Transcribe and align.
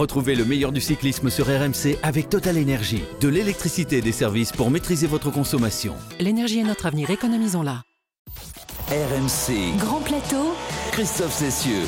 Retrouvez 0.00 0.34
le 0.34 0.46
meilleur 0.46 0.72
du 0.72 0.80
cyclisme 0.80 1.28
sur 1.28 1.44
RMC 1.44 1.98
avec 2.02 2.30
Total 2.30 2.56
Énergie. 2.56 3.02
De 3.20 3.28
l'électricité 3.28 3.98
et 3.98 4.00
des 4.00 4.12
services 4.12 4.50
pour 4.50 4.70
maîtriser 4.70 5.06
votre 5.06 5.30
consommation. 5.30 5.94
L'énergie 6.18 6.60
est 6.60 6.64
notre 6.64 6.86
avenir, 6.86 7.10
économisons-la. 7.10 7.82
RMC. 8.88 9.76
Grand 9.76 10.00
plateau. 10.00 10.54
Christophe 10.92 11.34
Cessieux. 11.34 11.84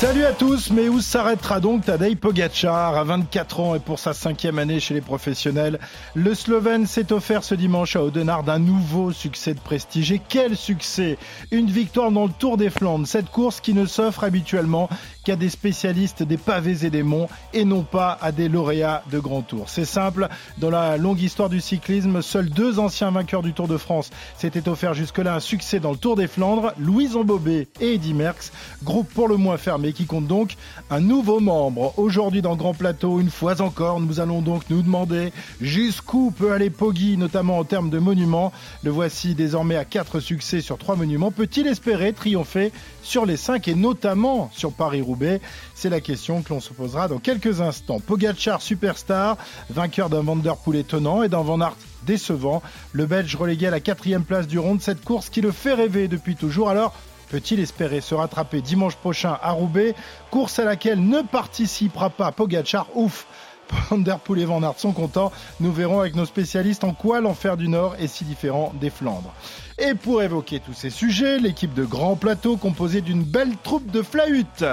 Salut 0.00 0.24
à 0.24 0.32
tous, 0.32 0.70
mais 0.70 0.88
où 0.88 1.02
s'arrêtera 1.02 1.60
donc 1.60 1.84
Tadej 1.84 2.16
Pogacar 2.16 2.96
à 2.96 3.04
24 3.04 3.60
ans 3.60 3.74
et 3.74 3.80
pour 3.80 3.98
sa 3.98 4.14
cinquième 4.14 4.58
année 4.58 4.80
chez 4.80 4.94
les 4.94 5.02
professionnels? 5.02 5.78
Le 6.14 6.34
Slovène 6.34 6.86
s'est 6.86 7.12
offert 7.12 7.44
ce 7.44 7.54
dimanche 7.54 7.96
à 7.96 8.02
Audenard 8.02 8.42
d'un 8.42 8.58
nouveau 8.58 9.12
succès 9.12 9.52
de 9.52 9.60
prestige. 9.60 10.10
Et 10.10 10.22
quel 10.26 10.56
succès 10.56 11.18
Une 11.50 11.66
victoire 11.66 12.12
dans 12.12 12.24
le 12.24 12.32
Tour 12.32 12.56
des 12.56 12.70
Flandres, 12.70 13.06
cette 13.06 13.28
course 13.28 13.60
qui 13.60 13.74
ne 13.74 13.84
s'offre 13.84 14.24
habituellement 14.24 14.88
qu'à 15.24 15.36
des 15.36 15.48
spécialistes 15.48 16.22
des 16.22 16.36
pavés 16.36 16.84
et 16.84 16.90
des 16.90 17.02
monts 17.02 17.28
et 17.52 17.64
non 17.64 17.82
pas 17.82 18.18
à 18.20 18.32
des 18.32 18.48
lauréats 18.48 19.02
de 19.10 19.18
Grand 19.18 19.42
Tour. 19.42 19.68
C'est 19.68 19.84
simple, 19.84 20.28
dans 20.58 20.70
la 20.70 20.96
longue 20.96 21.20
histoire 21.20 21.48
du 21.48 21.60
cyclisme, 21.60 22.22
seuls 22.22 22.50
deux 22.50 22.78
anciens 22.78 23.10
vainqueurs 23.10 23.42
du 23.42 23.52
Tour 23.52 23.68
de 23.68 23.76
France 23.76 24.10
s'étaient 24.36 24.68
offert 24.68 24.94
jusque-là 24.94 25.34
un 25.34 25.40
succès 25.40 25.80
dans 25.80 25.90
le 25.92 25.96
Tour 25.96 26.16
des 26.16 26.26
Flandres, 26.26 26.72
Louise 26.78 27.16
Ambobé 27.16 27.68
et 27.80 27.94
Eddy 27.94 28.14
Merckx, 28.14 28.52
groupe 28.82 29.08
pour 29.12 29.28
le 29.28 29.36
moins 29.36 29.56
fermé 29.56 29.92
qui 29.92 30.06
compte 30.06 30.26
donc 30.26 30.56
un 30.90 31.00
nouveau 31.00 31.40
membre. 31.40 31.94
Aujourd'hui 31.98 32.42
dans 32.42 32.56
Grand 32.56 32.74
Plateau, 32.74 33.20
une 33.20 33.30
fois 33.30 33.60
encore, 33.60 34.00
nous 34.00 34.20
allons 34.20 34.42
donc 34.42 34.64
nous 34.70 34.82
demander 34.82 35.32
jusqu'où 35.60 36.30
peut 36.30 36.52
aller 36.52 36.70
Poggi, 36.70 37.16
notamment 37.16 37.58
en 37.58 37.64
termes 37.64 37.90
de 37.90 37.98
monuments. 37.98 38.52
Le 38.82 38.90
voici 38.90 39.34
désormais 39.34 39.76
à 39.76 39.84
quatre 39.84 40.20
succès 40.20 40.60
sur 40.60 40.78
trois 40.78 40.96
monuments. 40.96 41.30
Peut-il 41.30 41.66
espérer 41.66 42.12
triompher 42.12 42.72
sur 43.02 43.26
les 43.26 43.36
cinq 43.36 43.68
et 43.68 43.74
notamment 43.74 44.50
sur 44.52 44.72
Paris-Roubaix 44.72 45.40
C'est 45.74 45.90
la 45.90 46.00
question 46.00 46.42
que 46.42 46.52
l'on 46.52 46.60
se 46.60 46.72
posera 46.72 47.08
dans 47.08 47.18
quelques 47.18 47.60
instants. 47.60 48.00
Pogacar 48.00 48.62
superstar, 48.62 49.36
vainqueur 49.70 50.10
d'un 50.10 50.22
Vanderpool 50.22 50.76
étonnant 50.76 51.22
et 51.22 51.28
d'un 51.28 51.42
Van 51.42 51.60
Aert 51.60 51.76
décevant. 52.04 52.62
Le 52.92 53.06
Belge 53.06 53.36
relégué 53.36 53.66
à 53.66 53.70
la 53.70 53.80
quatrième 53.80 54.24
place 54.24 54.46
du 54.46 54.58
round, 54.58 54.80
cette 54.80 55.04
course 55.04 55.30
qui 55.30 55.40
le 55.40 55.52
fait 55.52 55.74
rêver 55.74 56.08
depuis 56.08 56.36
toujours. 56.36 56.70
Alors, 56.70 56.94
Peut-il 57.30 57.60
espérer 57.60 58.00
se 58.00 58.12
rattraper 58.12 58.60
dimanche 58.60 58.96
prochain 58.96 59.38
à 59.40 59.52
Roubaix? 59.52 59.94
Course 60.32 60.58
à 60.58 60.64
laquelle 60.64 61.00
ne 61.00 61.22
participera 61.22 62.10
pas 62.10 62.32
Pogachar. 62.32 62.88
Ouf 62.96 63.24
Vanderpool 63.90 64.40
et 64.40 64.44
Van 64.44 64.62
Aert 64.62 64.78
sont 64.78 64.92
contents. 64.92 65.32
Nous 65.60 65.72
verrons 65.72 66.00
avec 66.00 66.14
nos 66.14 66.24
spécialistes 66.24 66.84
en 66.84 66.92
quoi 66.92 67.20
l'enfer 67.20 67.56
du 67.56 67.68
Nord 67.68 67.96
est 67.98 68.06
si 68.06 68.24
différent 68.24 68.72
des 68.80 68.90
Flandres. 68.90 69.32
Et 69.78 69.94
pour 69.94 70.22
évoquer 70.22 70.60
tous 70.60 70.74
ces 70.74 70.90
sujets, 70.90 71.38
l'équipe 71.38 71.72
de 71.72 71.84
Grand 71.84 72.16
Plateau 72.16 72.56
composée 72.56 73.00
d'une 73.00 73.22
belle 73.22 73.56
troupe 73.62 73.90
de 73.90 74.02
flahutes. 74.02 74.64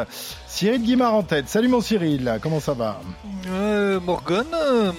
Cyril 0.48 0.81
Guimard 0.81 1.14
en 1.14 1.23
tête. 1.23 1.48
Salut 1.48 1.70
mon 1.70 1.81
Cyril, 1.81 2.40
comment 2.42 2.59
ça 2.59 2.73
va? 2.73 3.00
Euh, 3.48 4.00
Morgan, 4.00 4.45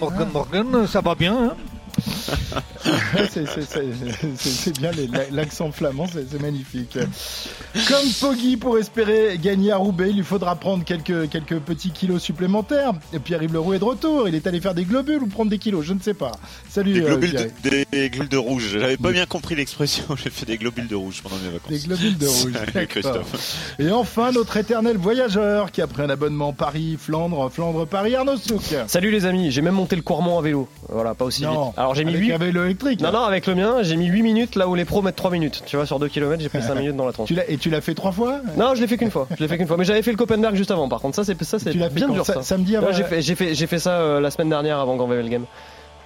Morgan, 0.01 0.29
Morgan, 0.33 0.87
ça 0.87 1.01
va 1.01 1.15
bien. 1.15 1.51
Hein 1.51 1.57
c'est 4.37 4.79
bien 4.79 4.91
l'accent 5.31 5.71
flamand, 5.73 6.07
c'est 6.07 6.41
magnifique. 6.41 6.99
Comme 7.89 8.09
Poggi 8.21 8.57
pour 8.57 8.79
espérer 8.79 9.39
gagner 9.39 9.73
à 9.73 9.77
Roubaix, 9.77 10.11
il 10.11 10.17
lui 10.17 10.25
faudra 10.25 10.57
prendre 10.57 10.85
quelques, 10.85 11.29
quelques 11.29 11.59
petits 11.59 11.91
kilos 11.91 12.23
supplémentaires. 12.23 12.93
Et 13.13 13.19
Pierre-Yves 13.19 13.53
Leroux 13.53 13.75
est 13.75 13.79
de 13.79 13.85
retour. 13.85 14.29
Il 14.29 14.35
est 14.35 14.47
allé 14.47 14.61
faire 14.61 14.75
des 14.75 14.85
globules 14.85 15.23
ou 15.23 15.27
prendre 15.27 15.51
des 15.51 15.59
kilos, 15.59 15.85
je 15.85 15.93
ne 15.93 16.01
sais 16.01 16.15
pas. 16.15 16.33
Salut. 16.69 16.95
Des 16.95 17.01
globules, 17.01 17.33
de, 17.33 17.85
des 17.91 18.11
globules 18.11 18.29
de 18.29 18.37
rouge. 18.37 18.69
J'avais 18.73 18.97
pas 18.97 19.13
bien 19.13 19.27
compris 19.27 19.55
l'expression. 19.55 20.05
J'ai 20.17 20.31
fait 20.31 20.47
des 20.47 20.57
globules 20.57 20.89
de 20.89 20.97
rouge 20.97 21.21
pendant 21.23 21.37
mes 21.37 21.51
vacances. 21.51 21.71
Des 21.71 21.79
globules 21.79 22.19
de 22.19 22.27
rouge. 22.27 22.53
Et 23.79 23.91
enfin, 23.91 24.33
notre 24.33 24.57
éternel 24.57 24.97
voyageur 24.97 25.71
qui 25.73 25.83
a 25.83 25.87
pris 25.87 26.03
un 26.03 26.11
abonnement 26.11 26.53
Paris-Flandre, 26.53 27.51
Flandre-Paris, 27.51 28.15
Arnaud 28.15 28.37
Souk. 28.37 28.63
Salut 28.87 29.11
les 29.11 29.27
amis, 29.27 29.51
j'ai 29.51 29.63
même 29.63 29.75
monté 29.75 29.97
le 29.97 30.03
Courmont 30.03 30.39
à 30.39 30.43
vélo. 30.43 30.69
Voilà, 30.89 31.15
pas 31.15 31.25
aussi 31.25 31.43
vite. 31.43 31.51
Alors 31.77 31.95
j'ai 31.95 32.05
mis 32.05 32.15
avec 32.15 32.29
8 32.29 32.33
un 32.33 32.39
vélo 32.39 32.65
électrique. 32.87 33.13
Non, 33.13 33.19
non, 33.19 33.25
avec 33.25 33.47
le 33.47 33.55
mien, 33.55 33.83
j'ai 33.83 33.97
mis 33.97 34.07
8 34.07 34.23
minutes 34.23 34.55
là 34.57 34.69
où 34.69 34.75
les 34.75 34.85
pros 34.85 35.03
mettent 35.03 35.17
3 35.17 35.31
minutes. 35.31 35.63
Tu 35.67 35.77
vois, 35.77 35.87
sur 35.87 35.99
2 35.99 36.09
km, 36.09 36.41
j'ai 36.41 36.49
pris 36.49 36.63
5 36.63 36.75
minutes 36.79 36.97
dans 36.97 37.07
la 37.07 37.13
tronche. 37.13 37.31
et 37.49 37.57
tu 37.57 37.71
l'as 37.71 37.81
fait 37.81 37.95
3 37.95 38.13
fois? 38.13 38.41
Non, 38.57 38.75
je 38.75 38.81
l'ai 38.81 38.87
fait 38.87 38.97
qu'une 38.97 39.11
fois. 39.11 39.27
Je 39.37 39.43
l'ai 39.43 39.49
fait 39.49 39.59
qu'une 39.59 39.67
fois. 39.67 39.77
Mais 39.77 39.85
j'avais 39.85 40.03
fait 40.03 40.11
le 40.11 40.17
Copenberg 40.17 40.55
juste 40.55 40.71
avant. 40.71 40.89
Par 40.89 41.01
contre, 41.01 41.17
ça, 41.17 41.25
c'est 41.25 41.43
ça, 41.45 41.59
c'est 41.59 41.73
bien 41.75 42.09
dur. 42.09 42.25
Ça. 42.25 42.43
Samedi 42.43 42.77
avant. 42.77 42.93
J'ai 42.93 43.05
fait, 43.05 43.55
fait, 43.55 43.55
fait, 43.55 43.79
ça 43.79 44.01
euh, 44.01 44.21
la 44.21 44.31
semaine 44.31 44.49
dernière 44.49 44.79
avant 44.79 44.97
Grand 44.97 45.09
Game. 45.09 45.45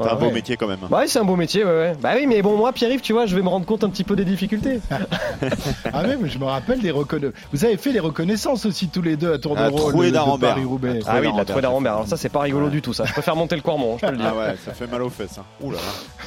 C'est 0.00 0.08
un 0.08 0.14
beau 0.14 0.30
métier 0.30 0.56
quand 0.56 0.66
même. 0.66 0.78
Ouais, 0.91 1.06
c'est 1.06 1.19
un 1.19 1.25
beau 1.25 1.36
métier, 1.36 1.64
ouais, 1.64 1.70
ouais. 1.70 1.92
Bah 2.00 2.12
oui, 2.14 2.26
mais 2.26 2.42
bon, 2.42 2.56
moi, 2.56 2.72
Pierre-Yves, 2.72 3.00
tu 3.00 3.12
vois, 3.12 3.26
je 3.26 3.36
vais 3.36 3.42
me 3.42 3.48
rendre 3.48 3.66
compte 3.66 3.84
un 3.84 3.91
petit 3.91 4.04
peu 4.04 4.16
des 4.16 4.25
difficultés. 4.25 4.80
ah 4.91 6.03
oui, 6.06 6.14
mais 6.20 6.28
je 6.28 6.38
me 6.38 6.44
rappelle 6.44 6.80
des 6.80 6.91
reconnaissances. 6.91 7.38
Vous 7.53 7.64
avez 7.64 7.76
fait 7.76 7.92
les 7.92 8.00
reconnaissances 8.00 8.66
aussi 8.66 8.88
tous 8.88 9.02
les 9.02 9.16
deux 9.16 9.32
à 9.32 9.38
Tour 9.38 9.56
de 9.56 9.62
Rôle 9.62 10.10
de 10.10 10.38
Paris-Roubaix. 10.41 11.00
Ah 11.06 11.19
oui, 11.20 11.28
la 11.36 11.44
trouée 11.44 11.62
d'Arambert. 11.62 11.92
Alors 11.92 12.06
ça, 12.06 12.16
c'est 12.16 12.28
pas 12.28 12.41
rigolo 12.41 12.69
du 12.69 12.82
tout, 12.82 12.92
ça. 12.92 13.04
Je 13.04 13.12
préfère 13.12 13.36
monter 13.36 13.56
le 13.56 13.62
Cormont, 13.62 13.98
je 13.98 14.06
te 14.06 14.10
le 14.10 14.19
dis. 14.19 14.25
Ah 14.26 14.34
ouais, 14.34 14.56
ça 14.64 14.72
fait 14.72 14.86
mal 14.86 15.02
aux 15.02 15.10
fesses. 15.10 15.38
Hein. 15.38 15.44
Ouh 15.60 15.70
là 15.70 15.78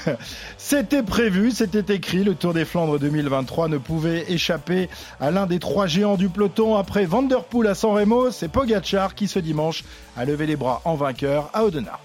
là. 0.05 0.13
C'était 0.57 1.03
prévu, 1.03 1.51
c'était 1.51 1.93
écrit. 1.93 2.23
Le 2.23 2.35
Tour 2.35 2.53
des 2.53 2.65
Flandres 2.65 2.99
2023 2.99 3.67
ne 3.67 3.77
pouvait 3.77 4.25
échapper 4.29 4.89
à 5.19 5.31
l'un 5.31 5.45
des 5.45 5.59
trois 5.59 5.87
géants 5.87 6.15
du 6.15 6.29
peloton. 6.29 6.75
Après 6.75 7.05
Vanderpool 7.05 7.67
à 7.67 7.75
San 7.75 7.91
Remo, 7.91 8.31
c'est 8.31 8.47
Pogacar 8.47 9.15
qui 9.15 9.27
ce 9.27 9.39
dimanche 9.39 9.83
a 10.17 10.25
levé 10.25 10.45
les 10.45 10.55
bras 10.55 10.81
en 10.85 10.95
vainqueur 10.95 11.49
à 11.53 11.63
Audenard 11.63 11.99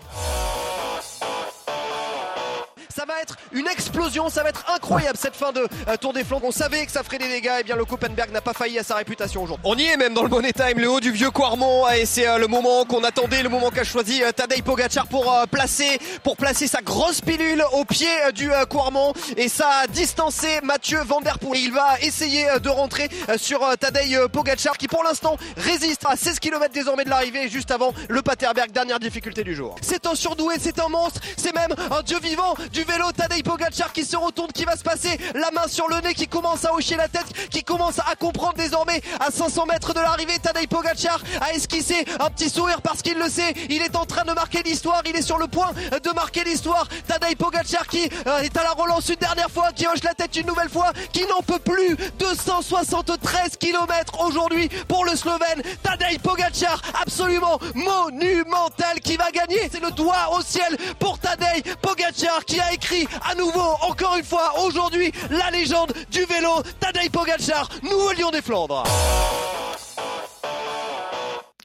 une 3.53 3.67
explosion, 3.67 4.29
ça 4.29 4.43
va 4.43 4.51
être 4.51 4.65
incroyable 4.75 5.19
cette 5.19 5.35
fin 5.35 5.53
de 5.53 5.61
euh, 5.61 5.97
Tour 6.01 6.13
des 6.13 6.25
Flandres. 6.25 6.47
On 6.47 6.53
savait 6.53 6.87
que 6.87 6.93
ça 6.93 7.03
ferait 7.03 7.19
des 7.19 7.29
dégâts, 7.29 7.47
et 7.47 7.61
eh 7.61 7.65
bien 7.65 7.77
le 7.77 7.85
Copenberg 7.85 8.31
n'a 8.33 8.41
pas 8.41 8.53
failli 8.53 8.79
à 8.79 8.85
sa 8.85 8.97
réputation 8.97 9.43
aujourd'hui. 9.43 9.65
On 9.69 9.77
y 9.77 9.85
est 9.85 9.97
même 9.97 10.15
dans 10.15 10.23
le 10.23 10.29
Bonnet 10.29 10.53
Time, 10.53 10.79
le 10.79 10.89
haut 10.89 11.01
du 11.01 11.11
vieux 11.11 11.31
Quarmont, 11.31 11.89
et 11.89 12.07
c'est 12.07 12.29
euh, 12.29 12.39
le 12.39 12.47
moment 12.47 12.85
qu'on 12.85 13.03
attendait, 13.03 13.43
le 13.43 13.49
moment 13.49 13.71
qu'a 13.71 13.85
choisi 13.85 14.23
euh, 14.23 14.33
Tadej 14.33 14.63
Pogacar 14.63 15.07
pour 15.07 15.35
placer, 15.51 15.99
pour 16.23 16.37
placer 16.37 16.67
sa 16.67 16.81
grosse 16.81 17.21
pilule 17.21 17.63
au 17.73 17.85
pied 17.85 18.09
du 18.35 18.51
Quarmont, 18.69 19.13
et 19.37 19.49
ça 19.49 19.69
a 19.83 19.87
distancé 19.87 20.61
Mathieu 20.63 21.01
Van 21.05 21.21
Der 21.21 21.39
Poel. 21.39 21.61
Il 21.61 21.73
va 21.73 21.99
essayer 22.03 22.47
de 22.63 22.69
rentrer 22.69 23.09
sur 23.37 23.61
Tadej 23.79 24.29
Pogacar 24.33 24.77
qui 24.79 24.89
pour 24.89 25.05
l'instant 25.05 25.37
résiste 25.57 26.05
à 26.07 26.17
16 26.17 26.39
km 26.39 26.73
désormais 26.73 27.05
de 27.05 27.11
l'arrivée, 27.11 27.49
juste 27.49 27.71
avant 27.71 27.93
le 28.09 28.23
Paterberg, 28.23 28.71
dernière 28.71 28.99
difficulté 29.01 29.45
du 29.45 29.55
jour. 29.55 29.77
C'est 29.83 30.07
un 30.07 30.15
surdoué, 30.15 30.55
c'est 30.59 30.81
un 30.81 30.89
monstre, 30.89 31.21
c'est 31.37 31.55
même 31.55 31.75
un 31.91 32.03
dieu 32.03 32.19
vivant 32.21 32.55
du 32.73 32.83
vélo 32.85 33.11
Tadej 33.13 33.40
Pogacar 33.43 33.93
qui 33.93 34.05
se 34.05 34.17
retourne, 34.17 34.51
qui 34.53 34.65
va 34.65 34.77
se 34.77 34.83
passer 34.83 35.19
la 35.35 35.51
main 35.51 35.69
sur 35.69 35.89
le 35.89 36.01
nez, 36.01 36.15
qui 36.15 36.29
commence 36.29 36.65
à 36.65 36.75
hocher 36.75 36.97
la 36.97 37.09
tête, 37.09 37.27
qui 37.51 37.63
commence 37.63 37.99
à 37.99 38.15
comprendre 38.17 38.55
désormais 38.55 39.01
à 39.21 39.31
500 39.31 39.67
mètres 39.67 39.95
de 39.95 40.01
l'arrivée. 40.01 40.39
Tadej 40.39 40.69
Pogacar 40.69 41.21
a 41.41 41.53
esquissé 41.53 42.05
un 42.19 42.31
petit 42.31 42.51
sourire 42.51 42.83
parce 42.83 43.03
qu'il 43.03 43.19
le 43.19 43.29
sait. 43.29 43.55
Il 43.69 43.83
est 43.83 43.97
en 43.97 44.07
train 44.07 44.25
de 44.25 44.33
marquer 44.33 44.63
l'histoire. 44.63 45.03
Il 45.07 45.17
est 45.17 45.23
sur 45.23 45.39
le 45.39 45.47
point 45.47 45.73
de 45.73 46.11
marquer 46.15 46.45
l'histoire. 46.45 46.87
Tadej 47.07 47.37
Pogacar 47.37 47.87
qui 47.87 48.09
euh, 48.27 48.39
est 48.39 48.57
à 48.57 48.63
la 48.63 48.73
relance 48.73 49.09
une 49.09 49.17
dernière 49.17 49.51
fois, 49.51 49.73
qui 49.73 49.87
hoche 49.87 50.03
la 50.05 50.15
tête 50.15 50.37
une 50.37 50.47
nouvelle 50.47 50.71
fois, 50.71 50.93
qui 51.13 51.27
n'en 51.27 51.43
peut 51.43 51.59
plus. 51.59 51.97
273 52.19 53.57
km 53.57 54.25
aujourd'hui 54.25 54.69
pour 54.89 55.05
le 55.05 55.17
Slovène. 55.17 55.63
Tadej 55.83 56.19
Pogacar 56.21 56.81
absolument 57.01 57.59
monumental 57.75 59.01
qui 59.03 59.17
va 59.17 59.31
gagner. 59.31 59.69
C'est 59.71 59.83
le 59.83 59.91
doigt 59.91 60.37
au 60.37 60.43
ciel 60.43 60.77
pour 60.99 61.19
Tadej 61.19 61.63
Pogacar 61.83 62.45
qui 62.45 62.61
a 62.61 62.73
écrit 62.73 63.07
à 63.31 63.35
nouveau, 63.35 63.77
encore 63.83 64.17
une 64.17 64.25
fois, 64.25 64.53
aujourd'hui, 64.65 65.13
la 65.31 65.51
légende 65.51 65.93
du 66.11 66.25
vélo, 66.25 66.63
Tadej 66.81 67.11
Pogacar, 67.11 67.69
nouveau 67.83 68.13
lion 68.13 68.31
des 68.31 68.43
Flandres. 68.43 68.83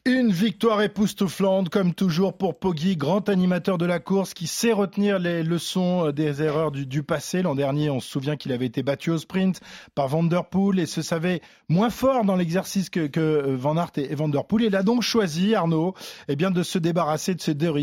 Une 0.08 0.32
victoire 0.32 0.84
époustouflante, 0.84 1.70
comme 1.70 1.96
toujours 1.96 2.34
pour 2.34 2.60
Poggi, 2.60 2.96
grand 2.96 3.28
animateur 3.28 3.80
de 3.80 3.88
la 3.88 3.98
course, 3.98 4.36
qui 4.36 4.46
sait 4.46 4.72
retenir 4.72 5.18
les 5.18 5.42
leçons 5.42 6.12
des 6.12 6.44
erreurs 6.44 6.70
du, 6.70 7.02
passé. 7.02 7.42
L'an 7.42 7.56
dernier, 7.56 7.90
on 7.90 8.00
se 8.00 8.08
souvient 8.08 8.36
qu'il 8.36 8.52
avait 8.52 8.68
été 8.68 8.84
battu 8.84 9.10
au 9.10 9.18
sprint 9.18 9.62
par 9.96 10.08
Vanderpool 10.08 10.80
et 10.80 10.86
se 10.86 11.02
savait 11.02 11.42
moins 11.70 11.90
fort 11.90 12.24
dans 12.24 12.36
l'exercice 12.36 12.92
que, 12.92 13.08
que, 13.08 13.56
Van 13.56 13.78
Aert 13.78 13.94
et, 13.98 14.14
Vanderpool. 14.14 14.62
Il 14.62 14.76
a 14.76 14.84
donc 14.84 15.02
choisi, 15.02 15.56
Arnaud, 15.56 15.96
eh 16.28 16.36
bien, 16.36 16.52
de 16.52 16.62
se 16.62 16.78
débarrasser 16.78 17.34
de 17.34 17.42
ces 17.42 17.56
deux, 17.56 17.74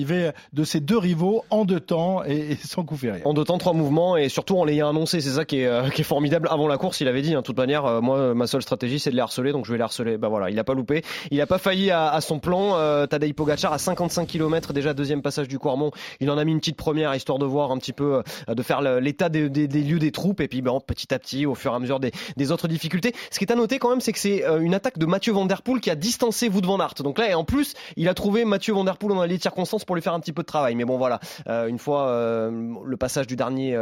de 0.53 0.63
ces 0.63 0.79
deux 0.79 0.99
rivaux 0.99 1.43
en 1.51 1.65
deux 1.65 1.81
temps 1.81 2.23
et, 2.23 2.55
sans 2.55 2.85
coup 2.85 2.97
férir. 2.97 3.27
En 3.27 3.35
deux 3.35 3.43
temps, 3.43 3.59
trois 3.59 3.73
mouvements 3.73 4.17
et 4.17 4.29
surtout 4.29 4.59
en 4.59 4.65
l'ayant 4.65 4.91
annoncé. 4.91 5.21
C'est 5.21 5.31
ça 5.31 5.45
qui 5.45 5.59
est, 5.59 5.67
euh, 5.67 5.89
qui 5.89 6.03
est, 6.03 6.05
formidable. 6.05 6.47
Avant 6.53 6.69
la 6.69 6.79
course, 6.79 7.01
il 7.01 7.09
avait 7.09 7.23
dit, 7.23 7.35
hein, 7.35 7.41
de 7.41 7.45
toute 7.45 7.59
manière, 7.59 7.85
euh, 7.85 8.01
moi, 8.01 8.33
ma 8.33 8.47
seule 8.47 8.63
stratégie, 8.63 9.01
c'est 9.01 9.11
de 9.11 9.17
les 9.17 9.23
harceler, 9.23 9.51
donc 9.51 9.67
je 9.67 9.73
vais 9.73 9.79
les 9.79 9.83
harceler. 9.83 10.19
Ben 10.19 10.29
voilà, 10.29 10.51
il 10.51 10.55
n'a 10.55 10.63
pas 10.63 10.75
loupé. 10.75 11.03
Il 11.33 11.39
n'a 11.39 11.49
pas 11.49 11.59
failli 11.59 11.91
à 11.91 12.12
à 12.13 12.21
son 12.21 12.39
plan. 12.39 12.77
Euh, 12.77 13.07
Tadej 13.07 13.33
Pogacar 13.33 13.73
à 13.73 13.79
55 13.79 14.29
km 14.29 14.73
déjà 14.73 14.95
deuxième 14.95 15.23
passage 15.23 15.49
du 15.49 15.59
Quarmont. 15.59 15.91
Il 16.21 16.31
en 16.31 16.39
a 16.39 16.45
mis 16.45 16.53
une 16.53 16.61
petite 16.61 16.77
première 16.77 17.15
histoire 17.15 17.39
de 17.39 17.47
voir 17.47 17.73
un 17.73 17.79
petit 17.79 17.93
peu, 17.93 18.23
euh, 18.49 18.55
de 18.55 18.63
faire 18.63 18.81
l'état 18.83 19.29
des, 19.29 19.49
lieux 19.49 19.99
des 19.99 20.13
troupes 20.13 20.41
et 20.41 20.49
puis 20.49 20.63
ben, 20.63 20.79
petit 20.87 21.13
à 21.15 21.19
petit 21.19 21.47
au 21.47 21.55
fur 21.55 21.73
et 21.73 21.77
à 21.77 21.79
mesure 21.79 22.01
des, 22.01 22.53
autres 22.53 22.69
difficultés. 22.69 23.15
Ce 23.31 23.39
qui 23.39 23.45
est 23.45 23.53
à 23.53 23.57
noter 23.57 23.79
quand 23.79 23.89
même, 23.89 24.01
c'est 24.01 24.13
que 24.13 24.19
c'est 24.19 24.45
euh, 24.45 24.61
une 24.61 24.75
attaque 24.75 24.99
de 24.99 25.07
Mathieu 25.07 25.33
Van 25.33 25.47
Der 25.47 25.63
Poel 25.63 25.81
qui 25.81 25.91
a 25.91 25.95
distancé 25.95 26.49
Wout 26.49 26.65
Van 26.65 26.79
Aert. 26.81 26.95
Donc 27.03 27.19
là, 27.19 27.31
et 27.31 27.35
en 27.35 27.45
plus, 27.45 27.75
il 27.97 28.09
a 28.09 28.15
trouvé 28.15 28.45
Mathieu 28.45 28.75
Van 28.75 28.85
Der 28.85 28.99
Poel 28.99 29.15
dans 29.15 29.25
les 29.25 29.39
circonstances 29.39 29.85
pour 29.85 29.97
lui 29.97 30.03
faire 30.03 30.15
un 30.15 30.21
petit 30.21 30.33
peu 30.33 30.43
de 30.43 30.47
travail. 30.47 30.75
Mais 30.75 30.85
bon, 30.85 30.99
voilà, 30.99 31.21
une 31.47 31.79
fois 31.79 32.51
le 32.51 32.97
passage 32.97 33.27
du 33.27 33.37
dernier 33.37 33.77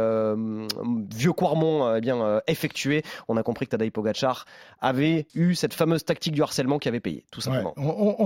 vieux 1.13 1.33
Quarmont 1.33 1.95
eh 1.95 2.01
bien 2.01 2.41
effectué, 2.47 3.03
on 3.27 3.37
a 3.37 3.43
compris 3.43 3.65
que 3.65 3.71
Tadej 3.71 3.91
Pogacar 3.91 4.45
avait 4.79 5.25
eu 5.35 5.55
cette 5.55 5.73
fameuse 5.73 6.05
tactique 6.05 6.33
du 6.33 6.41
harcèlement 6.41 6.79
qui 6.79 6.87
avait 6.87 6.99
payé, 6.99 7.25
tout 7.31 7.41
simplement 7.41 7.73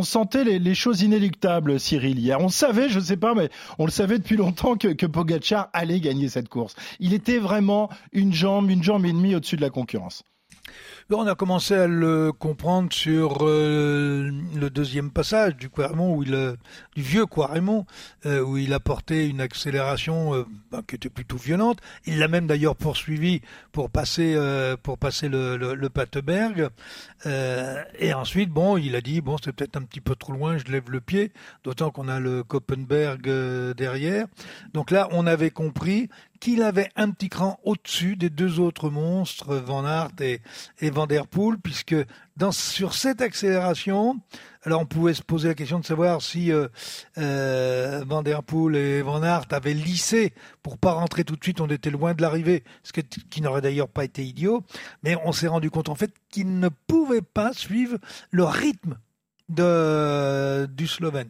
sentait 0.03 0.43
les, 0.43 0.75
choses 0.75 1.01
inéluctables, 1.01 1.79
Cyril, 1.79 2.19
hier. 2.19 2.39
On 2.39 2.49
savait, 2.49 2.89
je 2.89 2.99
ne 2.99 3.03
sais 3.03 3.17
pas, 3.17 3.33
mais 3.33 3.49
on 3.79 3.85
le 3.85 3.91
savait 3.91 4.17
depuis 4.17 4.35
longtemps 4.37 4.75
que, 4.75 4.89
que 4.89 5.05
Pogacar 5.05 5.69
allait 5.73 5.99
gagner 5.99 6.29
cette 6.29 6.49
course. 6.49 6.75
Il 6.99 7.13
était 7.13 7.37
vraiment 7.37 7.89
une 8.11 8.33
jambe, 8.33 8.69
une 8.69 8.83
jambe 8.83 9.05
et 9.05 9.11
demie 9.11 9.35
au-dessus 9.35 9.55
de 9.55 9.61
la 9.61 9.69
concurrence. 9.69 10.23
On 11.11 11.27
a 11.27 11.35
commencé 11.35 11.75
à 11.75 11.85
le 11.85 12.31
comprendre 12.31 12.91
sur 12.91 13.47
euh, 13.47 14.31
le 14.55 14.69
deuxième 14.71 15.11
passage 15.11 15.55
du 15.55 15.69
Quaremont, 15.69 16.15
où 16.15 16.23
il, 16.23 16.55
du 16.95 17.03
vieux 17.03 17.27
Quaremont, 17.27 17.85
euh, 18.25 18.41
où 18.41 18.57
il 18.57 18.73
a 18.73 18.79
porté 18.79 19.27
une 19.27 19.39
accélération 19.39 20.33
euh, 20.33 20.45
ben, 20.71 20.81
qui 20.81 20.95
était 20.95 21.11
plutôt 21.11 21.37
violente. 21.37 21.77
Il 22.07 22.17
l'a 22.17 22.27
même 22.27 22.47
d'ailleurs 22.47 22.75
poursuivi 22.75 23.41
pour 23.71 23.91
passer, 23.91 24.33
le, 24.33 24.77
le, 25.75 25.89
Pateberg. 25.89 26.69
et 27.25 28.13
ensuite, 28.15 28.49
bon, 28.49 28.77
il 28.77 28.95
a 28.95 29.01
dit 29.01 29.21
bon, 29.21 29.37
c'est 29.37 29.53
peut-être 29.53 29.77
un 29.77 29.83
petit 29.83 30.01
peu 30.01 30.15
trop 30.15 30.33
loin, 30.33 30.57
je 30.57 30.71
lève 30.71 30.89
le 30.89 31.01
pied, 31.01 31.31
d'autant 31.63 31.91
qu'on 31.91 32.07
a 32.07 32.19
le 32.19 32.43
Koppenberg 32.43 33.21
derrière. 33.75 34.25
Donc 34.73 34.89
là, 34.89 35.07
on 35.11 35.27
avait 35.27 35.51
compris 35.51 36.09
qu'il 36.45 36.61
avait 36.61 36.91
un 36.95 37.09
petit 37.09 37.29
cran 37.29 37.59
au-dessus 37.63 38.15
des 38.15 38.29
deux 38.29 38.59
autres 38.59 38.91
monstres, 38.91 39.55
Van 39.55 39.83
Aert 39.83 40.11
et, 40.19 40.41
Van 40.91 41.07
Der 41.07 41.25
Poel, 41.25 41.57
puisque 41.57 41.95
sur 42.51 42.93
cette 42.93 43.19
accélération, 43.19 44.19
alors 44.61 44.81
on 44.81 44.85
pouvait 44.85 45.15
se 45.15 45.23
poser 45.23 45.47
la 45.47 45.55
question 45.55 45.79
de 45.79 45.85
savoir 45.85 46.21
si 46.21 46.51
euh, 46.51 46.67
euh, 47.17 48.03
Van 48.05 48.21
Der 48.21 48.43
Poel 48.43 48.75
et 48.75 49.01
Van 49.01 49.23
Aert 49.23 49.47
avaient 49.49 49.73
lissé 49.73 50.35
pour 50.61 50.77
pas 50.77 50.91
rentrer 50.91 51.23
tout 51.23 51.35
de 51.35 51.43
suite, 51.43 51.61
on 51.61 51.67
était 51.67 51.89
loin 51.89 52.13
de 52.13 52.21
l'arrivée, 52.21 52.63
ce 52.83 52.91
qui 52.91 53.41
n'aurait 53.41 53.61
d'ailleurs 53.61 53.89
pas 53.89 54.03
été 54.03 54.23
idiot, 54.23 54.61
mais 55.01 55.17
on 55.25 55.31
s'est 55.31 55.47
rendu 55.47 55.71
compte 55.71 55.89
en 55.89 55.95
fait 55.95 56.13
qu'ils 56.29 56.59
ne 56.59 56.69
pouvaient 56.69 57.23
pas 57.23 57.53
suivre 57.53 57.97
le 58.29 58.43
rythme 58.43 58.99
de, 59.49 60.65
du 60.65 60.87
Slovène. 60.87 61.29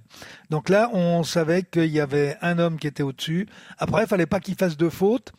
Donc 0.49 0.69
là, 0.69 0.89
on 0.93 1.23
savait 1.23 1.63
qu'il 1.63 1.91
y 1.91 1.99
avait 1.99 2.37
un 2.41 2.59
homme 2.59 2.77
qui 2.77 2.87
était 2.87 3.03
au-dessus. 3.03 3.47
Après, 3.77 4.03
il 4.03 4.07
fallait 4.07 4.25
pas 4.25 4.39
qu'il 4.39 4.55
fasse 4.55 4.77
de 4.77 4.89
faute. 4.89 5.33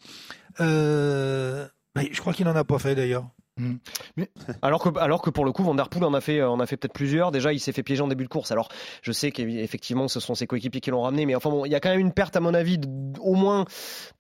Euh, 0.61 1.67
mais 1.95 2.11
je 2.13 2.21
crois 2.21 2.33
qu'il 2.33 2.47
n'en 2.47 2.57
a 2.57 2.65
pas 2.65 2.79
fait 2.79 2.95
d'ailleurs. 2.95 3.29
Mm. 3.59 3.75
Mais... 4.17 4.29
Alors 4.63 4.83
que 4.83 4.99
alors 4.99 5.23
que 5.23 5.31
pour 5.31 5.45
le 5.45 5.53
coup 5.53 5.63
Van 5.63 5.75
Der 5.75 5.89
Poel 5.89 6.05
en 6.05 6.15
a 6.15 6.21
fait 6.21 6.43
en 6.43 6.61
a 6.61 6.67
fait 6.67 6.77
peut-être 6.77 6.93
plusieurs. 6.93 7.31
Déjà 7.31 7.53
il 7.53 7.61
s'est 7.61 7.73
fait 7.73 7.83
piéger 7.83 8.03
en 8.03 8.09
début 8.09 8.25
de 8.25 8.29
course. 8.29 8.51
Alors 8.51 8.69
je 9.03 9.13
sais 9.13 9.31
qu'effectivement 9.31 10.09
ce 10.09 10.21
sont 10.21 10.35
ses 10.35 10.47
coéquipiers 10.47 10.81
qui 10.81 10.91
l'ont 10.91 11.03
ramené 11.03 11.27
mais 11.27 11.35
enfin 11.35 11.51
bon 11.51 11.65
il 11.65 11.73
y 11.73 11.75
a 11.75 11.81
quand 11.81 11.91
même 11.91 12.01
une 12.01 12.13
perte 12.13 12.37
à 12.37 12.41
mon 12.41 12.55
avis 12.55 12.79
au 13.21 13.35
moins 13.35 13.65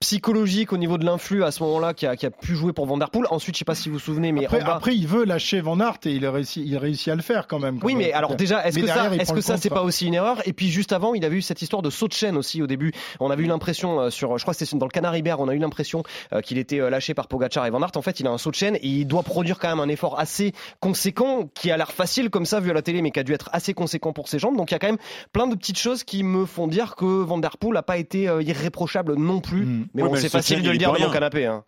psychologique 0.00 0.72
au 0.72 0.78
niveau 0.78 0.96
de 0.98 1.04
l'influx 1.04 1.44
à 1.44 1.50
ce 1.50 1.62
moment-là 1.64 1.92
qui 1.92 2.06
a, 2.06 2.16
qui 2.16 2.26
a, 2.26 2.30
pu 2.30 2.54
jouer 2.54 2.72
pour 2.72 2.86
Van 2.86 2.96
Der 2.96 3.10
Poel. 3.10 3.26
Ensuite 3.30 3.56
je 3.56 3.58
sais 3.60 3.64
pas 3.64 3.74
si 3.74 3.88
vous 3.88 3.96
vous 3.96 4.00
souvenez 4.00 4.32
mais 4.32 4.46
après, 4.46 4.60
après 4.60 4.96
il 4.96 5.06
veut 5.06 5.24
lâcher 5.24 5.60
Van 5.60 5.78
Aert 5.80 5.98
et 6.04 6.12
il 6.12 6.24
a 6.24 6.30
réussi 6.30 6.62
il 6.64 6.76
réussit 6.78 7.08
à 7.08 7.14
le 7.14 7.22
faire 7.22 7.46
quand 7.46 7.58
même 7.58 7.78
oui 7.82 7.94
mais 7.94 8.12
alors 8.12 8.36
déjà 8.36 8.66
est-ce 8.66 8.78
que 8.78 8.86
ça 8.86 9.14
est-ce 9.14 9.32
que 9.32 9.40
ça 9.40 9.56
c'est 9.56 9.70
pas 9.70 9.82
aussi 9.82 10.06
une 10.06 10.14
erreur? 10.14 10.46
Et 10.46 10.52
puis 10.52 10.68
juste 10.68 10.92
avant 10.92 11.14
il 11.14 11.24
avait 11.24 11.36
eu 11.36 11.42
cette 11.42 11.62
histoire 11.62 11.82
de 11.82 11.90
saut 11.90 12.08
de 12.08 12.12
chaîne 12.12 12.36
aussi 12.36 12.62
au 12.62 12.66
début. 12.66 12.92
On 13.20 13.30
avait 13.30 13.44
eu 13.44 13.46
l'impression 13.46 14.00
euh, 14.00 14.10
sur 14.10 14.38
je 14.38 14.44
crois 14.44 14.54
que 14.54 14.64
c'était 14.64 14.78
dans 14.78 14.86
le 14.86 14.90
Canary 14.90 15.22
Bear 15.22 15.40
on 15.40 15.48
a 15.48 15.54
eu 15.54 15.58
l'impression 15.58 16.02
euh, 16.32 16.40
qu'il 16.40 16.58
était 16.58 16.80
euh, 16.80 16.90
lâché 16.90 17.14
par 17.14 17.28
Pogacar 17.28 17.66
et 17.66 17.70
Van 17.70 17.82
Aert. 17.82 17.96
En 17.96 18.02
fait 18.02 18.20
il 18.20 18.26
a 18.26 18.30
un 18.30 18.38
saut 18.38 18.50
de 18.50 18.56
chaîne 18.56 18.76
et 18.76 18.86
il 18.86 19.06
doit 19.06 19.22
produire 19.26 19.58
quand 19.58 19.68
même 19.68 19.80
un 19.80 19.88
effort 19.88 20.18
assez 20.18 20.52
conséquent, 20.80 21.50
qui 21.54 21.70
a 21.70 21.76
l'air 21.76 21.92
facile 21.92 22.30
comme 22.30 22.46
ça 22.46 22.60
vu 22.60 22.70
à 22.70 22.74
la 22.74 22.82
télé, 22.82 23.02
mais 23.02 23.10
qui 23.10 23.20
a 23.20 23.24
dû 23.24 23.34
être 23.34 23.50
assez 23.52 23.74
conséquent 23.74 24.12
pour 24.12 24.28
ses 24.28 24.38
jambes. 24.38 24.56
Donc 24.56 24.70
il 24.70 24.74
y 24.74 24.76
a 24.76 24.78
quand 24.78 24.86
même 24.86 24.98
plein 25.32 25.46
de 25.46 25.54
petites 25.54 25.78
choses 25.78 26.04
qui 26.04 26.22
me 26.22 26.46
font 26.46 26.68
dire 26.68 26.96
que 26.96 27.04
Van 27.04 27.38
Der 27.38 27.58
Poel 27.58 27.74
n'a 27.74 27.82
pas 27.82 27.98
été 27.98 28.28
euh, 28.28 28.42
irréprochable 28.42 29.16
non 29.16 29.40
plus. 29.40 29.66
Mm. 29.66 29.88
Mais 29.94 30.02
bon, 30.02 30.14
c'est 30.14 30.28
facile 30.28 30.62
de 30.62 30.70
le 30.70 30.78
dire 30.78 30.92
dans 30.92 31.04
le 31.04 31.12
canapé. 31.12 31.46
Hein. 31.46 31.64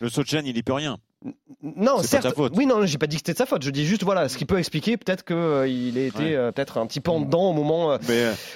Le 0.00 0.08
Sochen, 0.08 0.44
il 0.46 0.56
y 0.56 0.62
peut 0.62 0.74
rien. 0.74 0.98
Non, 1.62 2.02
c'est 2.02 2.20
Pas 2.20 2.30
faute. 2.30 2.52
Oui, 2.56 2.66
non, 2.66 2.84
j'ai 2.86 2.98
pas 2.98 3.06
dit 3.06 3.16
que 3.16 3.20
c'était 3.20 3.32
de 3.32 3.38
sa 3.38 3.46
faute. 3.46 3.62
Je 3.62 3.70
dis 3.70 3.86
juste, 3.86 4.04
voilà, 4.04 4.28
ce 4.28 4.36
qui 4.36 4.44
peut 4.44 4.58
expliquer 4.58 4.96
peut-être 4.96 5.24
qu'il 5.24 5.34
euh, 5.34 5.66
il 5.66 5.98
a 5.98 6.06
été 6.06 6.36
euh, 6.36 6.52
peut-être 6.52 6.78
un 6.78 6.86
petit 6.86 7.00
peu 7.00 7.10
en 7.10 7.20
dedans 7.20 7.50
au 7.50 7.52
moment, 7.52 7.98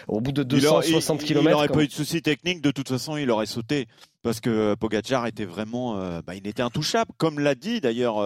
au 0.08 0.20
bout 0.20 0.32
de 0.32 0.42
260 0.42 1.24
km. 1.24 1.40
Il 1.40 1.50
n'aurait 1.50 1.68
pas 1.68 1.82
eu 1.82 1.88
de 1.88 1.92
soucis 1.92 2.22
techniques. 2.22 2.60
De 2.60 2.70
toute 2.70 2.88
façon, 2.88 3.16
il 3.16 3.30
aurait 3.30 3.46
sauté 3.46 3.86
parce 4.22 4.40
que 4.40 4.74
Pogacar 4.74 5.26
était 5.26 5.46
vraiment, 5.46 5.94
bah, 6.22 6.34
il 6.34 6.46
était 6.46 6.62
intouchable, 6.62 7.10
comme 7.16 7.40
l'a 7.40 7.54
dit 7.54 7.80
d'ailleurs 7.80 8.20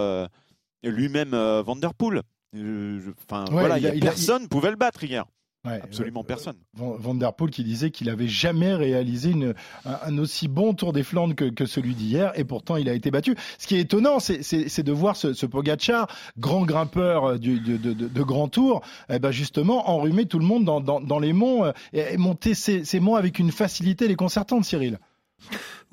lui-même 0.90 1.34
euh, 1.34 1.62
Vanderpool. 1.62 2.22
Euh, 2.56 3.00
enfin, 3.28 3.44
voilà, 3.50 3.78
il, 3.78 4.00
personne 4.00 4.44
ne 4.44 4.48
pouvait 4.48 4.70
le 4.70 4.76
battre 4.76 5.02
hier. 5.04 5.24
Absolument 5.64 6.20
euh, 6.20 6.24
personne. 6.24 6.56
Van 6.74 7.14
Der 7.14 7.32
Poel 7.32 7.50
qui 7.50 7.64
disait 7.64 7.90
qu'il 7.90 8.10
avait 8.10 8.28
jamais 8.28 8.74
réalisé 8.74 9.30
une, 9.30 9.54
un, 9.84 10.18
aussi 10.18 10.46
bon 10.48 10.74
Tour 10.74 10.92
des 10.92 11.02
Flandres 11.02 11.34
que, 11.34 11.46
que 11.46 11.64
celui 11.64 11.94
d'hier, 11.94 12.32
et 12.34 12.44
pourtant 12.44 12.76
il 12.76 12.88
a 12.88 12.92
été 12.94 13.10
battu. 13.10 13.34
Ce 13.58 13.66
qui 13.66 13.76
est 13.76 13.80
étonnant, 13.80 14.18
c'est 14.20 14.82
de 14.82 14.92
voir 14.92 15.16
ce, 15.16 15.32
ce 15.32 15.46
Pogacar, 15.46 16.08
grand 16.38 16.64
grimpeur 16.64 17.38
du, 17.38 17.60
de, 17.60 17.76
de, 17.76 17.92
de, 17.92 18.22
Grand 18.22 18.48
Tour, 18.48 18.82
eh 19.08 19.18
ben 19.18 19.30
justement 19.30 19.90
enrhumer 19.90 20.26
tout 20.26 20.38
le 20.38 20.46
monde 20.46 20.64
dans, 20.64 20.80
dans, 20.80 21.00
dans 21.00 21.18
les 21.18 21.32
monts 21.32 21.72
et 21.92 22.16
monter 22.16 22.54
ces, 22.54 22.84
ces 22.84 23.00
monts 23.00 23.16
avec 23.16 23.38
une 23.38 23.52
facilité 23.52 24.08
déconcertante, 24.08 24.64
Cyril. 24.64 24.98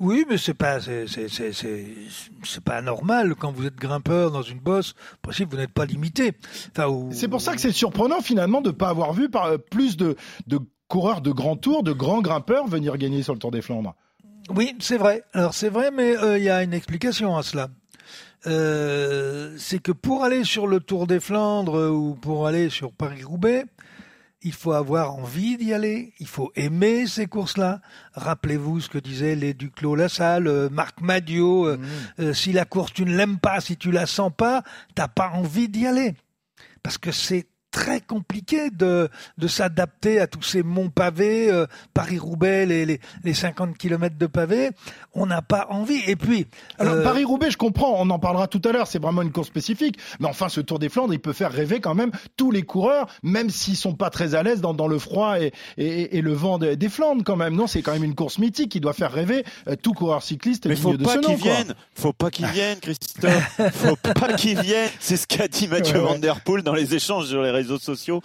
Oui, 0.00 0.24
mais 0.28 0.36
c'est 0.36 0.54
pas 0.54 0.80
c'est 0.80 2.64
pas 2.64 2.82
normal 2.82 3.34
quand 3.36 3.52
vous 3.52 3.66
êtes 3.66 3.76
grimpeur 3.76 4.30
dans 4.30 4.42
une 4.42 4.58
bosse. 4.58 4.94
Possible, 5.20 5.52
vous 5.52 5.58
n'êtes 5.58 5.72
pas 5.72 5.84
limité. 5.84 6.32
C'est 7.12 7.28
pour 7.28 7.40
ça 7.40 7.54
que 7.54 7.60
c'est 7.60 7.72
surprenant 7.72 8.20
finalement 8.20 8.60
de 8.60 8.70
ne 8.70 8.74
pas 8.74 8.88
avoir 8.88 9.12
vu 9.12 9.28
par, 9.28 9.58
plus 9.70 9.96
de, 9.96 10.16
de 10.48 10.58
coureurs 10.88 11.20
de 11.20 11.30
grand 11.30 11.56
tour, 11.56 11.82
de 11.82 11.92
grands 11.92 12.20
grimpeurs 12.20 12.66
venir 12.66 12.96
gagner 12.98 13.22
sur 13.22 13.32
le 13.32 13.38
Tour 13.38 13.50
des 13.50 13.62
Flandres. 13.62 13.94
Oui, 14.50 14.74
c'est 14.80 14.98
vrai. 14.98 15.22
Alors 15.32 15.54
c'est 15.54 15.68
vrai, 15.68 15.90
mais 15.90 16.16
euh, 16.16 16.36
il 16.36 16.44
y 16.44 16.50
a 16.50 16.62
une 16.62 16.74
explication 16.74 17.36
à 17.36 17.42
cela. 17.42 17.68
Euh, 18.46 19.54
c'est 19.56 19.78
que 19.78 19.92
pour 19.92 20.24
aller 20.24 20.42
sur 20.44 20.66
le 20.66 20.80
Tour 20.80 21.06
des 21.06 21.20
Flandres 21.20 21.90
ou 21.90 22.14
pour 22.14 22.46
aller 22.46 22.70
sur 22.70 22.92
Paris-Roubaix, 22.92 23.66
il 24.44 24.52
faut 24.52 24.72
avoir 24.72 25.14
envie 25.14 25.56
d'y 25.56 25.72
aller, 25.72 26.12
il 26.18 26.26
faut 26.26 26.52
aimer 26.56 27.06
ces 27.06 27.26
courses-là. 27.26 27.80
Rappelez-vous 28.14 28.80
ce 28.80 28.88
que 28.88 28.98
disaient 28.98 29.34
les 29.34 29.54
Duclos 29.54 29.94
Lassalle, 29.94 30.48
euh, 30.48 30.68
Marc 30.70 31.00
Madio, 31.00 31.66
euh, 31.66 31.76
mmh. 31.76 32.22
euh, 32.22 32.34
si 32.34 32.52
la 32.52 32.64
course 32.64 32.92
tu 32.92 33.04
ne 33.04 33.16
l'aimes 33.16 33.38
pas, 33.38 33.60
si 33.60 33.76
tu 33.76 33.90
la 33.90 34.06
sens 34.06 34.32
pas, 34.36 34.62
t'as 34.94 35.08
pas 35.08 35.30
envie 35.30 35.68
d'y 35.68 35.86
aller. 35.86 36.14
Parce 36.82 36.98
que 36.98 37.12
c'est 37.12 37.46
très 37.72 38.00
compliqué 38.00 38.70
de, 38.70 39.08
de 39.38 39.48
s'adapter 39.48 40.20
à 40.20 40.28
tous 40.28 40.42
ces 40.42 40.62
monts 40.62 40.90
pavés, 40.90 41.50
euh, 41.50 41.66
Paris-Roubaix, 41.94 42.66
les, 42.66 42.86
les, 42.86 43.00
les, 43.24 43.34
50 43.34 43.76
km 43.76 44.16
de 44.16 44.26
pavés. 44.26 44.70
On 45.14 45.26
n'a 45.26 45.42
pas 45.42 45.66
envie. 45.70 46.00
Et 46.06 46.14
puis... 46.14 46.46
Alors 46.78 46.94
euh, 46.94 47.02
Paris-Roubaix, 47.02 47.50
je 47.50 47.56
comprends, 47.56 47.96
on 47.98 48.08
en 48.10 48.18
parlera 48.18 48.46
tout 48.46 48.60
à 48.64 48.72
l'heure, 48.72 48.86
c'est 48.86 49.00
vraiment 49.00 49.22
une 49.22 49.32
course 49.32 49.48
spécifique. 49.48 49.98
Mais 50.20 50.28
enfin, 50.28 50.48
ce 50.48 50.60
Tour 50.60 50.78
des 50.78 50.90
Flandres, 50.90 51.14
il 51.14 51.18
peut 51.18 51.32
faire 51.32 51.50
rêver 51.50 51.80
quand 51.80 51.94
même 51.94 52.12
tous 52.36 52.50
les 52.50 52.62
coureurs, 52.62 53.08
même 53.22 53.50
s'ils 53.50 53.76
sont 53.76 53.94
pas 53.94 54.10
très 54.10 54.34
à 54.34 54.42
l'aise 54.42 54.60
dans, 54.60 54.74
dans 54.74 54.86
le 54.86 54.98
froid 54.98 55.40
et, 55.40 55.52
et, 55.78 56.18
et 56.18 56.20
le 56.20 56.32
vent 56.32 56.58
des, 56.58 56.76
des, 56.76 56.88
Flandres 56.90 57.24
quand 57.24 57.36
même. 57.36 57.54
Non, 57.54 57.66
c'est 57.66 57.80
quand 57.80 57.92
même 57.92 58.04
une 58.04 58.14
course 58.14 58.38
mythique 58.38 58.70
qui 58.70 58.80
doit 58.80 58.92
faire 58.92 59.12
rêver 59.12 59.44
euh, 59.66 59.76
tout 59.82 59.94
coureur 59.94 60.22
cycliste 60.22 60.66
Mais 60.66 60.76
faut 60.76 60.96
pas 60.98 61.16
qu'ils 61.18 61.36
viennent, 61.36 61.74
faut 61.94 62.12
pas 62.12 62.30
qu'ils 62.30 62.46
viennent, 62.46 62.78
Christophe. 62.80 63.60
faut 63.72 63.96
pas 63.96 64.34
qu'ils 64.34 64.60
viennent. 64.60 64.90
C'est 65.00 65.16
ce 65.16 65.26
qu'a 65.26 65.48
dit 65.48 65.68
Mathieu 65.68 65.98
Van 65.98 66.18
Der 66.18 66.42
Poel 66.42 66.62
dans 66.62 66.74
les 66.74 66.94
échanges 66.94 67.26
sur 67.26 67.40
les 67.40 67.50
réseaux 67.50 67.61
réseaux 67.62 67.78
sociaux. 67.78 68.20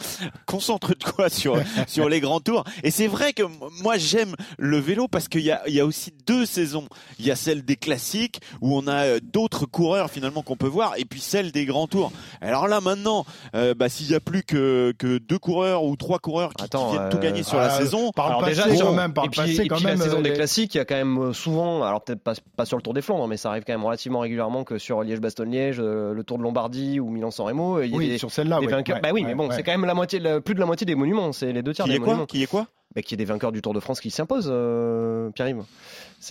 Concentre-toi 0.46 1.30
sur, 1.30 1.58
sur 1.88 2.10
les 2.10 2.20
grands 2.20 2.40
tours. 2.40 2.64
Et 2.84 2.92
c'est 2.92 3.08
vrai 3.08 3.34
que 3.34 3.44
moi, 3.84 3.98
j'aime 3.98 4.36
le 4.58 4.78
vélo 4.78 5.08
parce 5.08 5.28
qu'il 5.28 5.42
y 5.42 5.52
a, 5.52 5.62
il 5.68 5.74
y 5.74 5.80
a 5.80 5.86
aussi 5.86 6.14
deux 6.26 6.46
saisons. 6.46 6.88
Il 7.20 7.26
y 7.26 7.32
a 7.32 7.36
celle 7.36 7.64
des 7.64 7.76
classiques 7.76 8.42
où 8.62 8.76
on 8.76 8.88
a 8.88 9.06
euh, 9.06 9.20
d'autres 9.22 9.66
coureurs 9.66 10.10
finalement 10.10 10.42
qu'on 10.42 10.56
peut 10.56 10.68
voir 10.68 10.94
et 10.98 11.06
puis 11.06 11.20
celle 11.20 11.52
des 11.52 11.66
grands 11.66 11.88
tours. 11.88 12.12
Alors 12.42 12.68
là, 12.68 12.82
maintenant, 12.82 13.26
euh, 13.56 13.74
bah, 13.74 13.90
s'il 13.90 14.10
y 14.10 14.16
a 14.16 14.20
plus 14.20 14.44
que, 14.44 14.94
que 14.98 15.20
deux 15.20 15.40
coureurs 15.40 15.84
ou 15.84 15.96
trois 15.96 16.20
coureurs 16.20 16.54
qui, 16.54 16.66
viennent 16.66 17.10
tout 17.10 17.20
gagner 17.20 17.44
sur 17.44 17.58
la 17.58 17.76
euh, 17.76 17.78
saison. 17.78 18.12
Par 18.12 18.44
déjà, 18.44 18.64
quand 18.64 18.94
même, 18.94 19.14
par 19.14 19.26
et 19.26 19.30
puis, 19.30 19.68
quand 19.68 19.82
même, 19.82 20.00
la 20.00 20.06
saison 20.06 20.22
des 20.22 20.34
classiques, 20.34 20.74
il 20.76 20.78
y 20.80 20.82
a 20.82 20.86
quand 20.86 20.96
même 20.96 21.34
souvent, 21.34 21.84
alors 21.84 22.04
peut-être 22.04 22.22
pas, 22.22 22.34
pas 22.56 22.66
sur 22.66 22.78
le 22.78 22.82
Tour 22.82 22.94
des 22.94 23.02
Flandres, 23.02 23.28
mais 23.28 23.38
ça 23.38 23.50
arrive 23.50 23.64
quand 23.66 23.74
même 23.74 23.86
relativement 23.86 24.20
régulièrement 24.20 24.64
que 24.64 24.78
sur 24.78 25.04
Liège-Bastogne-Liège, 25.04 25.80
le 25.80 26.24
Tour 26.24 26.38
de 26.38 26.44
Lombardie 26.44 27.00
ou 27.00 27.10
Milan-San 27.10 27.46
Remo, 27.46 27.82
il 27.82 27.92
y 27.92 27.94
a 27.94 27.98
oui, 27.98 28.08
des, 28.10 28.18
sur 28.18 28.32
celle-là, 28.32 28.60
oui. 28.60 28.68
Bah 29.02 29.10
oui, 29.14 29.26
mais 29.28 29.36
bon, 29.36 29.52
c'est 29.52 29.64
quand 29.64 29.72
même 29.72 29.86
la 29.86 29.94
moitié, 29.94 30.20
plus 30.44 30.56
de 30.56 30.60
la 30.60 30.66
moitié 30.66 30.86
des 30.86 30.96
monuments. 30.96 31.32
C'est 31.32 31.52
les 31.52 31.62
deux 31.62 31.74
tiers 31.74 31.86
qui 31.86 31.92
des 31.92 31.98
est 31.98 32.00
monuments. 32.00 32.26
Qui 32.26 32.44
est 32.44 32.48
quoi 32.48 32.68
bah, 32.96 33.02
Qui 33.02 33.14
est 33.14 33.18
des 33.18 33.26
vainqueurs 33.26 33.52
du 33.52 33.62
Tour 33.62 33.74
de 33.74 33.80
France 33.80 34.00
qui 34.00 34.10
s'imposent, 34.10 34.50
euh, 34.52 35.30
Pierre-Yves 35.32 35.64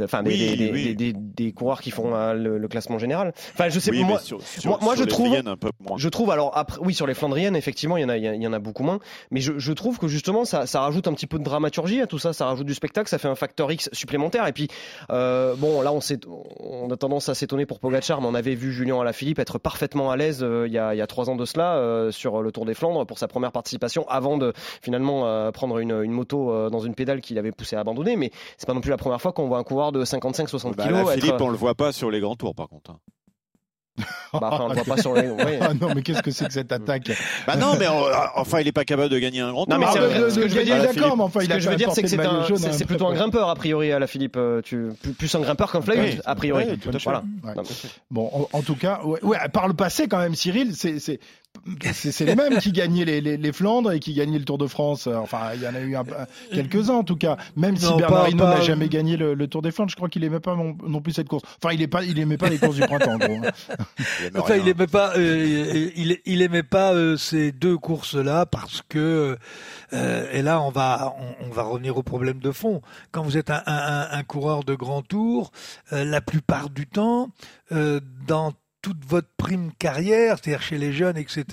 enfin 0.03 0.23
des, 0.23 0.57
des, 0.57 0.71
des, 0.71 0.95
des, 0.95 1.13
des, 1.13 1.53
coureurs 1.53 1.81
qui 1.81 1.91
font 1.91 2.15
euh, 2.15 2.35
le, 2.35 2.69
classement 2.69 2.99
général. 2.99 3.33
Enfin, 3.55 3.69
je 3.69 3.79
sais 3.79 3.91
oui, 3.91 4.03
moi, 4.05 4.19
sur, 4.19 4.43
sur, 4.43 4.71
moi, 4.71 4.79
moi 4.83 4.95
je 4.97 5.05
trouve, 5.05 5.33
un 5.35 5.57
peu 5.57 5.71
moins. 5.81 5.97
je 5.97 6.09
trouve 6.09 6.31
alors 6.31 6.57
après, 6.57 6.79
oui, 6.81 6.95
sur 6.95 7.07
les 7.07 7.15
Flandriennes, 7.15 7.57
effectivement, 7.57 7.97
il 7.97 8.03
y 8.03 8.05
en 8.05 8.09
a, 8.09 8.17
il 8.17 8.43
y 8.43 8.47
en 8.47 8.53
a 8.53 8.59
beaucoup 8.59 8.83
moins, 8.83 8.99
mais 9.31 9.41
je, 9.41 9.59
je 9.59 9.73
trouve 9.73 9.99
que 9.99 10.09
justement, 10.09 10.45
ça, 10.45 10.67
ça 10.67 10.81
rajoute 10.81 11.07
un 11.07 11.13
petit 11.13 11.27
peu 11.27 11.39
de 11.39 11.45
dramaturgie 11.45 12.01
à 12.01 12.07
tout 12.07 12.19
ça, 12.19 12.33
ça 12.33 12.47
rajoute 12.47 12.67
du 12.67 12.75
spectacle, 12.75 13.09
ça 13.09 13.19
fait 13.19 13.29
un 13.29 13.35
facteur 13.37 13.71
X 13.71 13.89
supplémentaire. 13.93 14.47
Et 14.47 14.53
puis, 14.53 14.69
euh, 15.11 15.55
bon, 15.57 15.81
là, 15.83 15.93
on, 15.93 16.01
on 16.61 16.91
a 16.91 16.97
tendance 16.97 17.29
à 17.29 17.35
s'étonner 17.35 17.67
pour 17.67 17.79
Pogacar, 17.79 18.21
mais 18.21 18.27
on 18.27 18.35
avait 18.35 18.55
vu 18.55 18.73
Julien 18.73 19.01
Alaphilippe 19.01 19.39
être 19.39 19.59
parfaitement 19.59 20.11
à 20.11 20.17
l'aise 20.17 20.41
euh, 20.43 20.67
il, 20.67 20.73
y 20.73 20.79
a, 20.79 20.95
il 20.95 20.99
y 20.99 21.03
a 21.03 21.07
trois 21.07 21.31
ans 21.31 21.37
de 21.37 21.45
cela 21.45 21.77
euh, 21.77 22.11
sur 22.11 22.43
le 22.43 22.51
Tour 22.51 22.65
des 22.65 22.75
Flandres 22.75 23.07
pour 23.07 23.19
sa 23.19 23.29
première 23.29 23.53
participation, 23.53 24.07
avant 24.09 24.37
de 24.37 24.53
finalement 24.83 25.53
prendre 25.53 25.79
une, 25.79 26.03
une 26.03 26.13
moto 26.13 26.71
dans 26.71 26.81
une 26.81 26.95
pédale 26.95 27.21
qu'il 27.21 27.39
avait 27.39 27.53
poussé 27.53 27.77
à 27.77 27.81
abandonner. 27.81 28.17
Mais 28.17 28.31
c'est 28.59 28.67
pas 28.67 28.75
non 28.75 28.81
plus 28.81 28.91
la 28.91 28.97
première 28.97 29.21
fois 29.21 29.33
qu'on 29.33 29.47
voit 29.47 29.59
un 29.59 29.65
coureur 29.65 29.76
de 29.93 30.05
55 30.05 30.49
60 30.49 30.77
bah 30.77 30.85
kilos. 30.85 31.13
Philippe, 31.15 31.41
on 31.41 31.49
le 31.49 31.57
voit 31.57 31.75
pas 31.75 31.93
sur 31.93 32.11
les 32.11 32.21
grands 32.21 32.37
tours 32.37 32.55
par 32.55 32.69
contre. 32.69 32.91
Hein. 32.93 32.99
Bah, 34.35 34.51
enfin, 34.53 34.65
on 34.65 34.69
le 34.69 34.75
voit 34.75 34.85
pas 34.97 35.01
sur 35.01 35.15
les. 35.15 35.27
oui. 35.31 35.57
Ah 35.59 35.73
non, 35.73 35.95
mais 35.95 36.03
qu'est-ce 36.03 36.21
que 36.21 36.31
c'est 36.31 36.45
que 36.47 36.53
cette 36.53 36.71
attaque? 36.71 37.11
Bah 37.47 37.57
non, 37.57 37.77
mais 37.79 37.87
euh, 37.87 37.91
enfin, 38.35 38.61
il 38.61 38.69
est 38.69 38.73
pas 38.73 38.85
capable 38.85 39.09
de 39.09 39.19
gagner 39.19 39.41
un 39.41 39.53
grand 39.53 39.67
Non, 39.67 39.79
mais 39.79 39.87
tour. 39.87 39.95
c'est 39.95 40.01
Ah, 40.01 40.31
ce 40.31 40.35
que 40.39 40.49
je 40.49 40.55
veux 40.55 40.65
dire, 40.65 40.83
d'accord, 40.83 41.17
mais 41.17 41.23
enfin, 41.23 41.41
Ce 41.41 41.45
il 41.47 41.51
que 41.51 41.61
je 41.61 41.71
veux 41.71 41.77
dire, 41.77 41.91
c'est 41.93 42.03
que 42.03 42.15
porté 42.15 42.59
c'est 42.59 42.83
un, 42.83 42.87
plutôt 42.87 43.07
un 43.07 43.15
grimpeur 43.15 43.49
a 43.49 43.55
priori 43.55 43.93
à 43.93 43.99
la 43.99 44.07
Philippe. 44.07 44.37
euh, 44.37 44.61
Tu 44.63 44.89
plus, 45.17 45.35
un 45.35 45.41
grimpeur 45.41 45.73
qu'un 45.73 45.81
Flavio 45.81 46.03
Oui. 46.03 46.19
a 46.27 46.35
priori. 46.35 46.67
Oui, 46.69 46.77
tout 46.79 46.91
à 46.91 46.93
fait. 46.93 46.99
Voilà. 47.05 47.23
Ouais. 47.43 47.55
Non, 47.55 47.63
Bon, 48.11 48.31
en, 48.53 48.59
en 48.59 48.61
tout 48.63 48.77
cas, 48.77 49.01
ouais, 49.03 49.25
ouais, 49.25 49.39
par 49.51 49.67
le 49.67 49.73
passé, 49.73 50.09
quand 50.09 50.19
même, 50.19 50.35
Cyril, 50.35 50.75
c'est 50.77 51.19
c'est 51.93 52.25
les 52.25 52.35
mêmes 52.37 52.59
qui 52.59 52.73
gagnaient 52.73 53.05
les, 53.05 53.21
les, 53.21 53.37
les 53.37 53.53
Flandres 53.53 53.93
et 53.93 54.01
qui 54.01 54.13
gagnaient 54.15 54.39
le 54.39 54.45
Tour 54.45 54.59
de 54.59 54.67
France. 54.67 55.07
Euh, 55.07 55.17
Enfin, 55.17 55.51
il 55.55 55.63
y 55.63 55.67
en 55.69 55.75
a 55.75 55.81
eu 55.81 55.97
un- 55.97 56.05
quelques-uns 56.53 56.95
en 56.95 57.05
tout 57.05 57.17
cas. 57.17 57.37
Même 57.57 57.77
si 57.77 57.85
Non, 57.87 57.97
Bernard 57.97 58.25
pas- 58.25 58.31
Hinault 58.31 58.45
pas- 58.45 58.55
n'a 58.57 58.61
jamais 58.61 58.89
gagné 58.89 59.17
le, 59.17 59.35
le 59.35 59.47
Tour 59.49 59.63
des 59.63 59.71
Flandres, 59.73 59.91
je 59.91 59.97
crois 59.97 60.09
qu'il 60.09 60.23
aimait 60.25 60.41
pas 60.41 60.55
non, 60.55 60.77
non 60.87 61.01
plus 61.01 61.13
cette 61.13 61.29
course. 61.29 61.43
Enfin, 61.63 61.75
il 61.75 61.83
est 61.83 61.87
pas, 61.89 62.05
il 62.05 62.19
aimait 62.19 62.37
pas 62.39 62.49
les 62.49 62.59
courses 62.59 62.77
du 62.77 62.83
printemps, 62.83 63.15
en 63.15 63.19
gros. 63.19 63.29
Il 64.35 64.39
Enfin, 64.39 64.55
rien. 64.55 64.63
il 64.63 64.69
aimait 64.69 64.87
pas, 64.87 65.17
euh, 65.17 65.91
il, 65.97 66.19
il 66.27 66.43
aimait 66.43 66.63
pas 66.63 66.93
euh, 66.93 67.17
ces 67.17 67.53
deux 67.53 67.77
courses-là 67.79 68.47
parce 68.47 68.83
que, 68.89 69.37
euh, 69.93 70.27
et 70.33 70.43
là, 70.43 70.61
on 70.61 70.71
va, 70.71 71.15
on, 71.41 71.47
on 71.47 71.51
va 71.51 71.63
revenir 71.63 71.97
au 71.97 72.03
problème 72.03 72.39
de 72.39 72.51
fond. 72.53 72.83
Quand 73.13 73.23
vous 73.23 73.37
êtes 73.37 73.51
un, 73.51 73.63
un- 73.67 74.09
un 74.11 74.23
coureur 74.23 74.65
de 74.65 74.75
grand 74.75 75.03
tour, 75.03 75.51
euh, 75.93 76.05
la 76.05 76.21
plupart 76.21 76.71
du 76.71 76.87
temps, 76.87 77.31
euh, 77.73 78.01
dans 78.27 78.53
toute 78.87 79.05
votre 79.05 79.27
prime 79.37 79.73
carrière, 79.81 80.37
c'est-à-dire 80.39 80.63
chez 80.63 80.79
les 80.79 80.93
jeunes, 80.93 81.17
etc. 81.17 81.45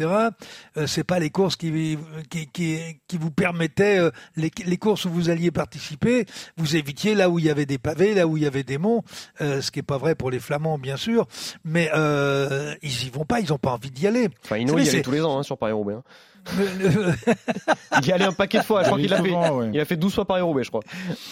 Euh, 0.78 0.86
c'est 0.86 1.04
pas 1.04 1.18
les 1.18 1.32
courses 1.32 1.56
qui 1.56 1.98
qui, 2.30 2.46
qui, 2.46 2.78
qui 3.08 3.18
vous 3.18 3.32
permettaient 3.32 3.98
euh, 3.98 4.12
les, 4.36 4.52
les 4.68 4.78
courses 4.78 5.06
où 5.06 5.10
vous 5.10 5.32
alliez 5.32 5.50
participer. 5.50 6.28
Vous 6.58 6.75
évitiez 6.75 7.16
là 7.16 7.32
où 7.32 7.40
il 7.40 7.46
y 7.46 7.50
avait 7.50 7.66
des 7.66 7.80
pavés, 7.80 8.13
là 8.13 8.28
où 8.28 8.38
il 8.38 8.44
y 8.44 8.46
avait 8.46 8.62
des 8.62 8.78
monts, 8.78 9.02
euh, 9.42 9.62
ce 9.62 9.72
qui 9.72 9.80
est 9.80 9.82
pas 9.82 9.98
vrai 9.98 10.13
pour 10.13 10.30
les 10.30 10.40
Flamands 10.40 10.78
bien 10.78 10.96
sûr, 10.96 11.25
mais 11.63 11.90
euh, 11.96 12.75
ils 12.84 13.08
y 13.08 13.10
vont 13.10 13.25
pas, 13.25 13.40
ils 13.40 13.52
ont 13.52 13.58
pas 13.58 13.72
envie 13.72 13.90
d'y 13.90 14.06
aller. 14.06 14.30
Enfin, 14.44 14.58
Hinault, 14.58 14.74
Vous 14.74 14.80
il 14.80 14.86
y 14.86 14.90
c'est- 14.92 15.02
tous 15.02 15.10
les 15.10 15.22
ans 15.22 15.40
hein, 15.40 15.44
sur 15.44 15.58
Paris-Roubaix. 15.58 15.96
hein. 15.96 16.04
Il 18.02 18.08
y 18.08 18.12
allait 18.12 18.26
un 18.26 18.34
paquet 18.34 18.60
de 18.60 18.64
fois. 18.64 18.82
Je 18.84 18.88
crois 18.88 19.00
Il 19.00 19.04
qu'il 19.06 19.14
a 19.14 19.22
fait. 19.22 19.32
ouais. 19.32 19.70
Il 19.74 19.80
a 19.80 19.86
fait 19.86 19.96
12 19.96 20.14
fois 20.14 20.26
Paris-Roubaix, 20.26 20.64
je 20.64 20.70
crois. 20.70 20.82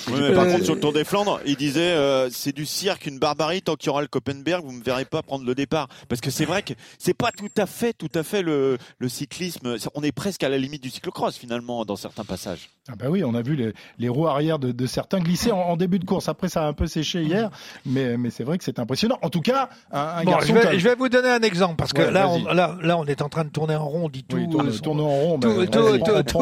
Oui, 0.08 0.20
mais 0.22 0.34
par 0.34 0.46
Euh, 0.46 0.52
contre, 0.54 0.66
sur 0.66 0.76
le 0.76 0.80
Tour 0.82 0.94
des 0.94 1.04
Flandres, 1.04 1.40
il 1.46 1.56
disait 1.56 1.92
euh, 1.92 2.30
c'est 2.30 2.54
du 2.56 2.66
cirque, 2.66 3.06
une 3.06 3.20
barbarie. 3.20 3.62
Tant 3.62 3.76
qu'il 3.76 3.88
y 3.88 3.90
aura 3.90 4.02
le 4.02 4.08
Copenberg, 4.08 4.64
vous 4.64 4.72
me 4.72 4.84
verrez 4.84 5.06
pas 5.06 5.22
prendre 5.22 5.46
le 5.46 5.56
départ. 5.56 5.88
Parce 6.08 6.22
que 6.22 6.32
c'est 6.32 6.46
vrai 6.46 6.62
que 6.64 6.74
c'est 7.00 7.14
pas 7.14 7.32
tout 7.32 7.50
à 7.58 7.66
fait, 7.66 7.94
tout 7.94 8.10
à 8.16 8.24
fait 8.24 8.42
le, 8.42 8.78
le 9.00 9.10
cyclisme. 9.10 9.76
On 9.96 10.04
est 10.04 10.12
presque 10.12 10.44
à 10.44 10.50
la 10.50 10.58
limite 10.58 10.84
du 10.84 10.90
cyclocross 10.90 11.38
finalement 11.38 11.84
dans 11.86 11.96
certains 11.96 12.24
passages. 12.26 12.70
Ah 12.90 12.94
bah 12.98 13.06
oui, 13.10 13.24
on 13.24 13.36
a 13.36 13.42
vu 13.42 13.56
les, 13.56 13.74
les 14.00 14.10
roues 14.10 14.28
arrière 14.28 14.58
de, 14.60 14.72
de 14.72 14.86
certains 14.88 15.20
glisser 15.20 15.52
en, 15.52 15.60
en 15.60 15.78
début 15.78 16.00
de 16.00 16.06
course. 16.06 16.28
Après, 16.30 16.50
ça 16.50 16.64
a 16.64 16.68
un 16.68 16.74
peu 16.74 16.88
séché 16.88 17.22
hier, 17.22 17.50
mais, 17.86 18.18
mais 18.18 18.30
c'est 18.32 18.44
vrai 18.44 18.58
que 18.58 18.64
c'est 18.64 18.80
impressionnant. 18.80 19.20
En 19.22 19.30
tout 19.30 19.42
cas, 19.42 19.70
un, 19.92 20.00
un 20.00 20.24
Bon, 20.24 20.32
garçon 20.32 20.48
je 20.48 20.54
vais, 20.54 20.62
comme- 20.62 20.78
je 20.80 20.84
vais 20.90 20.96
vous 20.96 21.10
donner 21.10 21.30
un 21.30 21.42
exemple 21.42 21.76
parce 21.76 21.94
que 21.94 22.02
Ouais, 22.02 22.12
là, 22.12 22.28
on, 22.28 22.44
là, 22.54 22.76
là, 22.82 22.98
on 22.98 23.06
est 23.06 23.22
en 23.22 23.30
train 23.30 23.44
de 23.44 23.50
tourner 23.50 23.76
en 23.76 23.88
rond, 23.88 24.10
dit 24.10 24.24
tout. 24.24 24.38
Oui, 24.38 24.50
tourne, 24.50 24.68
euh, 24.70 24.78
tourne 24.80 25.01
en 25.06 25.10
rond. 25.10 25.40
tout- 25.40 25.66
tout- 25.68 25.98
tout- 26.04 26.24
tout- 26.24 26.40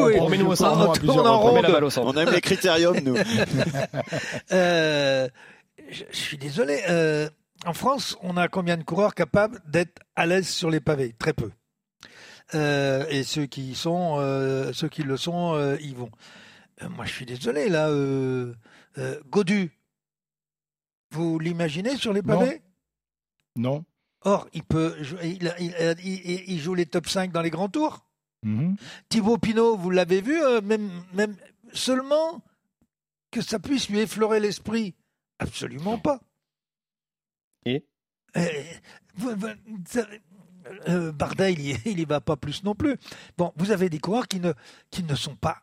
à 0.84 0.86
tourne 1.14 1.26
en 1.26 1.40
rond. 1.40 1.54
On 2.04 2.12
aime 2.16 2.30
les 2.30 2.40
critériums, 2.40 3.00
nous. 3.00 3.16
Euh, 4.52 5.28
je, 5.90 6.04
je 6.10 6.16
suis 6.16 6.38
désolé. 6.38 6.80
euh, 6.88 7.28
en 7.66 7.72
France, 7.74 8.16
on 8.22 8.36
a 8.36 8.48
combien 8.48 8.76
de 8.76 8.82
coureurs 8.84 9.14
capables 9.14 9.60
d'être 9.66 10.00
à 10.16 10.26
l'aise 10.26 10.48
sur 10.48 10.70
les 10.70 10.80
pavés? 10.80 11.14
Très 11.18 11.32
peu. 11.32 11.50
Euh, 12.54 13.04
et 13.10 13.22
ceux 13.22 13.46
qui 13.46 13.70
y 13.70 13.74
sont, 13.74 14.16
euh, 14.18 14.72
ceux 14.72 14.88
qui 14.88 15.02
le 15.02 15.16
sont, 15.16 15.54
euh, 15.54 15.76
y 15.80 15.94
vont. 15.94 16.10
Euh, 16.82 16.88
moi, 16.88 17.04
je 17.04 17.12
suis 17.12 17.26
désolé 17.26 17.68
là. 17.68 17.88
Euh, 17.88 18.54
euh, 18.98 19.20
Godu, 19.30 19.70
vous 21.12 21.38
l'imaginez 21.38 21.96
sur 21.96 22.12
les 22.12 22.22
pavés? 22.22 22.62
Non. 23.56 23.84
Or, 24.22 24.48
il 24.52 24.62
peut, 24.64 24.96
jou- 25.00 25.16
il, 25.22 25.52
il- 25.60 25.74
il- 26.04 26.44
il 26.48 26.58
joue 26.60 26.74
les 26.74 26.86
top 26.86 27.08
5 27.08 27.30
dans 27.32 27.40
les 27.42 27.50
grands 27.50 27.68
tours? 27.68 28.04
Mhm. 28.42 28.76
Thibaut 29.08 29.38
Pinot, 29.38 29.76
vous 29.76 29.90
l'avez 29.90 30.20
vu, 30.20 30.40
euh, 30.42 30.60
même, 30.62 30.90
même 31.12 31.36
seulement 31.72 32.42
que 33.30 33.42
ça 33.42 33.58
puisse 33.58 33.88
lui 33.88 34.00
effleurer 34.00 34.40
l'esprit 34.40 34.94
Absolument 35.38 35.98
pas. 35.98 36.20
Et 37.64 37.86
Euh, 38.36 38.50
euh, 40.88 41.12
Bardet, 41.12 41.52
il 41.52 41.60
y, 41.60 41.70
il 41.86 42.00
y 42.00 42.04
va 42.04 42.20
pas 42.20 42.36
plus 42.36 42.62
non 42.64 42.74
plus. 42.74 42.96
Bon, 43.36 43.52
vous 43.56 43.70
avez 43.70 43.88
des 43.88 43.98
coureurs 43.98 44.28
qui 44.28 44.40
ne, 44.40 44.52
qui 44.90 45.02
ne 45.02 45.14
sont 45.14 45.36
pas. 45.36 45.62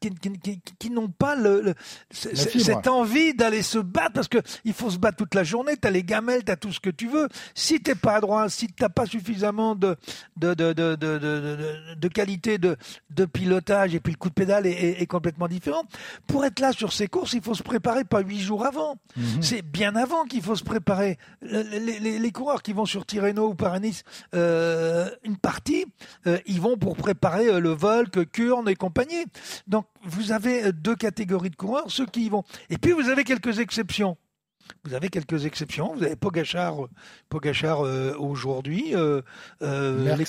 Qui, 0.00 0.10
qui- 0.10 0.38
qui- 0.38 0.60
qui 0.78 0.90
n'ont 0.90 1.08
pas 1.08 1.34
le, 1.34 1.60
le- 1.60 1.74
cette 2.64 2.86
envie 2.86 3.34
d'aller 3.34 3.62
se 3.62 3.78
battre 3.78 4.12
parce 4.12 4.28
que 4.28 4.38
il 4.64 4.72
faut 4.72 4.88
se 4.88 4.98
battre 4.98 5.16
toute 5.16 5.34
la 5.34 5.42
journée. 5.42 5.76
T'as 5.76 5.90
les 5.90 6.04
gamelles, 6.04 6.44
t'as 6.44 6.54
tout 6.54 6.72
ce 6.72 6.78
que 6.78 6.90
tu 6.90 7.08
veux. 7.08 7.28
Si 7.54 7.80
t'es 7.80 7.96
pas 7.96 8.14
à 8.16 8.20
droit, 8.20 8.48
si 8.48 8.68
t'as 8.68 8.88
pas 8.88 9.04
suffisamment 9.06 9.74
de 9.74 9.96
de, 10.36 10.54
de, 10.54 10.72
de, 10.72 10.94
de, 10.94 11.94
de- 11.96 12.08
qualité 12.08 12.58
de, 12.58 12.76
de 13.10 13.24
pilotage 13.24 13.94
et 13.96 14.00
puis 14.00 14.12
le 14.12 14.18
coup 14.18 14.28
de 14.28 14.34
pédale 14.34 14.66
est, 14.68 14.70
est- 14.70 15.02
est 15.02 15.06
complètement 15.06 15.48
différent. 15.48 15.82
Pour 16.28 16.44
être 16.44 16.60
là 16.60 16.70
sur 16.72 16.92
ces 16.92 17.08
courses, 17.08 17.32
il 17.32 17.42
faut 17.42 17.54
se 17.54 17.64
préparer 17.64 18.04
pas 18.04 18.20
huit 18.20 18.38
jours 18.40 18.64
avant. 18.64 18.96
Mhm. 19.16 19.42
C'est 19.42 19.62
bien 19.62 19.96
avant 19.96 20.24
qu'il 20.24 20.42
faut 20.42 20.54
se 20.54 20.62
préparer. 20.62 21.18
Le- 21.42 21.62
Les, 21.62 21.98
les- 21.98 22.18
les 22.20 22.30
coureurs 22.32 22.62
qui 22.62 22.72
vont 22.72 22.86
sur 22.86 23.04
Tirreno 23.06 23.48
ou 23.48 23.54
Paris-Nice, 23.56 24.04
euh, 24.34 25.10
une 25.24 25.36
partie, 25.36 25.86
euh, 26.28 26.38
ils 26.46 26.60
vont 26.60 26.76
pour 26.76 26.96
préparer 26.96 27.48
euh, 27.48 27.58
le 27.58 27.70
Volk, 27.70 28.30
Kurn 28.30 28.68
et 28.68 28.76
compagnie. 28.76 29.24
Donc 29.66 29.86
vous 30.02 30.32
avez 30.32 30.64
euh, 30.64 30.72
deux 30.72 30.96
catégories 30.96 31.50
de 31.50 31.56
coureurs, 31.56 31.90
ceux 31.90 32.06
qui 32.06 32.26
y 32.26 32.28
vont. 32.28 32.44
Et 32.70 32.78
puis 32.78 32.92
vous 32.92 33.08
avez 33.08 33.24
quelques 33.24 33.58
exceptions. 33.58 34.16
Vous 34.84 34.94
avez 34.94 35.08
quelques 35.08 35.46
exceptions. 35.46 35.94
Vous 35.94 36.02
avez 36.02 36.16
Pogachar, 36.16 36.76
Pogachar 37.28 37.84
euh, 37.84 38.14
aujourd'hui, 38.18 38.94
euh, 38.94 39.22
euh, 39.62 40.16
les 40.16 40.24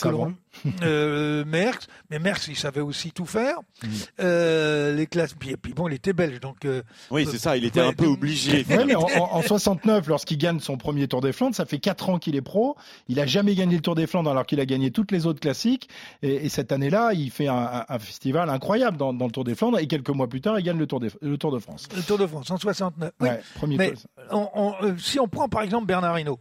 euh, 0.81 1.43
Merckx, 1.45 1.87
mais 2.09 2.19
Merckx 2.19 2.47
il 2.47 2.55
savait 2.55 2.81
aussi 2.81 3.11
tout 3.11 3.25
faire. 3.25 3.57
Mhm. 3.83 3.89
Euh, 4.21 4.93
les 4.95 5.07
classes, 5.07 5.33
puis, 5.33 5.55
puis 5.57 5.73
bon, 5.73 5.87
il 5.87 5.93
était 5.93 6.13
belge, 6.13 6.39
donc 6.39 6.65
euh, 6.65 6.81
Oui, 7.11 7.27
c'est 7.29 7.37
ça. 7.37 7.57
Il 7.57 7.65
était 7.65 7.81
Ouais, 7.81 7.87
un 7.87 7.93
peu 7.93 8.05
obligé. 8.05 8.63
Ouais, 8.69 8.85
mais 8.85 8.95
en, 8.95 9.01
en- 9.03 9.35
en 9.37 9.41
69, 9.41 10.07
lorsqu'il 10.07 10.37
gagne 10.37 10.59
son 10.59 10.77
premier 10.77 11.07
Tour 11.07 11.21
des 11.21 11.31
Flandres, 11.33 11.55
ça 11.55 11.65
fait 11.65 11.79
4 11.79 12.09
ans 12.09 12.19
qu'il 12.19 12.35
est 12.35 12.41
pro. 12.41 12.75
Il 13.07 13.19
a 13.19 13.25
jamais 13.25 13.55
gagné 13.55 13.75
le 13.75 13.81
Tour 13.81 13.95
des 13.95 14.07
Flandres 14.07 14.29
alors 14.31 14.45
qu'il 14.45 14.59
a 14.59 14.65
gagné 14.65 14.91
toutes 14.91 15.11
les 15.11 15.25
autres 15.25 15.39
classiques. 15.39 15.89
Et, 16.21 16.45
et 16.45 16.49
cette 16.49 16.71
année-là, 16.71 17.13
il 17.13 17.31
fait 17.31 17.47
un, 17.47 17.55
un- 17.55 17.85
un 17.87 17.99
festival 17.99 18.49
incroyable 18.49 18.97
dans, 18.97 19.13
dans 19.13 19.25
le 19.25 19.31
Tour 19.31 19.43
des 19.43 19.55
Flandres. 19.55 19.79
Et 19.79 19.87
quelques 19.87 20.09
mois 20.09 20.27
plus 20.27 20.41
tard, 20.41 20.59
il 20.59 20.63
gagne 20.63 20.77
le 20.77 20.87
Tour, 20.87 20.99
des- 20.99 21.11
le 21.21 21.37
tour 21.37 21.51
de 21.51 21.59
France. 21.59 21.87
le 21.95 22.01
Tour 22.01 22.17
de 22.17 22.27
France 22.27 22.49
en 22.51 22.57
69. 22.57 23.11
Oui, 23.19 23.27
Ouais, 23.29 23.41
premier 23.55 23.77
mais- 23.77 23.91
tour. 23.93 24.01
on- 24.31 24.49
on- 24.55 24.73
euh, 24.85 24.97
si 24.97 25.19
on 25.19 25.27
prend 25.27 25.47
par 25.49 25.61
exemple 25.61 25.85
Bernard 25.85 26.19
Hinault, 26.19 26.39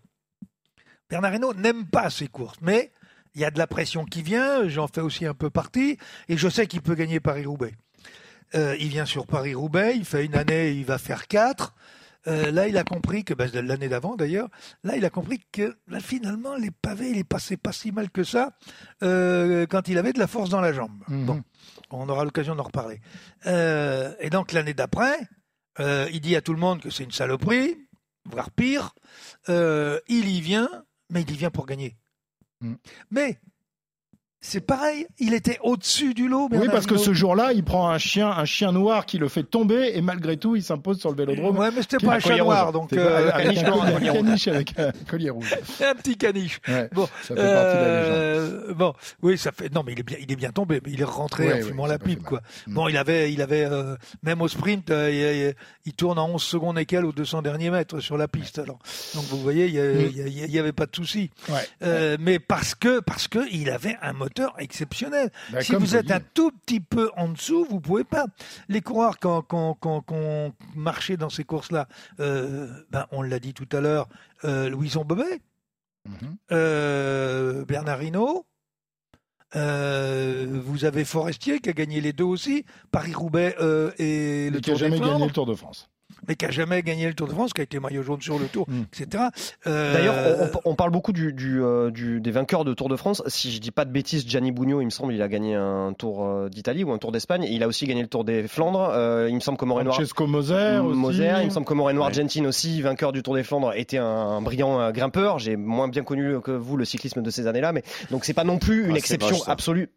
Bernard 1.11 1.35
Hinault 1.35 1.55
n'aime 1.55 1.85
pas 1.87 2.11
ces 2.11 2.27
courses, 2.29 2.57
mais 2.63 2.91
il 3.35 3.41
y 3.41 3.45
a 3.45 3.51
de 3.51 3.59
la 3.59 3.67
pression 3.67 4.05
qui 4.05 4.23
vient, 4.23 4.69
j'en 4.69 4.87
fais 4.87 5.01
aussi 5.01 5.27
un 5.27 5.35
peu 5.35 5.51
partie, 5.51 5.99
et 6.29 6.37
je 6.37 6.49
sais 6.49 6.67
qu'il 6.67 6.83
peut 6.83 6.95
gagner 6.95 7.21
Paris-Roubaix. 7.21 7.75
Euh, 8.55 8.77
il 8.79 8.89
vient 8.89 9.07
sur 9.07 9.27
Paris-Roubaix, 9.27 9.95
il 9.97 10.05
fait 10.05 10.25
une 10.25 10.35
année, 10.35 10.73
il 10.73 10.85
va 10.85 10.99
faire 10.99 11.27
quatre. 11.27 11.75
Euh, 12.27 12.51
là, 12.51 12.69
il 12.69 12.77
a 12.77 12.85
compris 12.85 13.25
que, 13.25 13.35
ben, 13.35 13.51
l'année 13.53 13.89
d'avant 13.89 14.17
d'ailleurs, 14.17 14.49
là, 14.83 14.97
il 14.97 15.05
a 15.05 15.11
compris 15.11 15.41
que 15.53 15.77
là, 15.89 16.01
finalement, 16.01 16.57
les 16.57 16.71
pavés, 16.71 17.11
il 17.11 17.19
est 17.19 17.25
passé 17.25 17.57
pas 17.57 17.73
si 17.73 17.93
mal 17.93 18.11
que 18.11 18.25
ça 18.25 18.57
euh, 19.03 19.67
quand 19.67 19.89
il 19.89 19.99
avait 19.99 20.13
de 20.13 20.19
la 20.19 20.27
force 20.27 20.51
dans 20.51 20.61
la 20.61 20.73
jambe. 20.73 21.03
Mhm. 21.09 21.27
Bon, 21.27 21.43
on 21.91 22.09
aura 22.09 22.25
l'occasion 22.25 22.55
d'en 22.55 22.63
reparler. 22.63 23.01
Euh, 23.47 24.15
et 24.21 24.31
donc, 24.31 24.53
l'année 24.53 24.75
d'après, 24.75 25.17
il 25.79 26.21
dit 26.21 26.37
à 26.37 26.41
tout 26.41 26.53
le 26.53 26.61
monde 26.61 26.81
que 26.81 26.91
c'est 26.91 27.05
une 27.05 27.13
saloperie, 27.13 27.77
voire 28.25 28.51
pire. 28.51 28.95
Il 29.49 30.01
y 30.09 30.41
vient, 30.41 30.71
mais 31.11 31.23
il 31.23 31.31
y 31.31 31.37
vient 31.37 31.51
pour 31.51 31.67
gagner. 31.67 31.97
Mm. 32.61 32.75
Mais 33.11 33.39
c'est 34.47 34.61
pareil, 34.61 35.07
il 35.19 35.33
était 35.33 35.59
au-dessus 35.63 36.13
du 36.13 36.29
lot. 36.29 36.49
Oui, 36.53 36.67
parce 36.71 36.85
que 36.87 36.99
ce 36.99 37.15
jour-là, 37.15 37.53
il 37.55 37.65
prend 37.65 37.89
un 37.89 37.97
chien, 37.97 38.29
un 38.29 38.45
chien 38.45 38.73
noir 38.73 39.07
qui 39.07 39.17
le 39.17 39.29
fait 39.29 39.43
tomber 39.43 39.93
et 39.95 40.03
malgré 40.03 40.37
tout, 40.37 40.55
il 40.55 40.63
s'impose 40.63 41.01
sur 41.01 41.11
le 41.11 41.17
vélodrome. 41.17 41.57
Ouais, 41.57 41.71
mais 41.75 41.81
c'était 41.81 41.97
pas 42.05 42.13
un 42.13 42.17
un 42.17 42.21
collier 42.21 42.39
noir, 42.41 42.71
donc 42.71 42.93
euh, 42.93 43.31
avec 43.33 43.57
caniche 43.57 43.65
un 43.65 43.81
un 43.97 44.13
caniche 44.13 44.49
avec 44.49 44.79
un 44.79 44.93
collier 45.09 45.31
rouge. 45.31 45.55
un 45.83 45.95
petit 45.95 46.19
caniche. 46.19 46.61
Ouais, 46.69 46.91
Bon, 46.93 47.07
ça 47.23 47.35
fait 47.35 47.55
partie 47.55 47.77
de 47.77 47.83
la 47.83 48.01
légende. 48.03 48.17
Euh, 48.19 48.75
bon, 48.75 48.93
oui, 49.23 49.39
ça 49.39 49.51
fait. 49.51 49.73
Non, 49.73 49.83
mais 49.83 49.93
il 49.93 50.01
est 50.01 50.03
bien, 50.03 50.19
il 50.21 50.31
est 50.31 50.37
bien 50.37 50.51
tombé. 50.51 50.79
Mais 50.85 50.93
il 50.93 51.01
est 51.01 51.05
rentré 51.05 51.47
Ouais, 51.47 51.63
en 51.63 51.67
fumant 51.67 51.87
la 51.87 51.99
pipe, 51.99 52.23
quoi. 52.23 52.43
Mm. 52.67 52.75
Bon, 52.75 52.89
il 52.89 52.99
avait, 52.99 53.33
il 53.33 53.41
avait 53.41 53.65
euh, 53.65 53.97
même 54.23 54.43
au 54.43 54.49
sprint, 54.49 54.91
euh, 54.91 55.55
il, 55.87 55.93
tourne 55.95 56.19
en 56.19 56.29
11 56.29 56.43
secondes 56.43 56.79
et 56.79 56.85
quelques 56.85 57.07
aux 57.07 57.13
200 57.13 57.41
derniers 57.41 57.71
mètres 57.71 58.01
sur 58.01 58.19
la 58.19 58.29
piste. 58.29 58.59
Alors, 58.59 58.79
donc 59.15 59.25
vous 59.31 59.39
voyez, 59.41 59.67
il 59.69 59.75
y, 59.75 59.81
a- 59.81 59.85
Mm. 59.85 60.59
avait 60.59 60.73
pas 60.73 60.85
de 60.85 60.95
souci. 60.95 61.31
Mais 62.21 62.39
parce 62.39 62.75
que, 62.75 63.01
parce 63.01 63.27
que 63.27 63.39
il 63.51 63.71
avait 63.71 63.97
un 64.03 64.13
moteur 64.13 64.34
exceptionnel. 64.59 65.31
Bah, 65.53 65.63
si 65.63 65.75
vous 65.75 65.97
êtes 65.97 66.11
un 66.11 66.21
tout 66.21 66.51
petit 66.51 66.81
peu 66.81 67.11
en 67.17 67.29
dessous, 67.29 67.65
vous 67.69 67.81
pouvez 67.81 68.05
pas. 68.05 68.27
Les 68.69 68.81
coureurs 68.81 69.19
quand, 69.19 69.43
quand, 69.43 69.75
quand, 69.75 70.01
quand 70.03 70.53
marchaient 70.75 71.17
dans 71.17 71.31
ces 71.31 71.45
courses-là, 71.45 71.89
euh, 72.21 72.69
ben, 72.91 73.07
on 73.13 73.23
l'a 73.23 73.39
dit 73.39 73.55
tout 73.55 73.69
à 73.73 73.81
l'heure, 73.81 74.09
euh, 74.45 74.69
Louison 74.69 75.05
Bobet, 75.05 75.41
Mhm. 76.07 76.37
euh, 76.53 77.65
Bernard 77.65 78.03
Hinault. 78.03 78.45
Euh, 79.57 80.61
vous 80.65 80.85
avez 80.85 81.05
Forestier 81.05 81.61
qui 81.61 81.71
a 81.71 81.73
gagné 81.73 82.01
les 82.01 82.13
deux 82.13 82.25
aussi, 82.25 82.65
Paris-Roubaix 82.91 83.55
euh, 83.61 83.93
et 83.99 84.51
le 84.51 84.59
Et 84.59 84.61
qui 84.61 84.73
a 84.73 84.75
jamais 84.75 84.99
gagné 84.99 85.27
le 85.27 85.33
Tour 85.33 85.47
de 85.47 85.55
France. 85.55 85.89
Mais 86.29 86.35
qui 86.37 86.45
a 86.47 86.51
jamais 86.51 86.83
gagné 86.83 87.07
le 87.07 87.15
Tour 87.15 87.27
de 87.29 87.33
France, 87.33 87.53
qui 87.53 87.61
a 87.61 87.65
été 87.65 87.79
maillot 87.81 88.03
jaune 88.03 88.21
sur 88.23 88.39
le 88.39 88.47
Tour, 88.47 88.67
Mm. 88.69 88.83
etc. 88.93 89.25
Euh, 89.67 89.93
D'ailleurs, 89.95 90.51
on, 90.65 90.71
on 90.71 90.75
parle 90.75 90.91
beaucoup 90.91 91.13
du, 91.13 91.33
du, 91.33 91.63
euh, 91.63 91.91
du- 91.91 92.21
des 92.21 92.31
vainqueurs 92.31 92.65
de 92.65 92.73
Tour 92.75 92.89
de 92.89 92.97
France. 92.97 93.23
Si 93.27 93.51
je 93.53 93.61
dis 93.61 93.71
pas 93.71 93.85
de 93.85 93.91
bêtises, 93.91 94.27
Gianni 94.27 94.53
Bugno, 94.53 94.81
il 94.81 94.87
me 94.87 94.91
semble, 94.91 95.13
il 95.15 95.23
a 95.23 95.29
gagné 95.29 95.55
un 95.55 95.93
Tour 95.93 96.25
euh, 96.25 96.49
d'Italie 96.49 96.85
ou 96.85 96.93
un 96.93 96.99
Tour 96.99 97.13
d'Espagne. 97.13 97.47
Il 97.51 97.63
a 97.63 97.69
aussi 97.69 97.87
gagné 97.87 98.03
le 98.03 98.09
Tour 98.09 98.25
des 98.25 98.49
Flandres. 98.49 98.89
Euh, 98.93 99.27
il 99.29 99.35
me 99.35 99.41
semble 99.41 99.59
que 99.59 99.65
Moreno 99.65 99.91
Francesco 99.93 100.27
Moser 100.27 100.79
aussi. 100.83 100.99
Moser, 100.99 101.33
il 101.41 101.47
me 101.47 101.51
semble 101.51 101.67
que 101.67 101.75
Moreno 101.75 102.01
Ouais. 102.01 102.07
Argentine 102.07 102.47
aussi, 102.47 102.81
vainqueur 102.83 103.13
du 103.13 103.23
Tour 103.23 103.35
des 103.35 103.43
Flandres, 103.45 103.73
était 103.75 103.99
un, 103.99 104.05
un 104.05 104.41
brillant 104.43 104.81
euh, 104.81 104.91
grimpeur. 104.93 105.39
J'ai 105.39 105.57
moins 105.57 105.89
bien 105.89 106.03
connu 106.05 106.41
que 106.41 106.51
vous 106.51 106.77
le 106.77 106.85
cyclisme 106.85 107.23
de 107.23 107.31
ces 107.31 107.47
années-là, 107.47 107.73
mais 107.73 107.83
donc 108.11 108.25
c'est 108.25 108.35
pas 108.35 108.45
non 108.45 108.59
plus 108.59 108.81
une 108.85 108.91
Ah, 108.97 109.01
c'est 109.03 109.15
exception 109.15 109.37
absolue. 109.47 109.91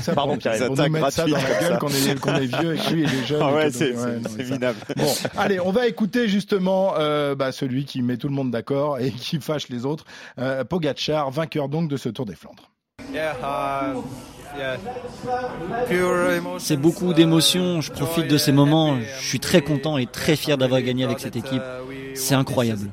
Ça, 0.00 0.14
Pardon, 0.14 0.36
Pierre, 0.36 0.66
pour 0.66 0.76
nous 0.76 0.88
mettre 0.88 1.10
ça 1.10 1.26
dans 1.26 1.36
la 1.36 1.60
gueule 1.60 1.78
qu'on 1.78 1.88
est, 1.88 2.46
vieux 2.46 2.74
et 2.74 2.78
que 2.78 2.92
lui 2.92 3.02
il 3.02 3.14
est 3.14 3.26
jeune. 3.26 3.40
Ah 3.42 3.52
ouais, 3.52 3.70
c'est 3.70 3.92
ouais, 3.94 4.44
minable. 4.44 4.78
Bon, 4.96 5.12
allez, 5.36 5.60
on 5.60 5.72
va 5.72 5.86
écouter 5.86 6.28
justement 6.28 6.94
euh, 6.98 7.34
bah, 7.34 7.52
celui 7.52 7.84
qui 7.84 8.02
met 8.02 8.16
tout 8.16 8.28
le 8.28 8.34
monde 8.34 8.50
d'accord 8.50 8.98
et 8.98 9.10
qui 9.16 9.40
fâche 9.40 9.68
les 9.68 9.84
autres, 9.84 10.04
euh, 10.38 10.64
Pogacar, 10.64 11.30
vainqueur 11.30 11.68
donc 11.68 11.88
de 11.88 11.96
ce 11.96 12.08
Tour 12.08 12.26
des 12.26 12.34
Flandres. 12.34 12.70
C'est 16.58 16.76
beaucoup 16.76 17.12
d'émotions, 17.12 17.80
je 17.80 17.90
profite 17.90 18.28
de 18.28 18.38
ces 18.38 18.52
moments, 18.52 18.96
je 19.20 19.26
suis 19.26 19.40
très 19.40 19.62
content 19.62 19.98
et 19.98 20.06
très 20.06 20.36
fier 20.36 20.56
d'avoir 20.56 20.80
gagné 20.82 21.04
avec 21.04 21.18
cette 21.18 21.36
équipe. 21.36 21.62
C'est 22.14 22.34
incroyable. 22.34 22.88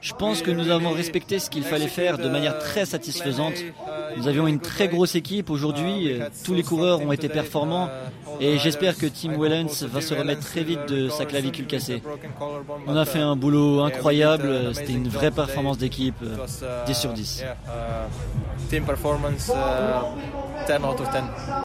Je 0.00 0.12
pense 0.12 0.42
que 0.42 0.50
nous 0.50 0.70
avons 0.70 0.90
respecté 0.90 1.38
ce 1.38 1.48
qu'il 1.48 1.62
fallait 1.62 1.88
faire 1.88 2.18
de 2.18 2.28
manière 2.28 2.58
très 2.58 2.84
satisfaisante. 2.84 3.54
Nous 4.16 4.28
avions 4.28 4.46
une 4.46 4.60
très 4.60 4.88
grosse 4.88 5.14
équipe 5.14 5.50
aujourd'hui, 5.50 6.12
euh, 6.12 6.28
tous 6.44 6.54
les 6.54 6.62
coureurs 6.62 7.00
ont 7.00 7.10
été 7.10 7.28
performants 7.28 7.88
et 8.38 8.58
j'espère 8.58 8.96
que 8.96 9.06
Tim 9.06 9.36
Wellens 9.38 9.84
va 9.84 10.00
se 10.00 10.14
remettre 10.14 10.42
très 10.42 10.62
vite 10.62 10.86
de 10.88 11.08
sa 11.08 11.24
clavicule 11.24 11.66
cassée. 11.66 12.02
On 12.86 12.96
a 12.96 13.04
fait 13.06 13.20
un 13.20 13.34
boulot 13.34 13.80
incroyable, 13.80 14.74
c'était 14.74 14.92
une 14.92 15.08
vraie 15.08 15.30
performance 15.30 15.78
d'équipe, 15.78 16.14
euh, 16.22 16.84
10 16.86 16.94
sur 16.94 17.12
10. 17.12 17.44
Team 18.68 18.84
performance, 18.84 19.48
uh, 19.48 20.66
10 20.66 20.84
out 20.84 21.00
of 21.00 21.10
10. 21.10 21.64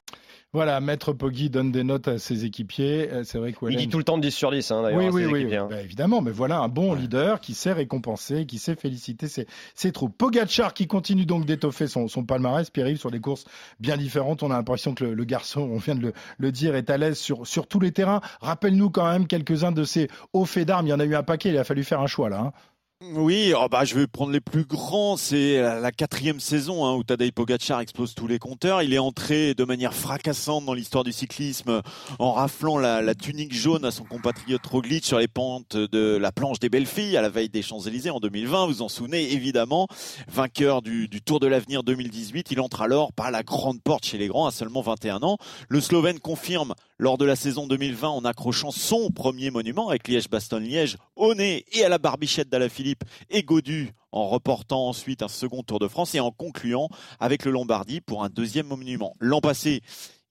Voilà, 0.51 0.79
Maître 0.82 1.13
Poggi 1.13 1.51
donne 1.51 1.72
des 1.72 1.84
notes 1.84 2.08
à 2.08 2.18
ses 2.18 2.44
équipiers. 2.44 3.08
Euh, 3.12 3.24
C'est 3.24 3.38
vrai 3.38 3.53
que 3.53 3.58
Il 3.70 3.77
dit 3.77 3.88
tout 3.88 4.00
le 4.00 4.03
temps 4.03 4.18
10 4.18 4.32
sur 4.32 4.50
10, 4.50 4.72
hein, 4.72 4.82
d'ailleurs. 4.82 4.98
Oui, 5.00 5.06
à 5.06 5.10
oui, 5.12 5.22
ses 5.22 5.27
oui, 5.27 5.39
équipiers, 5.41 5.58
hein. 5.58 5.68
bah, 5.70 5.82
évidemment, 5.82 6.22
mais 6.22 6.32
voilà 6.32 6.58
un 6.60 6.68
bon 6.68 6.96
leader 6.96 7.39
qui 7.39 7.53
sait 7.53 7.72
récompenser, 7.72 8.48
qui 8.48 8.58
sait 8.58 8.75
féliciter 8.75 9.27
ses, 9.27 9.46
ses 9.75 9.91
troupes. 9.91 10.18
Pogacar 10.18 10.74
qui 10.74 10.88
continue 10.88 11.27
donc 11.27 11.46
d'étoffer 11.46 11.86
son, 11.88 12.08
son 12.08 12.24
palmarès, 12.25 12.68
Pierre-Yves, 12.72 12.98
sur 13.00 13.12
des 13.12 13.20
courses 13.20 13.46
bien 13.79 13.96
différentes. 13.96 14.41
On 14.41 14.50
a 14.50 14.56
l'impression 14.56 14.96
que 14.96 15.03
le, 15.03 15.13
le 15.13 15.24
garçon, 15.24 15.62
on 15.62 15.77
vient 15.77 15.94
de 15.96 16.01
le, 16.01 16.13
le 16.39 16.51
dire, 16.51 16.75
est 16.75 16.89
à 16.89 16.98
l'aise 16.98 17.20
sur, 17.20 17.46
sur 17.46 17.68
tous 17.68 17.79
les 17.79 17.91
terrains. 17.91 18.22
Rappelle-nous 18.41 18.89
quand 18.89 19.08
même 19.08 19.27
quelques-uns 19.27 19.72
de 19.72 19.84
ces 19.84 20.08
hauts 20.34 20.46
faits 20.46 20.68
d'armes. 20.68 20.88
Il 20.88 20.89
y 20.89 20.94
en 20.94 21.00
a 21.00 21.06
eu 21.06 21.13
un 21.13 21.22
paquet, 21.24 21.50
il 21.50 21.58
a 21.60 21.63
fallu 21.63 21.84
faire 21.84 22.01
un 22.01 22.08
choix 22.08 22.29
là. 22.29 22.39
hein. 22.39 22.53
Oui, 23.01 23.53
oh 23.56 23.70
bah, 23.72 23.86
je 23.86 23.96
vais 23.96 24.08
prendre 24.08 24.34
les 24.34 24.41
plus 24.41 24.65
grands. 24.65 25.15
C'est 25.15 25.62
la, 25.62 25.91
quatrième 25.94 26.41
saison 26.41 26.86
hein, 26.86 26.96
où 26.96 27.03
Tadej 27.06 27.32
Pogacar 27.32 27.79
explose 27.79 28.13
tous 28.13 28.27
les 28.27 28.39
compteurs. 28.39 28.84
Il 28.84 28.94
est 28.94 29.00
entré 29.00 29.53
de 29.53 29.63
manière 29.63 29.94
fracassante 29.94 30.65
dans 30.65 30.74
l'histoire 30.74 31.06
du 31.06 31.13
cyclisme 31.13 31.82
en 32.20 32.34
raflant 32.34 32.77
la, 32.77 33.01
la 33.01 33.15
tunique 33.15 33.53
jaune 33.53 33.86
à 33.86 33.91
son 33.91 34.03
compatriote 34.03 34.65
Roglic 34.65 35.06
sur 35.06 35.18
les 35.18 35.29
pentes 35.29 35.77
de 35.77 36.18
la 36.18 36.34
planche 36.34 36.60
des 36.60 36.68
belles 36.68 36.86
filles 36.86 37.15
à 37.15 37.22
la 37.22 37.29
veille 37.29 37.48
des 37.48 37.62
Champs-Élysées 37.62 38.10
en 38.10 38.20
2020. 38.20 38.68
Vous 38.68 38.82
en 38.82 38.89
souvenez 38.89 39.32
évidemment. 39.32 39.88
Vainqueur 40.27 40.82
du, 40.82 41.08
du 41.08 41.22
Tour 41.22 41.39
de 41.39 41.48
l'Avenir 41.48 41.84
2018, 41.84 42.51
il 42.51 42.60
entre 42.60 42.82
alors 42.82 43.13
par 43.13 43.32
la 43.32 43.44
grande 43.44 43.82
porte 43.82 44.06
chez 44.06 44.18
les 44.18 44.27
grands 44.27 44.46
à 44.46 44.51
seulement 44.51 44.82
21 44.82 45.24
ans. 45.24 45.38
Le 45.70 45.79
Slovène 45.79 46.20
confirme 46.20 46.75
lors 47.00 47.18
de 47.18 47.25
la 47.25 47.36
saison 47.36 47.65
2020 47.65 48.10
en 48.10 48.25
accrochant 48.25 48.72
son 48.72 49.10
premier 49.10 49.50
monument 49.50 49.89
avec 49.89 50.08
Liège-Bastogne-Liège 50.08 50.98
au 51.15 51.34
nez 51.34 51.65
et 51.72 51.84
à 51.84 51.89
la 51.89 51.98
barbichette 51.98 52.50
d'Alaphilippe 52.50 53.06
et 53.29 53.41
Godu 53.41 53.94
en 54.12 54.27
reportant 54.27 54.88
ensuite 54.88 55.24
un 55.24 55.27
second 55.29 55.63
Tour 55.63 55.79
de 55.79 55.88
France 55.88 56.13
et 56.13 56.20
en 56.20 56.32
concluant 56.32 56.89
avec 57.20 57.46
le 57.46 57.51
Lombardie 57.51 58.01
pour 58.01 58.24
un 58.24 58.29
deuxième 58.29 58.68
monument. 58.68 59.15
L'an 59.20 59.39
passé, 59.39 59.82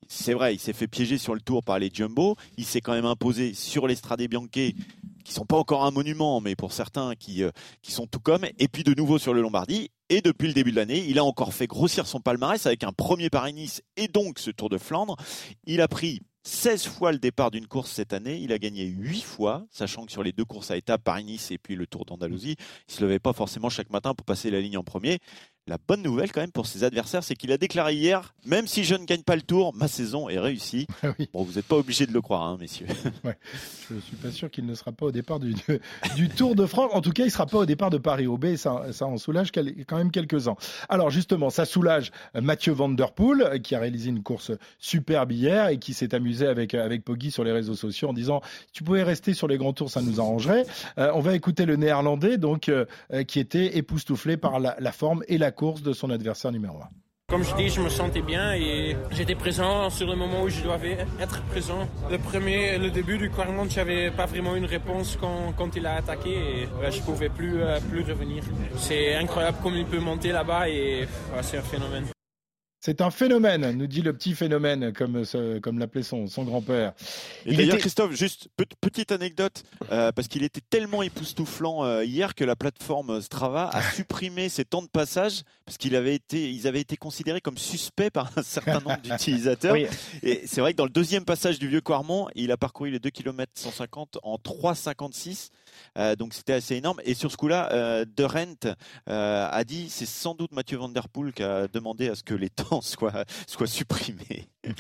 c'est 0.09 0.35
vrai, 0.35 0.55
il 0.55 0.59
s'est 0.59 0.73
fait 0.73 0.89
piéger 0.89 1.17
sur 1.17 1.35
le 1.35 1.41
Tour 1.41 1.63
par 1.63 1.79
les 1.79 1.91
Jumbo. 1.93 2.37
Il 2.57 2.65
s'est 2.65 2.81
quand 2.81 2.93
même 2.93 3.07
imposé 3.07 3.55
sur 3.55 3.87
les 3.87 3.95
Strade 3.95 4.23
Bianche 4.23 4.49
qui 4.51 5.35
sont 5.35 5.45
pas 5.45 5.57
encore 5.57 5.85
un 5.85 5.91
monument, 5.91 6.41
mais 6.41 6.57
pour 6.57 6.73
certains 6.73 7.15
qui, 7.15 7.43
euh, 7.43 7.51
qui 7.83 7.93
sont 7.93 8.07
tout 8.07 8.21
comme. 8.21 8.47
Et 8.59 8.69
puis 8.69 8.83
de 8.83 8.95
nouveau 8.95 9.19
sur 9.19 9.35
le 9.35 9.43
Lombardie. 9.43 9.91
Et 10.09 10.23
depuis 10.23 10.49
le 10.49 10.55
début 10.55 10.71
de 10.71 10.77
l'année, 10.77 11.05
il 11.07 11.19
a 11.19 11.25
encore 11.25 11.53
fait 11.53 11.67
grossir 11.67 12.07
son 12.07 12.21
palmarès 12.21 12.65
avec 12.65 12.83
un 12.83 12.93
premier 12.93 13.29
Paris-Nice 13.29 13.83
et 13.99 14.09
donc 14.09 14.39
ce 14.39 14.51
Tour 14.51 14.71
de 14.71 14.79
Flandre. 14.79 15.17
Il 15.67 15.83
a 15.83 15.89
pris 15.89 16.23
16 16.49 16.87
fois 16.87 17.13
le 17.13 17.19
départ 17.19 17.51
d'une 17.51 17.67
course 17.67 17.93
cette 17.93 18.15
année. 18.15 18.39
Il 18.39 18.53
a 18.53 18.59
gagné 18.59 18.87
8 18.87 19.21
fois, 19.21 19.67
sachant 19.71 20.07
que 20.07 20.13
sur 20.13 20.23
les 20.23 20.33
deux 20.33 20.47
courses 20.47 20.71
à 20.71 20.79
étapes, 20.79 21.05
Paris-Nice 21.05 21.51
et 21.51 21.59
puis 21.59 21.77
le 21.77 21.87
Tour 21.87 22.07
d'Andalousie, 22.07 22.57
il 22.89 22.95
se 22.95 23.03
levait 23.03 23.19
pas 23.19 23.35
forcément 23.35 23.69
chaque 23.69 23.91
matin 23.91 24.15
pour 24.15 24.25
passer 24.25 24.51
la 24.51 24.59
ligne 24.59 24.79
en 24.79 24.83
premier. 24.83 25.19
La 25.69 25.77
bonne 25.87 26.03
nouvelle 26.03 26.33
quand 26.33 26.41
même 26.41 26.51
pour 26.51 26.67
ses 26.67 26.83
adversaires, 26.83 27.23
c'est 27.23 27.35
qu'il 27.37 27.53
a 27.53 27.59
déclaré 27.59 27.95
hier, 27.95 28.35
même 28.47 28.67
si 28.67 28.85
je 28.85 28.95
ne 28.95 29.05
gagne 29.05 29.23
pas 29.23 29.37
le 29.37 29.43
Tour, 29.43 29.75
ma 29.75 29.87
saison 29.87 30.29
est 30.29 30.39
réussie. 30.39 30.87
Ah 31.03 31.13
oui. 31.19 31.29
Bon, 31.33 31.43
vous 31.45 31.53
n'êtes 31.55 31.67
pas 31.67 31.77
obligé 31.77 32.07
de 32.07 32.13
le 32.13 32.21
croire, 32.21 32.43
hein, 32.43 32.57
messieurs. 32.59 32.87
Je 33.91 34.01
suis 34.01 34.17
pas 34.17 34.31
sûr 34.31 34.51
qu'il 34.51 34.67
ne 34.67 34.75
sera 34.75 34.93
pas 34.93 35.07
au 35.07 35.11
départ 35.13 35.39
du, 35.41 35.55
de- 35.55 35.81
du 36.17 36.29
Tour 36.29 36.55
de 36.55 36.67
France. 36.67 36.91
En 36.93 37.01
tout 37.01 37.13
cas, 37.13 37.25
il 37.25 37.31
sera 37.31 37.47
pas 37.47 37.59
au 37.59 37.67
départ 37.67 37.91
de 37.91 37.99
Paris-Roubaix. 37.99 38.57
Ça, 38.57 38.87
ça 38.93 39.07
en 39.07 39.17
soulage 39.17 39.51
quand 39.53 39.97
même 39.97 40.11
quelques-uns. 40.11 40.57
Alors 40.89 41.11
justement, 41.11 41.51
ça 41.51 41.65
soulage 41.65 42.11
Mathieu 42.35 42.73
Van 42.73 42.89
Der 42.89 43.13
Poel, 43.13 43.61
qui 43.63 43.75
a 43.75 43.79
réalisé 43.79 44.11
une 44.11 44.23
course 44.23 44.53
superbe 44.79 45.33
hier 45.33 45.69
et 45.69 45.79
qui 45.79 45.95
s'est 45.95 46.15
amusé 46.15 46.47
avec, 46.47 46.75
avec 46.75 47.05
Poggi 47.05 47.31
sur 47.31 47.45
les 47.45 47.53
réseaux 47.53 47.75
sociaux 47.77 48.09
en 48.09 48.13
disant 48.13 48.41
«Tu 48.73 48.83
pouvais 48.83 49.03
rester 49.03 49.35
sur 49.35 49.49
les 49.49 49.57
grands 49.59 49.73
tours, 49.73 49.91
ça 49.91 50.03
nous 50.03 50.21
arrangerait. 50.21 50.65
Euh, 50.99 51.11
On 51.15 51.21
va 51.21 51.35
écouter 51.35 51.65
le 51.65 51.77
néerlandais, 51.77 52.37
donc, 52.39 52.69
euh, 52.69 52.85
euh, 53.13 53.23
qui 53.25 53.39
était 53.41 53.77
époustouflé 53.79 54.37
par 54.37 54.61
la, 54.61 54.77
la 54.79 54.93
forme 54.93 55.23
et 55.29 55.39
la 55.39 55.51
course 55.59 55.83
de 55.83 55.93
son 55.93 56.09
adversaire 56.11 56.53
numéro 56.53 56.79
1. 56.79 56.89
Comme 57.31 57.45
je 57.45 57.55
dis, 57.57 57.69
je 57.69 57.81
me 57.83 57.91
sentais 57.91 58.23
bien 58.23 58.55
et 58.55 58.97
j'étais 59.11 59.35
présent 59.35 59.91
sur 59.91 60.07
le 60.07 60.17
moment 60.17 60.45
où 60.45 60.49
je 60.49 60.63
devais 60.63 60.97
être 61.21 61.43
présent. 61.53 61.87
Le 62.11 62.17
premier, 62.17 62.79
le 62.79 62.91
début 62.91 63.19
du 63.19 63.29
Quarmont, 63.29 63.69
j'avais 63.69 64.11
pas 64.11 64.25
vraiment 64.25 64.55
une 64.57 64.65
réponse 64.65 65.19
quand, 65.21 65.53
quand 65.59 65.77
il 65.77 65.85
a 65.85 65.97
attaqué 65.97 66.31
et 66.31 66.67
ouais, 66.81 66.91
je 66.91 67.03
pouvais 67.03 67.29
plus, 67.29 67.61
euh, 67.61 67.81
plus 67.91 68.03
revenir. 68.03 68.45
C'est 68.77 69.17
incroyable 69.17 69.59
comme 69.63 69.75
il 69.75 69.85
peut 69.85 70.01
monter 70.01 70.31
là-bas 70.33 70.71
et 70.71 71.07
c'est 71.43 71.59
un 71.59 71.63
phénomène. 71.63 72.07
C'est 72.81 73.01
un 73.01 73.11
phénomène, 73.11 73.73
nous 73.77 73.89
dit 73.89 74.03
le 74.03 74.13
petit 74.13 74.35
phénomène, 74.37 74.93
comme, 74.93 75.25
ce- 75.25 75.59
comme 75.59 75.81
l'appelait 75.81 76.05
son, 76.05 76.29
son 76.29 76.45
grand-père. 76.45 76.93
Et 77.45 77.51
Il 77.51 77.57
d'ailleurs, 77.57 77.75
était- 77.75 77.81
Christophe, 77.83 78.13
juste 78.15 78.49
pe- 78.57 78.63
petite 78.81 79.11
anecdote, 79.11 79.65
euh, 79.91 80.13
parce 80.13 80.29
qu'il 80.29 80.45
était 80.45 80.61
tellement 80.71 81.03
époustouflant 81.03 81.85
euh, 81.85 82.05
hier 82.05 82.37
que 82.37 82.45
la 82.45 82.55
plateforme 82.55 83.21
Strava 83.21 83.69
a 83.73 83.83
supprimé 83.93 84.49
ses 84.49 84.65
temps 84.65 84.83
de 84.83 84.87
passage 84.89 85.43
parce 85.65 85.77
qu'ils 85.77 85.97
avaient 85.97 86.15
été, 86.15 86.51
ils 86.53 86.69
avaient 86.69 86.81
été 86.81 86.97
considérés 86.97 87.41
comme 87.41 87.59
suspects 87.59 88.11
par 88.11 88.31
un 88.37 88.43
certain 88.43 88.75
nombre 88.81 89.01
d'utilisateurs. 89.03 89.73
Oui. 89.73 89.87
Et 90.23 90.43
c'est 90.47 90.61
vrai 90.61 90.73
que 90.73 90.77
dans 90.79 90.85
le 90.85 90.91
deuxième 90.91 91.25
passage 91.25 91.59
du 91.59 91.67
Vieux 91.69 91.81
Quarmont, 91.81 92.29
il 92.37 92.53
a 92.53 92.57
parcouru 92.57 92.91
les 92.91 93.01
2 93.01 93.11
km 93.11 93.51
150 93.57 94.19
en 94.23 94.37
3,56. 94.37 95.49
Euh, 95.97 96.15
donc 96.17 96.33
c'était 96.33 96.53
assez 96.55 96.77
énorme. 96.77 97.01
Et 97.05 97.15
sur 97.15 97.31
ce 97.33 97.37
coup-là, 97.37 97.71
euh, 97.73 98.05
De 98.17 98.23
Rent 98.25 98.75
euh, 99.09 99.49
a 99.51 99.65
dit 99.65 99.89
c'est 99.91 100.07
sans 100.07 100.35
doute 100.35 100.53
Mathieu 100.53 100.79
Van 100.79 100.89
Der 100.89 101.09
Poel 101.09 101.33
qui 101.33 101.43
a 101.43 101.67
demandé 101.69 102.09
à 102.09 102.15
ce 102.15 102.23
que 102.23 102.35
les 102.35 102.51
temps 102.51 102.68
soient, 102.83 103.25
soient 103.47 103.67
supprimés. 103.67 104.49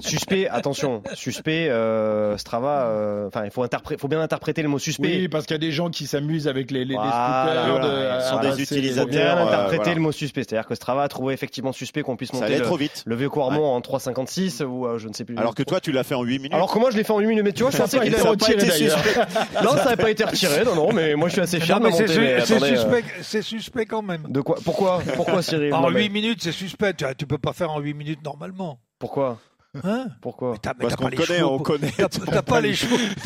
Suspect, 0.00 0.48
attention, 0.48 1.02
suspect, 1.14 1.68
euh, 1.70 2.36
Strava, 2.36 2.86
euh, 2.86 3.28
enfin, 3.28 3.44
il 3.44 3.50
faut, 3.50 4.08
bien 4.08 4.20
interpréter 4.20 4.62
le 4.62 4.68
mot 4.68 4.78
suspect. 4.78 5.06
Oui, 5.08 5.28
parce 5.28 5.46
qu'il 5.46 5.54
y 5.54 5.56
a 5.56 5.58
des 5.60 5.72
gens 5.72 5.88
qui 5.90 6.06
s'amusent 6.06 6.48
avec 6.48 6.70
les, 6.70 6.80
les, 6.80 6.86
les 6.86 6.94
Voilà, 6.94 7.46
scooters. 7.46 7.70
voilà. 7.70 7.86
de- 7.88 8.20
Ils 8.20 8.28
sont 8.28 8.40
des 8.40 8.48
les- 8.48 8.52
Il 8.62 8.66
faut 8.66 8.74
utilisateurs. 8.74 9.06
bien 9.06 9.38
euh, 9.38 9.46
interpréter 9.46 9.76
voilà. 9.76 9.94
le 9.94 10.00
mot 10.00 10.12
suspect. 10.12 10.42
C'est-à-dire 10.42 10.66
que 10.66 10.74
Strava 10.74 11.02
a 11.04 11.08
trouvé 11.08 11.32
effectivement 11.34 11.72
suspect 11.72 12.02
qu'on 12.02 12.16
puisse 12.16 12.30
Ça 12.32 12.38
monter 12.40 12.58
le, 12.58 12.64
trop 12.64 12.76
vite. 12.76 13.02
le 13.06 13.16
vieux 13.16 13.30
Quarmont 13.30 13.66
en 13.66 13.80
3,56 13.80 14.62
ou 14.64 14.86
euh, 14.86 14.98
je 14.98 15.08
ne 15.08 15.12
sais 15.14 15.24
plus. 15.24 15.36
Alors 15.38 15.54
que 15.54 15.62
toi, 15.62 15.80
tu 15.80 15.92
l'as 15.92 16.04
fait 16.04 16.14
en 16.14 16.22
8 16.22 16.38
minutes. 16.38 16.54
Alors 16.54 16.72
que 16.72 16.78
moi 16.78 16.90
je 16.90 16.96
l'ai 16.96 17.04
fait 17.04 17.12
en 17.12 17.20
8 17.20 17.26
minutes, 17.26 17.44
mais 17.44 17.52
tu 17.52 17.62
vois, 17.62 17.70
je 17.70 17.76
Ça 17.76 17.84
pensais 17.84 18.00
qu'il 18.00 18.14
avait 18.14 18.28
retiré, 18.28 18.56
pas 18.56 18.62
été 18.64 18.70
suspect. 18.72 19.20
Non, 19.62 19.70
ça 19.76 19.84
n'avait 19.84 19.96
pas 19.96 20.10
été 20.10 20.24
retiré, 20.24 20.64
non, 20.64 20.74
non, 20.74 20.92
mais 20.92 21.14
moi 21.14 21.28
je 21.28 21.32
suis 21.34 21.42
assez 21.42 21.60
fier 21.60 21.80
Non, 21.80 21.88
de 21.88 21.94
c'est 21.94 22.10
euh, 22.18 22.40
suspect, 22.44 23.04
c'est 23.22 23.42
suspect 23.42 23.86
quand 23.86 24.02
même. 24.02 24.26
De 24.28 24.40
quoi 24.40 24.56
Pourquoi 24.64 25.00
Pourquoi 25.14 25.42
Cyril? 25.42 25.72
En 25.72 25.82
Non, 25.82 25.90
mais 25.90 26.02
8 26.02 26.10
minutes, 26.10 26.42
c'est 26.42 26.52
suspect. 26.52 26.94
Tu, 26.98 27.04
tu 27.16 27.26
peux 27.26 27.38
pas 27.38 27.52
faire 27.52 27.70
en 27.70 27.78
8 27.80 27.94
minutes 27.94 28.24
normalement. 28.24 28.80
Pourquoi? 28.98 29.38
Hein 29.84 30.06
Pourquoi 30.22 30.54
mais 30.64 30.72
Parce 30.80 30.96
qu'on 30.96 31.10
connaît, 31.10 31.42
on 31.42 31.58
connaît. 31.58 31.92
T'as 32.32 32.40
pas 32.42 32.60
les 32.62 32.74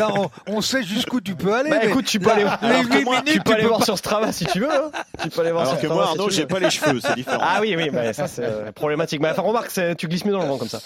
on, 0.00 0.28
on 0.48 0.60
sait 0.60 0.82
jusqu'où 0.82 1.20
tu 1.20 1.36
peux 1.36 1.54
aller. 1.54 1.70
Bah 1.70 1.76
mais 1.82 1.88
écoute, 1.88 2.04
tu 2.04 2.18
peux 2.18 2.30
aller, 2.30 2.42
les 2.42 2.48
alors 2.68 2.88
que 2.88 2.96
huit 2.98 3.04
moi, 3.04 3.20
minutes, 3.22 3.32
tu 3.34 3.40
peux 3.40 3.52
aller 3.52 3.62
peux 3.62 3.68
voir 3.68 3.78
pas- 3.78 3.84
sur 3.84 3.96
Strava 3.96 4.32
si 4.32 4.44
tu 4.46 4.58
veux. 4.60 4.68
hein. 4.70 4.90
Tu 5.22 5.28
peux 5.30 5.40
aller 5.40 5.52
voir 5.52 5.62
Alors 5.62 5.74
sur 5.74 5.80
que 5.82 5.86
Strava 5.86 6.02
moi, 6.02 6.10
Arnaud, 6.10 6.30
j'ai 6.30 6.46
pas 6.46 6.58
les 6.58 6.68
cheveux, 6.70 6.98
c'est 7.00 7.14
différent. 7.14 7.38
Ah 7.40 7.58
oui, 7.60 7.74
oui, 7.78 7.90
bah, 7.90 8.12
ça 8.12 8.26
c'est 8.26 8.42
euh, 8.44 8.72
problématique. 8.72 9.20
Mais 9.22 9.30
enfin, 9.30 9.42
remarque, 9.42 9.70
tu 9.96 10.08
glisses 10.08 10.24
mieux 10.24 10.32
dans 10.32 10.42
le 10.42 10.48
vent 10.48 10.58
comme 10.58 10.68
ça. 10.68 10.80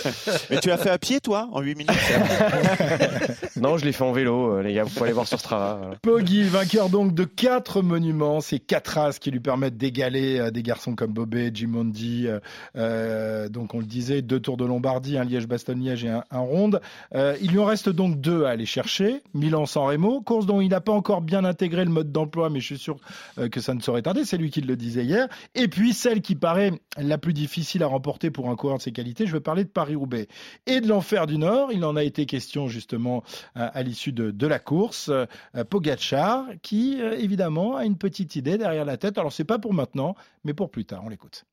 Mais 0.50 0.58
tu 0.60 0.70
as 0.70 0.76
fait 0.76 0.90
à 0.90 0.98
pied, 0.98 1.20
toi, 1.20 1.48
en 1.52 1.62
8 1.62 1.74
minutes 1.74 1.90
Non, 3.56 3.78
je 3.78 3.86
l'ai 3.86 3.92
fait 3.92 4.04
en 4.04 4.12
vélo, 4.12 4.58
euh, 4.58 4.62
les 4.62 4.74
gars, 4.74 4.84
vous 4.84 4.90
pouvez 4.90 5.04
aller 5.04 5.12
voir 5.14 5.26
sur 5.26 5.40
Strava. 5.40 5.78
voilà. 5.80 5.96
Poggi, 6.02 6.42
vainqueur 6.44 6.90
donc 6.90 7.14
de 7.14 7.24
quatre 7.24 7.80
monuments, 7.80 8.40
c'est 8.42 8.58
quatre 8.58 8.88
races 8.88 9.18
qui 9.18 9.30
lui 9.30 9.40
permettent 9.40 9.78
d'égaler 9.78 10.38
euh, 10.38 10.50
des 10.50 10.62
garçons 10.62 10.94
comme 10.94 11.12
Bobet, 11.12 11.50
Gimondi. 11.54 12.28
euh, 12.76 13.48
donc 13.48 13.74
on 13.74 13.78
le 13.78 13.86
disait, 13.86 14.20
deux 14.20 14.38
tours 14.40 14.58
de 14.58 14.66
Lombardie. 14.66 14.97
Mardi, 14.98 15.16
un 15.16 15.22
Liège-Bastogne-Liège 15.24 16.04
et 16.04 16.08
un, 16.08 16.24
un 16.32 16.40
Ronde. 16.40 16.80
Euh, 17.14 17.36
il 17.40 17.52
lui 17.52 17.60
en 17.60 17.66
reste 17.66 17.88
donc 17.88 18.20
deux 18.20 18.44
à 18.44 18.50
aller 18.50 18.66
chercher. 18.66 19.22
Milan-San 19.32 19.86
Remo, 19.86 20.20
course 20.22 20.44
dont 20.44 20.60
il 20.60 20.70
n'a 20.70 20.80
pas 20.80 20.90
encore 20.90 21.20
bien 21.20 21.44
intégré 21.44 21.84
le 21.84 21.90
mode 21.90 22.10
d'emploi, 22.10 22.50
mais 22.50 22.58
je 22.58 22.66
suis 22.66 22.78
sûr 22.78 22.96
euh, 23.38 23.48
que 23.48 23.60
ça 23.60 23.74
ne 23.74 23.80
saurait 23.80 24.02
tarder. 24.02 24.24
C'est 24.24 24.38
lui 24.38 24.50
qui 24.50 24.60
le 24.60 24.74
disait 24.74 25.04
hier. 25.04 25.28
Et 25.54 25.68
puis 25.68 25.92
celle 25.92 26.20
qui 26.20 26.34
paraît 26.34 26.72
la 26.96 27.16
plus 27.16 27.32
difficile 27.32 27.84
à 27.84 27.86
remporter 27.86 28.32
pour 28.32 28.50
un 28.50 28.56
coureur 28.56 28.78
de 28.78 28.82
ses 28.82 28.90
qualités, 28.90 29.24
je 29.24 29.32
veux 29.32 29.40
parler 29.40 29.62
de 29.62 29.68
Paris-Roubaix 29.68 30.26
et 30.66 30.80
de 30.80 30.88
l'enfer 30.88 31.28
du 31.28 31.38
Nord. 31.38 31.70
Il 31.70 31.84
en 31.84 31.94
a 31.94 32.02
été 32.02 32.26
question 32.26 32.66
justement 32.66 33.22
à, 33.54 33.66
à 33.66 33.82
l'issue 33.84 34.10
de, 34.10 34.32
de, 34.32 34.46
la 34.48 34.58
course. 34.58 35.10
Euh, 35.10 35.26
Pogacar, 35.64 36.44
qui 36.62 37.00
euh, 37.00 37.16
évidemment 37.16 37.76
a 37.76 37.84
une 37.84 37.96
petite 37.96 38.34
idée 38.34 38.58
derrière 38.58 38.84
la 38.84 38.96
tête. 38.96 39.16
Alors 39.16 39.32
c'est 39.32 39.44
pas 39.44 39.60
pour 39.60 39.74
maintenant, 39.74 40.16
mais 40.42 40.54
pour 40.54 40.70
plus 40.70 40.84
tard. 40.84 41.02
On 41.04 41.08
l'écoute. 41.08 41.44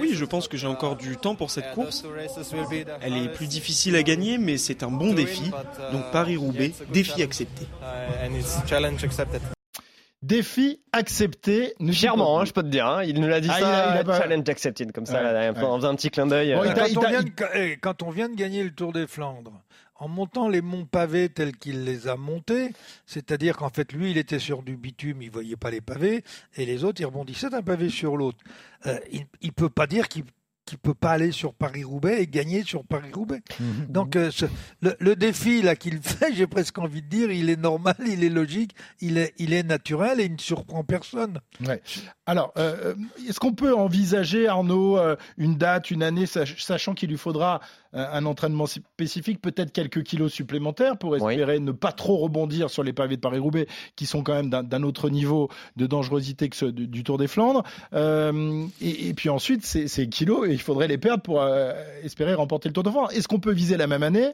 Oui, 0.00 0.12
je 0.12 0.24
pense 0.24 0.39
que 0.48 0.56
j'ai 0.56 0.66
encore 0.66 0.96
du 0.96 1.16
temps 1.16 1.34
pour 1.34 1.50
cette 1.50 1.72
course. 1.72 2.04
Elle 3.02 3.16
est 3.16 3.28
plus 3.32 3.46
difficile 3.46 3.96
à 3.96 4.02
gagner, 4.02 4.38
mais 4.38 4.58
c'est 4.58 4.82
un 4.82 4.90
bon 4.90 5.12
défi. 5.12 5.50
Donc 5.92 6.10
Paris-Roubaix, 6.12 6.72
défi 6.92 7.22
accepté. 7.22 7.66
Défi 10.22 10.80
accepté. 10.92 11.72
Fièrement, 11.92 12.40
hein, 12.40 12.44
je 12.44 12.52
peux 12.52 12.62
te 12.62 12.68
dire. 12.68 12.86
Hein. 12.86 13.04
Il 13.04 13.18
nous 13.20 13.26
l'a 13.26 13.40
dit 13.40 13.48
Ah, 13.50 13.58
ça. 13.58 13.60
il 13.60 13.64
a- 13.64 13.94
il 13.96 14.00
a 14.00 14.04
pas- 14.04 14.18
Challenge 14.20 14.48
accepted, 14.50 14.92
comme 14.92 15.06
ça, 15.06 15.14
Ouais, 15.14 15.32
là, 15.32 15.52
ouais. 15.52 15.62
en 15.62 15.76
faisant 15.76 15.88
un 15.88 15.94
petit 15.94 16.10
clin 16.10 16.26
d'œil. 16.26 16.52
Bon, 16.54 16.60
euh, 16.62 16.74
Quand 16.74 17.10
de, 17.22 17.30
eh, 17.54 17.76
quand 17.78 18.02
on 18.02 18.10
vient 18.10 18.28
de 18.28 18.34
gagner 18.34 18.62
le 18.62 18.70
Tour 18.70 18.92
des 18.92 19.06
Flandres, 19.06 19.52
en 20.00 20.08
montant 20.08 20.48
les 20.48 20.60
monts 20.62 20.84
pavés 20.86 21.28
tels 21.28 21.56
qu'il 21.56 21.84
les 21.84 22.08
a 22.08 22.16
montés, 22.16 22.72
c'est-à-dire 23.06 23.56
qu'en 23.56 23.70
fait, 23.70 23.92
lui, 23.92 24.10
il 24.10 24.18
était 24.18 24.38
sur 24.40 24.62
du 24.62 24.76
bitume, 24.76 25.22
il 25.22 25.30
voyait 25.30 25.56
pas 25.56 25.70
les 25.70 25.80
pavés, 25.80 26.24
et 26.56 26.66
les 26.66 26.82
autres, 26.84 27.00
ils 27.00 27.06
rebondissaient 27.06 27.50
d'un 27.50 27.62
pavé 27.62 27.88
sur 27.90 28.16
l'autre. 28.16 28.38
Euh, 28.86 28.98
il, 29.12 29.26
il 29.42 29.52
peut 29.52 29.70
pas 29.70 29.86
dire 29.86 30.08
qu'il 30.08 30.24
qu'il 30.66 30.78
peut 30.78 30.94
pas 30.94 31.10
aller 31.12 31.32
sur 31.32 31.52
Paris-Roubaix 31.52 32.22
et 32.22 32.28
gagner 32.28 32.62
sur 32.62 32.84
Paris-Roubaix. 32.84 33.40
Mhm. 33.58 33.86
Donc 33.88 34.14
euh, 34.14 34.30
ce- 34.30 34.44
le, 34.82 34.94
le 35.00 35.16
défi 35.16 35.62
là 35.62 35.74
qu'il 35.74 35.98
fait, 36.02 36.32
j'ai 36.32 36.46
presque 36.46 36.78
envie 36.78 37.02
de 37.02 37.08
dire, 37.08 37.32
il 37.32 37.50
est 37.50 37.56
normal, 37.60 37.96
il 38.06 38.22
est 38.22 38.28
logique, 38.28 38.76
il 39.00 39.18
est, 39.18 39.34
il 39.38 39.52
est 39.52 39.64
naturel 39.64 40.20
et 40.20 40.26
il 40.26 40.32
ne 40.34 40.38
surprend 40.38 40.84
personne. 40.84 41.40
Ouais. 41.66 41.82
Alors, 42.30 42.52
euh, 42.58 42.94
est-ce 43.28 43.40
qu'on 43.40 43.52
peut 43.54 43.74
envisager, 43.74 44.46
Arnaud, 44.46 44.96
euh, 44.98 45.16
une 45.36 45.56
date, 45.56 45.90
une 45.90 46.04
année, 46.04 46.26
sach- 46.26 46.62
sachant 46.62 46.94
qu'il 46.94 47.10
lui 47.10 47.16
faudra 47.18 47.60
euh, 47.94 48.06
un 48.12 48.24
entraînement 48.24 48.66
spécifique, 48.66 49.40
peut-être 49.42 49.72
quelques 49.72 50.04
kilos 50.04 50.32
supplémentaires 50.32 50.96
pour 50.96 51.16
espérer 51.16 51.58
ne 51.58 51.72
pas 51.72 51.90
trop 51.90 52.18
rebondir 52.18 52.70
sur 52.70 52.84
les 52.84 52.92
pavés 52.92 53.16
de 53.16 53.20
Paris-Roubaix, 53.20 53.66
qui 53.96 54.06
sont 54.06 54.22
quand 54.22 54.34
même 54.34 54.48
d'un- 54.48 54.62
d'un 54.62 54.84
autre 54.84 55.10
niveau 55.10 55.48
de 55.74 55.88
dangerosité 55.88 56.48
que 56.48 56.54
ceux 56.56 56.70
du, 56.70 56.86
du 56.86 57.02
Tour 57.02 57.18
des 57.18 57.26
Flandres. 57.26 57.64
Euh, 57.94 58.64
et, 58.80 59.08
et 59.08 59.14
puis 59.14 59.28
ensuite, 59.28 59.66
ces, 59.66 59.88
ces 59.88 60.08
kilos, 60.08 60.46
il 60.48 60.60
faudrait 60.60 60.86
les 60.86 60.98
perdre 60.98 61.24
pour 61.24 61.42
euh, 61.42 61.72
espérer 62.04 62.34
remporter 62.34 62.68
le 62.68 62.74
Tour 62.74 62.84
de 62.84 62.90
France. 62.90 63.12
Est-ce 63.12 63.26
qu'on 63.26 63.40
peut 63.40 63.52
viser 63.52 63.76
la 63.76 63.88
même 63.88 64.04
année? 64.04 64.28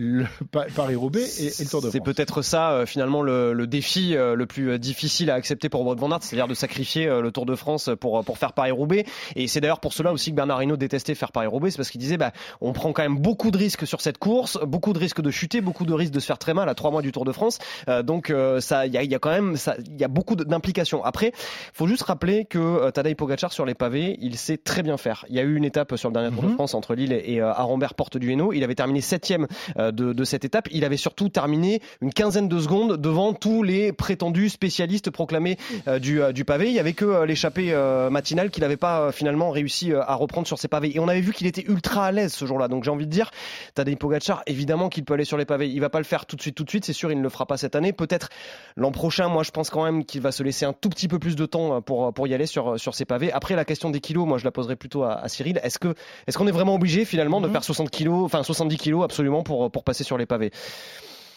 Le 0.00 0.26
Pa- 0.52 0.66
Paris-Roubaix 0.74 1.24
et, 1.40 1.46
et 1.46 1.64
le 1.64 1.68
Tour 1.68 1.82
de 1.82 1.90
C'est 1.90 2.00
peut-être 2.00 2.40
ça 2.42 2.70
euh, 2.70 2.86
finalement 2.86 3.20
le, 3.20 3.52
le 3.52 3.66
défi 3.66 4.14
euh, 4.14 4.36
le 4.36 4.46
plus 4.46 4.70
euh, 4.70 4.78
difficile 4.78 5.28
à 5.30 5.34
accepter 5.34 5.68
pour 5.68 5.84
Wout 5.84 5.96
van 5.96 6.12
Aert, 6.12 6.22
c'est-à-dire 6.22 6.46
de 6.46 6.54
sacrifier 6.54 7.08
euh, 7.08 7.20
le 7.20 7.32
Tour 7.32 7.46
de 7.46 7.56
France 7.56 7.90
pour 8.00 8.24
pour 8.24 8.38
faire 8.38 8.52
Paris-Roubaix. 8.52 9.04
Et 9.34 9.48
c'est 9.48 9.60
d'ailleurs 9.60 9.80
pour 9.80 9.92
cela 9.92 10.12
aussi 10.12 10.30
que 10.30 10.36
Bernard 10.36 10.62
Hinault 10.62 10.76
détestait 10.76 11.16
faire 11.16 11.32
Paris-Roubaix, 11.32 11.70
c'est 11.72 11.76
parce 11.78 11.90
qu'il 11.90 12.00
disait 12.00 12.16
bah 12.16 12.32
on 12.60 12.72
prend 12.72 12.92
quand 12.92 13.02
même 13.02 13.18
beaucoup 13.18 13.50
de 13.50 13.58
risques 13.58 13.86
sur 13.86 14.00
cette 14.00 14.18
course, 14.18 14.58
beaucoup 14.64 14.92
de 14.92 14.98
risques 15.00 15.20
de 15.20 15.30
chuter, 15.32 15.60
beaucoup 15.60 15.84
de 15.84 15.92
risques 15.92 16.12
de 16.14 16.20
se 16.20 16.26
faire 16.26 16.38
très 16.38 16.54
mal 16.54 16.68
à 16.68 16.74
trois 16.76 16.90
mois 16.92 17.02
du 17.02 17.10
Tour 17.10 17.24
de 17.24 17.32
France. 17.32 17.58
Euh, 17.88 18.04
donc 18.04 18.30
euh, 18.30 18.60
ça 18.60 18.86
il 18.86 18.92
y 18.92 18.98
a, 18.98 19.02
y 19.02 19.14
a 19.14 19.18
quand 19.18 19.30
même 19.30 19.56
ça 19.56 19.74
il 19.84 20.00
y 20.00 20.04
a 20.04 20.08
beaucoup 20.08 20.36
d'implications. 20.36 21.04
Après, 21.04 21.32
faut 21.72 21.88
juste 21.88 22.02
rappeler 22.04 22.44
que 22.44 22.58
euh, 22.58 22.90
Tadej 22.92 23.16
Pogacar 23.16 23.52
sur 23.52 23.64
les 23.66 23.74
pavés, 23.74 24.16
il 24.20 24.36
sait 24.36 24.56
très 24.58 24.82
bien 24.84 24.96
faire. 24.96 25.24
Il 25.28 25.34
y 25.34 25.40
a 25.40 25.42
eu 25.42 25.56
une 25.56 25.64
étape 25.64 25.96
sur 25.96 26.08
le 26.08 26.12
dernier 26.14 26.30
Tour 26.30 26.42
de 26.42 26.48
Mhm. 26.48 26.54
France 26.54 26.74
entre 26.74 26.94
Lille 26.94 27.12
et, 27.12 27.40
euh, 27.40 27.50
Arambert 27.52 27.94
Porte 27.94 28.16
du 28.16 28.30
Hainaut. 28.32 28.52
Il 28.52 28.62
avait 28.62 28.74
terminé 28.74 29.00
septième 29.00 29.46
euh, 29.78 29.87
de, 29.92 30.12
de 30.12 30.24
cette 30.24 30.44
étape. 30.44 30.68
Il 30.70 30.84
avait 30.84 30.96
surtout 30.96 31.28
terminé 31.28 31.80
une 32.00 32.12
quinzaine 32.12 32.48
de 32.48 32.58
secondes 32.60 32.96
devant 32.96 33.32
tous 33.32 33.62
les 33.62 33.92
prétendus 33.92 34.48
spécialistes 34.48 35.10
proclamés 35.10 35.56
euh, 35.86 35.98
du, 35.98 36.20
euh, 36.22 36.32
du 36.32 36.44
pavé. 36.44 36.68
Il 36.68 36.74
y 36.74 36.78
avait 36.78 36.92
que 36.92 37.04
euh, 37.04 37.26
l'échappée 37.26 37.72
euh, 37.72 38.10
matinale 38.10 38.50
qu'il 38.50 38.62
n'avait 38.62 38.76
pas 38.76 39.00
euh, 39.00 39.12
finalement 39.12 39.50
réussi 39.50 39.92
euh, 39.92 40.02
à 40.02 40.14
reprendre 40.14 40.46
sur 40.46 40.58
ses 40.58 40.68
pavés. 40.68 40.94
Et 40.94 41.00
on 41.00 41.08
avait 41.08 41.20
vu 41.20 41.32
qu'il 41.32 41.46
était 41.46 41.64
ultra 41.68 42.06
à 42.06 42.12
l'aise 42.12 42.32
ce 42.32 42.44
jour-là. 42.46 42.68
Donc 42.68 42.84
j'ai 42.84 42.90
envie 42.90 43.06
de 43.06 43.10
dire, 43.10 43.30
Tadej 43.74 43.96
Pogacar, 43.96 44.42
évidemment 44.46 44.88
qu'il 44.88 45.04
peut 45.04 45.14
aller 45.14 45.24
sur 45.24 45.36
les 45.36 45.44
pavés. 45.44 45.68
Il 45.68 45.80
va 45.80 45.88
pas 45.90 45.98
le 45.98 46.04
faire 46.04 46.26
tout 46.26 46.36
de 46.36 46.40
suite, 46.42 46.54
tout 46.54 46.64
de 46.64 46.70
suite. 46.70 46.84
C'est 46.84 46.92
sûr, 46.92 47.10
il 47.12 47.18
ne 47.18 47.22
le 47.22 47.28
fera 47.28 47.46
pas 47.46 47.56
cette 47.56 47.76
année. 47.76 47.92
Peut-être 47.92 48.28
l'an 48.76 48.92
prochain. 48.92 49.28
Moi, 49.28 49.42
je 49.42 49.50
pense 49.50 49.70
quand 49.70 49.84
même 49.84 50.04
qu'il 50.04 50.20
va 50.20 50.32
se 50.32 50.42
laisser 50.42 50.64
un 50.64 50.72
tout 50.72 50.88
petit 50.88 51.08
peu 51.08 51.18
plus 51.18 51.36
de 51.36 51.46
temps 51.46 51.76
euh, 51.76 51.80
pour 51.80 52.12
pour 52.14 52.26
y 52.26 52.34
aller 52.34 52.46
sur 52.46 52.78
sur 52.78 52.94
ses 52.94 53.04
pavés. 53.04 53.32
Après, 53.32 53.56
la 53.56 53.64
question 53.64 53.90
des 53.90 54.00
kilos, 54.00 54.26
moi, 54.26 54.38
je 54.38 54.44
la 54.44 54.50
poserai 54.50 54.76
plutôt 54.76 55.02
à, 55.04 55.14
à 55.14 55.28
Cyril. 55.28 55.60
Est-ce 55.62 55.78
que 55.78 55.94
est-ce 56.26 56.38
qu'on 56.38 56.46
est 56.46 56.52
vraiment 56.52 56.74
obligé 56.74 57.04
finalement 57.04 57.40
de 57.40 57.46
Mhm. 57.48 57.52
faire 57.52 57.64
60 57.64 57.90
kilos, 57.90 58.24
enfin 58.24 58.42
70 58.42 58.76
kilos 58.76 59.04
absolument 59.04 59.42
pour 59.42 59.67
pour 59.70 59.84
passer 59.84 60.04
sur 60.04 60.18
les 60.18 60.26
pavés 60.26 60.50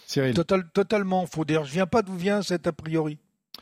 Cyril 0.08 0.34
Total, 0.34 0.64
totalement, 0.74 1.26
faut 1.26 1.46
dire. 1.46 1.64
Je 1.64 1.72
viens 1.72 1.86
pas 1.88 2.02
d'où 2.02 2.14
vient 2.16 2.42
cet 2.42 2.68
a 2.68 2.72
priori. 2.74 3.18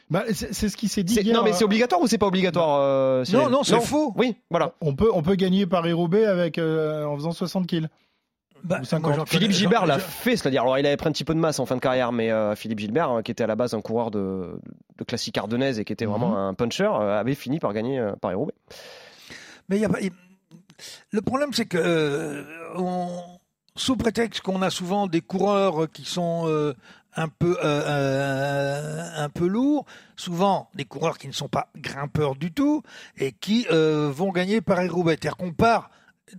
Bah, 0.09 0.23
c'est 0.33 0.53
c'est 0.53 0.69
ce 0.69 0.75
qui 0.77 0.87
s'est 0.87 1.03
dit 1.03 1.13
C'est- 1.13 1.21
hier. 1.21 1.35
Non, 1.35 1.43
mais 1.43 1.53
c'est 1.53 1.63
euh, 1.63 1.67
obligatoire 1.67 2.01
ou 2.01 2.07
c'est 2.07 2.17
pas 2.17 2.25
obligatoire 2.27 2.79
euh, 2.81 3.23
Cyril 3.23 3.43
Non, 3.45 3.49
non, 3.51 3.63
c'est 3.63 3.79
faux. 3.79 4.13
Oui, 4.15 4.35
voilà. 4.49 4.73
On 4.81 4.95
peut, 4.95 5.09
on 5.13 5.21
peut 5.21 5.35
gagner 5.35 5.67
Paris-Roubaix 5.67 6.25
avec, 6.25 6.57
euh, 6.57 7.05
en 7.05 7.15
faisant 7.15 7.31
60 7.31 7.67
kills. 7.67 7.87
Bah, 8.63 8.79
Ou 8.81 8.85
50. 8.85 9.07
moi, 9.07 9.15
j'en 9.15 9.25
Philippe 9.25 9.51
Gilbert 9.51 9.85
l'a 9.85 9.99
fait, 9.99 10.35
c'est-à-dire, 10.35 10.63
alors 10.63 10.77
il 10.77 10.85
avait 10.85 10.97
pris 10.97 11.07
un 11.07 11.11
petit 11.13 11.23
peu 11.23 11.33
de 11.33 11.39
masse 11.39 11.59
en 11.59 11.65
fin 11.65 11.75
de 11.75 11.81
carrière, 11.81 12.11
mais 12.11 12.29
euh, 12.31 12.55
Philippe 12.55 12.79
Gilbert, 12.79 13.09
hein, 13.09 13.21
qui 13.23 13.31
était 13.31 13.43
à 13.43 13.47
la 13.47 13.55
base 13.55 13.73
un 13.73 13.79
coureur 13.81 14.11
de, 14.11 14.59
de 14.97 15.03
classique 15.05 15.37
ardennaise 15.37 15.79
et 15.79 15.85
qui 15.85 15.93
était 15.93 16.05
vraiment 16.05 16.31
Mhm. 16.31 16.35
un 16.37 16.53
puncher, 16.55 16.83
euh, 16.91 17.19
avait 17.19 17.35
fini 17.35 17.59
par 17.59 17.71
gagner 17.73 17.99
euh, 17.99 18.11
Paris-Roubaix. 18.19 18.55
Mais 19.69 19.77
il 19.77 19.81
y 19.81 19.85
a 19.85 19.89
pas- 19.89 20.01
il- 20.01 20.11
le 21.11 21.21
problème, 21.21 21.53
c'est 21.53 21.65
que 21.67 21.77
euh, 21.77 22.43
on- 22.75 23.38
sous 23.79 23.95
prétexte 23.95 24.41
qu'on 24.41 24.61
a 24.61 24.69
souvent 24.69 25.07
des 25.07 25.21
coureurs 25.21 25.89
qui 25.91 26.05
sont 26.05 26.43
euh, 26.47 26.73
un 27.15 27.27
peu 27.27 27.57
euh, 27.63 27.63
euh, 27.63 29.09
un 29.15 29.29
peu 29.29 29.47
lourds, 29.47 29.85
souvent 30.15 30.69
des 30.75 30.85
coureurs 30.85 31.17
qui 31.17 31.27
ne 31.27 31.33
sont 31.33 31.47
pas 31.47 31.69
grimpeurs 31.75 32.35
du 32.35 32.51
tout 32.51 32.83
et 33.17 33.31
qui 33.31 33.65
euh, 33.71 34.11
vont 34.13 34.31
gagner 34.31 34.61
Paris-Roubaix. 34.61 35.17
C'est-à-dire 35.19 35.37
qu'on 35.37 35.53
part 35.53 35.89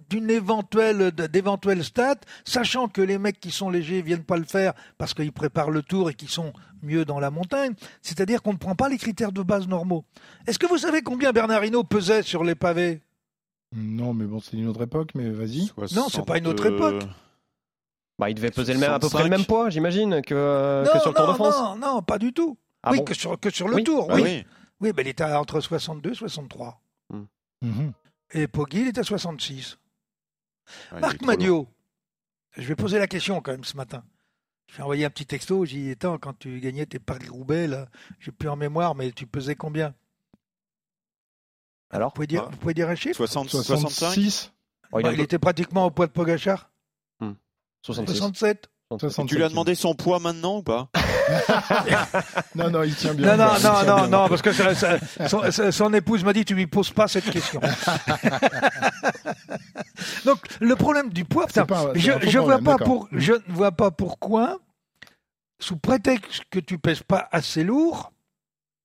d'une 0.08 0.30
éventuelle 0.30 1.10
d'éventuelles 1.10 1.82
stats, 1.82 2.20
sachant 2.44 2.86
que 2.86 3.00
les 3.00 3.18
mecs 3.18 3.40
qui 3.40 3.50
sont 3.50 3.70
légers 3.70 4.02
viennent 4.02 4.22
pas 4.22 4.36
le 4.36 4.44
faire 4.44 4.72
parce 4.98 5.14
qu'ils 5.14 5.32
préparent 5.32 5.70
le 5.70 5.82
tour 5.82 6.10
et 6.10 6.14
qu'ils 6.14 6.28
sont 6.28 6.52
mieux 6.82 7.04
dans 7.04 7.18
la 7.18 7.30
montagne. 7.30 7.74
C'est-à-dire 8.00 8.40
qu'on 8.40 8.52
ne 8.52 8.58
prend 8.58 8.76
pas 8.76 8.88
les 8.88 8.98
critères 8.98 9.32
de 9.32 9.42
base 9.42 9.66
normaux. 9.66 10.04
Est-ce 10.46 10.58
que 10.58 10.66
vous 10.66 10.78
savez 10.78 11.02
combien 11.02 11.32
Bernard 11.32 11.64
Hinault 11.64 11.84
pesait 11.84 12.22
sur 12.22 12.44
les 12.44 12.54
pavés? 12.54 13.00
Non, 13.74 14.14
mais 14.14 14.24
bon, 14.26 14.40
c'est 14.40 14.56
une 14.56 14.68
autre 14.68 14.82
époque, 14.82 15.10
mais 15.14 15.30
vas-y. 15.30 15.70
Non, 15.94 16.08
c'est 16.08 16.24
pas 16.24 16.38
une 16.38 16.46
autre 16.46 16.66
époque. 16.66 17.02
Bah, 18.20 18.28
il 18.30 18.34
devait 18.34 18.50
peser 18.50 18.74
le 18.74 18.78
même, 18.78 18.90
à 18.92 18.98
peu 18.98 19.08
près 19.08 19.22
65. 19.22 19.24
le 19.24 19.30
même 19.30 19.46
poids, 19.46 19.70
j'imagine, 19.70 20.20
que, 20.22 20.34
euh, 20.34 20.84
non, 20.84 20.92
que 20.92 20.98
sur 21.00 21.08
le 21.10 21.14
Tour 21.16 21.24
non, 21.26 21.30
de 21.32 21.36
France. 21.36 21.54
non, 21.56 21.76
non, 21.76 22.02
pas 22.02 22.18
du 22.18 22.32
tout. 22.34 22.56
Ah 22.82 22.90
oui, 22.92 22.98
bon 22.98 23.04
que 23.04 23.14
sur, 23.14 23.40
que 23.40 23.50
sur 23.50 23.66
le 23.66 23.76
Oui. 23.76 23.84
tour, 23.84 24.06
Ah 24.10 24.14
oui. 24.16 24.22
oui. 24.22 24.46
Oui, 24.80 24.92
mais 24.96 25.02
il 25.02 25.08
était 25.08 25.24
entre 25.24 25.60
62 25.60 26.12
et 26.12 26.14
63. 26.14 26.80
Mhm. 27.62 27.92
Et 28.32 28.46
Poggi, 28.46 28.80
il 28.82 28.88
était 28.88 29.00
à 29.00 29.04
66. 29.04 29.78
Ouais, 30.68 30.72
il 30.92 30.96
est 30.96 31.00
Marc 31.00 31.16
trop 31.18 31.26
Madio, 31.26 31.68
je 32.56 32.62
vais 32.68 32.76
poser 32.76 32.98
la 32.98 33.06
question 33.06 33.40
quand 33.40 33.50
même 33.52 33.64
ce 33.64 33.76
matin. 33.76 34.02
Je 34.68 34.76
vais 34.76 34.82
envoyer 34.82 35.04
un 35.04 35.10
petit 35.10 35.26
texto, 35.26 35.64
dit, 35.66 35.90
attends, 35.90 36.16
quand 36.18 36.38
tu 36.38 36.60
gagnais 36.60 36.86
tes 36.86 36.98
Paris-Roubaix, 36.98 37.66
là, 37.66 37.88
j'ai 38.20 38.30
plus 38.32 38.48
en 38.48 38.56
mémoire, 38.56 38.94
mais 38.94 39.10
tu 39.12 39.26
pesais 39.26 39.56
combien? 39.56 39.94
Alors? 41.90 42.10
Vous 42.10 42.14
pouvez, 42.14 42.26
dire, 42.28 42.44
Ah. 42.46 42.50
vous 42.50 42.56
pouvez 42.58 42.74
dire 42.74 42.88
un 42.88 42.94
chiffre? 42.94 43.16
60, 43.16 43.48
65 43.50 43.88
66 43.90 44.52
Oh, 44.92 44.98
il, 45.00 45.02
Bah, 45.04 45.08
a 45.10 45.12
il 45.12 45.20
était 45.20 45.38
pratiquement 45.38 45.86
au 45.86 45.90
poids 45.90 46.06
de 46.06 46.12
Pogachar 46.12 46.69
66. 47.82 48.18
67 48.18 48.68
67. 48.98 49.26
Tu 49.28 49.36
lui 49.36 49.44
as 49.44 49.48
demandé 49.48 49.74
son 49.76 49.94
poids 49.94 50.18
maintenant 50.18 50.56
ou 50.58 50.62
pas? 50.62 50.88
Non, 52.56 52.70
non, 52.70 52.82
il 52.82 52.94
tient 52.96 53.14
bien. 53.14 53.36
Non, 53.36 53.44
non, 53.44 53.52
non, 53.62 53.84
non, 53.86 53.94
bien. 53.96 54.06
non, 54.08 54.28
parce 54.28 54.42
que 54.42 54.52
ça- 54.52 54.74
ça- 54.74 55.70
son, 55.70 55.94
épouse 55.94 56.24
m'a 56.24 56.32
dit 56.32 56.44
tu 56.44 56.54
lui 56.56 56.66
poses 56.66 56.90
pas 56.90 57.06
cette 57.06 57.30
question. 57.30 57.60
Donc 60.24 60.38
le 60.60 60.74
problème 60.76 61.10
du 61.10 61.24
poids, 61.24 61.46
putain, 61.46 61.66
pas- 61.66 61.92
je, 61.94 62.10
un 62.10 62.18
faux 62.20 62.28
je 62.28 62.38
vois 62.38 62.58
problème, 62.58 62.64
pas 62.64 62.76
d'accord. 62.78 62.86
pour, 62.86 63.08
je 63.12 63.32
ne 63.34 63.52
vois 63.54 63.70
pas 63.72 63.90
pourquoi, 63.92 64.58
sous 65.60 65.76
prétexte 65.76 66.42
que 66.50 66.58
tu 66.58 66.78
pèses 66.78 67.02
pas 67.04 67.28
assez 67.30 67.62
lourd, 67.62 68.12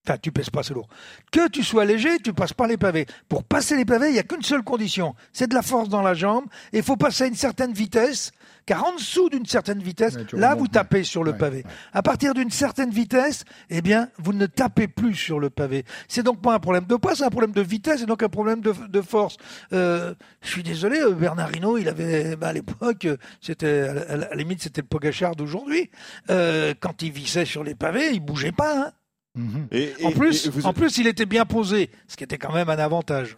enfin 0.07 0.17
tu 0.21 0.31
pèses 0.31 0.49
pas 0.49 0.61
assez 0.61 0.73
lourd, 0.73 0.87
que 1.31 1.47
tu 1.49 1.63
sois 1.63 1.85
léger, 1.85 2.17
tu 2.23 2.33
passes 2.33 2.53
pas 2.53 2.67
les 2.67 2.77
pavés. 2.77 3.05
Pour 3.29 3.43
passer 3.43 3.75
les 3.75 3.85
pavés, 3.85 4.09
il 4.09 4.15
y 4.15 4.19
a 4.19 4.23
qu'une 4.23 4.41
seule 4.43 4.63
condition, 4.63 5.15
c'est 5.33 5.47
de 5.47 5.53
la 5.55 5.61
force 5.61 5.89
dans 5.89 6.01
la 6.01 6.13
jambe, 6.13 6.45
et 6.73 6.77
il 6.77 6.83
faut 6.83 6.97
passer 6.97 7.25
à 7.25 7.27
une 7.27 7.35
certaine 7.35 7.73
vitesse, 7.73 8.31
car 8.65 8.83
en 8.85 8.93
dessous 8.95 9.29
d'une 9.29 9.45
certaine 9.45 9.79
vitesse, 9.81 10.17
là 10.33 10.55
vous 10.55 10.67
tapez 10.67 11.03
sur 11.03 11.23
le 11.23 11.31
Ouais, 11.31 11.37
pavé. 11.37 11.57
ouais. 11.57 11.63
À 11.93 12.01
partir 12.01 12.33
d'une 12.33 12.49
certaine 12.51 12.89
vitesse, 12.89 13.43
eh 13.69 13.81
bien, 13.81 14.09
vous 14.17 14.33
ne 14.33 14.45
tapez 14.45 14.87
plus 14.87 15.15
sur 15.15 15.39
le 15.39 15.49
pavé. 15.49 15.83
C'est 16.07 16.23
donc 16.23 16.41
pas 16.41 16.53
un 16.55 16.59
problème 16.59 16.85
de 16.85 16.95
poids, 16.95 17.15
c'est 17.15 17.23
un 17.23 17.29
problème 17.29 17.51
de 17.51 17.61
vitesse 17.61 18.01
et 18.01 18.05
donc 18.05 18.23
un 18.23 18.29
problème 18.29 18.61
de, 18.61 18.73
de 18.87 19.01
force. 19.01 19.37
Euh, 19.73 20.13
je 20.41 20.49
suis 20.49 20.63
désolé, 20.63 20.99
euh, 20.99 21.11
Bernard 21.11 21.55
Hinault, 21.55 21.77
il 21.77 21.87
avait, 21.89 22.35
bah, 22.35 22.47
à 22.47 22.53
l'époque, 22.53 23.05
euh, 23.05 23.17
c'était, 23.41 23.87
à 24.07 24.15
la, 24.17 24.35
limite, 24.35 24.61
c'était 24.61 24.81
le 24.81 24.87
Pogachar 24.87 25.35
d'aujourd'hui. 25.35 25.89
Euh, 26.29 26.73
quand 26.79 27.01
il 27.01 27.11
vissait 27.11 27.45
sur 27.45 27.63
les 27.63 27.75
pavés, 27.75 28.11
il 28.13 28.19
bougeait 28.19 28.51
pas, 28.51 28.77
hein. 28.87 28.91
Mhm. 29.35 29.67
Et- 29.71 29.93
En 30.03 30.11
plus, 30.11 30.45
et 30.45 30.49
vous- 30.49 30.65
en 30.65 30.73
plus, 30.73 30.97
il 30.97 31.07
était 31.07 31.25
bien 31.25 31.45
posé, 31.45 31.89
ce 32.07 32.15
qui 32.15 32.23
était 32.23 32.37
quand 32.37 32.53
même 32.53 32.69
un 32.69 32.77
avantage. 32.79 33.37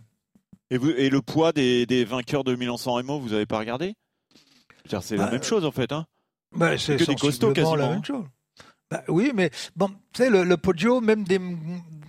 Et, 0.69 0.77
vous, 0.77 0.89
et 0.91 1.10
le 1.10 1.21
poids 1.21 1.51
des, 1.53 1.86
des 1.86 2.05
vainqueurs 2.05 2.43
de 2.43 2.55
Milan-San 2.55 2.93
Remo, 2.93 3.19
vous 3.19 3.33
avez 3.33 3.45
pas 3.45 3.57
regardé? 3.60 3.95
C'est 5.01 5.17
la 5.17 5.25
Bah, 5.25 5.31
même 5.31 5.43
chose 5.43 5.65
en 5.65 5.71
fait. 5.71 5.91
Hein 5.91 6.05
Bah, 6.55 6.77
c'est 6.77 6.95
que 6.97 7.03
des 7.03 7.15
costauds 7.15 7.47
sensiblement 7.49 7.75
la 7.75 7.83
quasiment, 7.88 7.89
même 7.89 7.99
hein. 7.99 8.03
chose. 8.03 8.25
Bah, 8.89 9.03
oui, 9.10 9.31
mais 9.36 9.49
bon, 9.75 9.89
tu 10.13 10.23
sais, 10.23 10.29
le, 10.29 10.43
le 10.43 10.55
Poggio, 10.57 11.01
même 11.01 11.23
des 11.25 11.39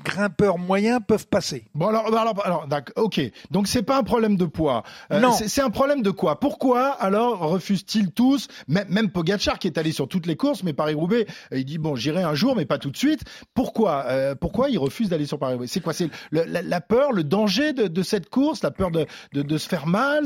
grimpeurs 0.08 0.58
moyens 0.58 1.00
peuvent 1.06 1.26
passer. 1.28 1.64
Bon 1.74 1.88
alors, 1.88 2.06
alors, 2.16 2.34
alors 2.44 2.66
d'accord, 2.66 3.04
ok. 3.04 3.20
Donc 3.50 3.68
c'est 3.68 3.82
pas 3.82 3.98
un 3.98 4.02
problème 4.02 4.36
de 4.36 4.44
poids. 4.46 4.82
Euh, 5.12 5.20
Non. 5.20 5.32
c'est- 5.32 5.58
un 5.60 5.70
problème 5.70 6.02
de 6.02 6.10
quoi? 6.10 6.38
Pourquoi 6.40 6.88
alors 6.90 7.40
refusent-ils 7.40 8.10
tous 8.12 8.48
même, 8.68 8.86
même 8.88 9.10
Pogacar 9.10 9.58
qui 9.58 9.66
est 9.66 9.76
allé 9.78 9.92
sur 9.92 10.08
toutes 10.08 10.26
les 10.26 10.36
courses, 10.36 10.62
mais 10.62 10.72
Paris-Roubaix, 10.72 11.26
euh, 11.52 11.58
il 11.58 11.64
dit 11.64 11.78
bon 11.78 11.94
j'irai 11.96 12.22
un 12.22 12.34
jour, 12.34 12.54
mais 12.56 12.64
pas 12.64 12.78
tout 12.78 12.90
de 12.90 12.96
suite. 12.96 13.22
Pourquoi 13.54 14.04
euh, 14.06 14.34
Pourquoi 14.34 14.70
il 14.70 14.78
refuse 14.78 15.08
d'aller 15.08 15.26
sur 15.26 15.38
Paris-Roubaix? 15.38 15.66
C'est 15.66 15.80
quoi? 15.80 15.92
C'est 15.92 16.08
la, 16.32 16.62
la 16.62 16.80
peur, 16.80 17.12
le 17.12 17.24
danger 17.24 17.72
de, 17.72 17.86
de 17.88 18.02
cette 18.02 18.30
course, 18.30 18.62
la 18.62 18.70
peur 18.70 18.90
de, 18.90 19.06
de, 19.32 19.42
de 19.42 19.58
se 19.58 19.68
faire 19.68 19.86
mal 19.86 20.24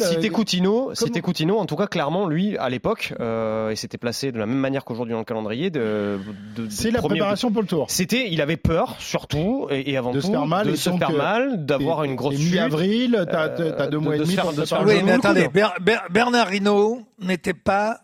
Hino, 0.52 0.94
si 0.94 1.00
comment- 1.00 1.12
t'écoutes 1.12 1.40
Hino, 1.40 1.58
en 1.58 1.66
tout 1.66 1.76
cas 1.76 1.86
clairement 1.86 2.26
lui 2.26 2.56
à 2.58 2.68
l'époque, 2.68 3.14
euh, 3.20 3.70
et 3.70 3.76
c'était 3.76 3.98
placé 3.98 4.32
de 4.32 4.38
la 4.38 4.46
même 4.46 4.58
manière 4.58 4.84
qu'aujourd'hui 4.84 5.12
dans 5.12 5.18
le 5.18 5.24
calendrier, 5.24 5.70
de, 5.70 6.18
de- 6.56 6.66
de 6.66 6.70
C'est 6.70 6.90
la 6.90 7.00
préparation 7.00 7.50
pour 7.50 7.62
le 7.62 7.68
tour. 7.68 7.86
C'était, 7.88 8.30
il 8.30 8.40
avait 8.40 8.56
peur 8.56 8.96
surtout 8.98 9.66
et, 9.74 9.90
et 9.90 9.96
avant 9.96 10.12
De 10.12 10.20
tout 10.20 10.26
se 10.26 10.32
faire 10.32 10.46
mal, 10.46 10.66
de 10.66 10.74
se 10.76 10.90
faire 10.90 11.10
mal, 11.12 11.64
d'avoir 11.66 12.04
une 12.04 12.14
grosse 12.14 12.36
chute. 12.36 12.52
Mi-avril, 12.52 13.26
t'as 13.30 13.48
euh, 13.48 13.72
t'as 13.76 13.86
deux 13.86 13.90
de- 13.92 13.96
mois 13.98 14.16
et 14.16 14.18
demi 14.20 14.36
pour 14.36 14.52
se 14.52 14.84
Oui, 14.84 15.02
mais 15.04 15.12
attendez, 15.12 15.44
coude. 15.44 15.52
Ber- 15.54 15.74
Ber- 15.80 16.06
Bernard 16.10 16.52
Hinault 16.54 17.06
n'était 17.18 17.54
pas 17.54 18.00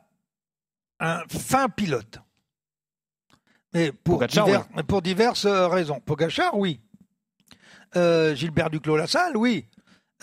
un 1.01 1.21
fin 1.29 1.69
pilote. 1.69 2.19
Mais 3.75 3.93
pour, 3.93 4.15
Pogacar, 4.19 4.47
divers- 4.47 4.67
pour 4.87 5.03
diverses 5.03 5.45
euh, 5.45 5.69
raisons. 5.69 6.01
Pogachar, 6.01 6.57
oui. 6.57 6.81
Euh, 7.97 8.35
Gilbert 8.35 8.71
Duclos-Lassalle, 8.71 9.37
oui. 9.37 9.67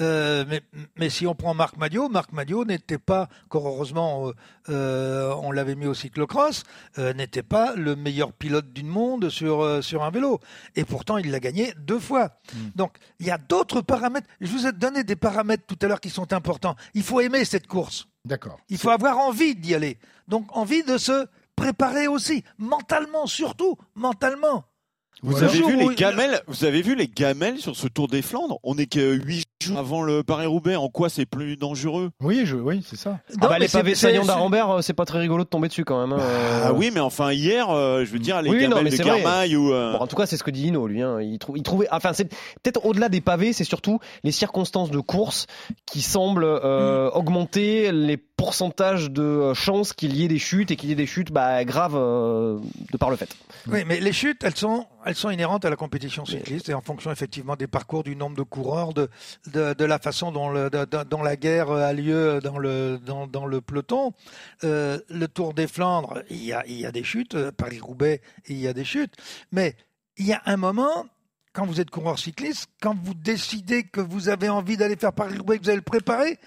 Euh, 0.02 0.44
mais, 0.48 0.62
mais 0.98 1.10
si 1.10 1.26
on 1.26 1.36
prend 1.36 1.54
Marc 1.54 1.78
Madio, 1.78 2.10
Marc 2.10 2.34
Madio 2.34 2.66
n'était 2.66 2.98
pas, 2.98 3.30
encore 3.46 3.68
heureusement, 3.68 4.28
euh, 4.28 4.34
euh, 4.70 5.36
on 5.42 5.52
l'avait 5.52 5.76
mis 5.76 5.88
au 5.88 5.94
cyclocross, 5.94 6.64
n'était 6.98 7.44
pas 7.44 7.76
le 7.76 7.96
meilleur 7.96 8.34
pilote 8.34 8.74
du 8.74 8.84
monde 8.84 9.30
sur, 9.30 9.84
sur 9.84 10.04
un 10.04 10.12
vélo. 10.12 10.40
Et 10.76 10.84
pourtant, 10.84 11.18
il 11.18 11.32
l'a 11.32 11.40
gagné 11.40 11.74
deux 11.78 12.00
fois. 12.00 12.32
Donc, 12.76 12.98
il 13.20 13.28
y 13.28 13.32
a 13.32 13.38
d'autres 13.38 13.82
paramètres. 13.82 14.28
Je 14.42 14.52
vous 14.52 14.68
ai 14.68 14.72
donné 14.72 15.04
des 15.04 15.16
paramètres 15.16 15.64
tout 15.66 15.78
à 15.82 15.88
l'heure 15.88 16.02
qui 16.02 16.10
sont 16.10 16.34
importants. 16.34 16.76
Il 16.94 17.04
faut 17.04 17.22
aimer 17.22 17.46
cette 17.46 17.68
course. 17.68 18.08
D'accord. 18.26 18.60
Il 18.70 18.78
faut 18.78 18.90
avoir 18.90 19.20
envie 19.20 19.56
d'y 19.56 19.76
aller. 19.76 19.98
Donc, 20.28 20.56
envie 20.56 20.84
de 20.84 20.98
se 20.98 21.28
préparer 21.56 22.08
aussi, 22.08 22.44
mentalement 22.58 23.28
surtout, 23.28 23.78
mentalement. 23.96 24.66
Vous 25.24 25.32
Voilà. 25.32 25.48
avez 25.48 25.62
vu 25.62 25.78
les 25.78 25.96
gamelles 25.96 26.42
Vous 26.48 26.66
avez 26.66 26.82
vu 26.82 26.96
les 26.96 27.08
gamelles 27.08 27.58
sur 27.60 27.76
ce 27.76 27.88
Tour 27.88 28.08
des 28.08 28.22
Flandres? 28.22 28.60
On 28.64 28.78
est 28.78 28.86
que 28.86 29.14
8 29.16 29.46
jours 29.64 29.78
avant 29.80 30.04
le 30.04 30.24
Paris-Roubaix. 30.24 30.76
En 30.76 30.90
quoi 30.90 31.10
c'est 31.10 31.26
plus 31.26 31.58
dangereux? 31.58 32.12
Oui, 32.22 32.42
je, 32.46 32.56
oui, 32.56 32.84
c'est 32.88 32.98
ça. 32.98 33.20
Ah 33.30 33.34
Non, 33.42 33.48
bah, 33.50 33.60
les 33.60 33.68
pavés 33.68 33.96
c'est- 33.96 34.02
saillants 34.08 34.22
c'est- 34.22 34.28
d'Arambert, 34.28 34.70
euh, 34.70 34.82
c'est 34.82 34.94
pas 34.94 35.06
très 35.06 35.20
rigolo 35.20 35.44
de 35.44 35.50
tomber 35.50 35.68
dessus 35.70 35.86
quand 35.86 36.00
même. 36.06 36.18
hein, 36.18 36.22
euh. 36.22 36.62
Ah 36.66 36.74
oui, 36.74 36.92
mais 36.94 37.00
enfin 37.00 37.32
hier, 37.32 37.70
euh, 37.72 38.04
je 38.06 38.12
veux 38.12 38.20
dire 38.20 38.42
les 38.42 38.50
Oui, 38.50 38.64
non, 38.64 38.76
gamelles 38.78 38.84
mais 38.84 38.90
de 38.98 39.56
ou 39.58 39.72
euh, 39.74 39.94
Bon, 39.94 40.00
en 40.00 40.08
tout 40.08 40.16
cas, 40.16 40.26
c'est 40.26 40.38
ce 40.38 40.44
que 40.44 40.52
dit 40.52 40.68
Hino, 40.68 40.86
lui. 40.88 41.02
hein. 41.02 41.20
Il, 41.22 41.40
trou- 41.40 41.56
il 41.56 41.64
trouvait, 41.64 41.88
enfin, 41.92 42.12
c'est 42.14 42.26
peut-être 42.62 42.86
au-delà 42.86 43.10
des 43.10 43.22
pavés, 43.22 43.54
c'est 43.54 43.64
surtout 43.64 44.00
les 44.24 44.32
circonstances 44.32 44.92
de 44.92 45.00
course 45.00 45.48
qui 45.86 46.02
semblent 46.02 46.44
euh, 46.46 47.10
augmenter 47.12 47.92
les 47.92 48.18
pourcentages 48.46 49.10
de 49.10 49.24
euh, 49.24 49.54
chances 49.56 49.92
qu'il 49.92 50.16
y 50.16 50.24
ait 50.24 50.28
des 50.28 50.38
chutes 50.38 50.70
et 50.70 50.76
qu'il 50.76 50.90
y 50.90 50.92
ait 50.92 50.96
des 50.96 51.08
chutes 51.08 51.32
bah, 51.32 51.66
graves 51.66 51.96
euh, 51.96 52.60
de 52.92 52.98
par 52.98 53.10
le 53.10 53.16
fait. 53.16 53.36
Oui, 53.66 53.80
mais 53.88 54.00
les 54.00 54.14
chutes, 54.14 54.44
elles 54.44 54.56
sont, 54.56 54.86
elles 55.04 55.16
sont 55.16 55.32
inhérentes 55.32 55.66
à 55.66 55.72
la 55.72 55.76
compétition 55.76 56.26
cycliste 56.26 56.70
et 56.70 56.76
en 56.76 56.82
fonction 56.82 57.12
effectivement 57.12 57.56
des 57.56 57.66
parcours, 57.66 58.04
du 58.04 58.16
nombre 58.16 58.38
de 58.38 58.44
coureurs, 58.44 58.94
de, 58.94 59.10
de, 59.48 59.84
la 59.84 59.98
façon 59.98 60.32
dont, 60.32 60.50
le, 60.52 60.70
de- 60.70 61.24
la 61.24 61.36
guerre 61.36 61.72
a 61.72 61.92
lieu 61.92 62.40
dans 62.40 62.60
le, 62.60 63.00
dans, 63.04 63.26
dans 63.26 63.48
le 63.48 63.62
peloton. 63.62 64.14
Euh, 64.64 65.00
le 65.10 65.28
Tour 65.28 65.56
des 65.56 65.66
Flandres, 65.68 66.22
il 66.30 66.44
y 66.44 66.54
a, 66.54 66.64
il 66.68 66.80
y 66.80 66.86
a 66.86 66.92
des 66.92 67.04
chutes, 67.04 67.36
Paris-Roubaix, 67.50 68.22
il 68.48 68.58
y 68.58 68.68
a 68.68 68.74
des 68.74 68.86
chutes, 68.86 69.16
mais 69.52 69.76
il 70.18 70.28
y 70.28 70.34
a 70.34 70.42
un 70.46 70.58
moment, 70.58 71.08
quand 71.52 71.66
vous 71.66 71.82
êtes 71.82 71.90
coureur 71.90 72.20
cycliste, 72.20 72.68
quand 72.80 72.96
vous 73.04 73.16
décidez 73.16 73.86
que 73.86 74.02
vous 74.02 74.30
avez 74.30 74.50
envie 74.50 74.78
d'aller 74.78 74.98
faire 74.98 75.14
Paris-Roubaix, 75.14 75.58
que 75.58 75.64
vous 75.64 75.70
allez 75.70 75.78
le 75.78 75.82
préparer, 75.82 76.38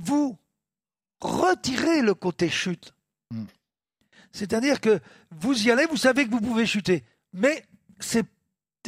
vous 0.00 0.36
retirez 1.24 2.02
le 2.02 2.14
côté 2.14 2.48
chute. 2.48 2.94
Hmm. 3.30 3.44
C'est-à-dire 4.32 4.80
que 4.80 5.00
vous 5.30 5.66
y 5.66 5.70
allez, 5.70 5.86
vous 5.86 5.96
savez 5.96 6.26
que 6.26 6.30
vous 6.30 6.40
pouvez 6.40 6.66
chuter. 6.66 7.04
Mais 7.32 7.64
c'est 7.98 8.26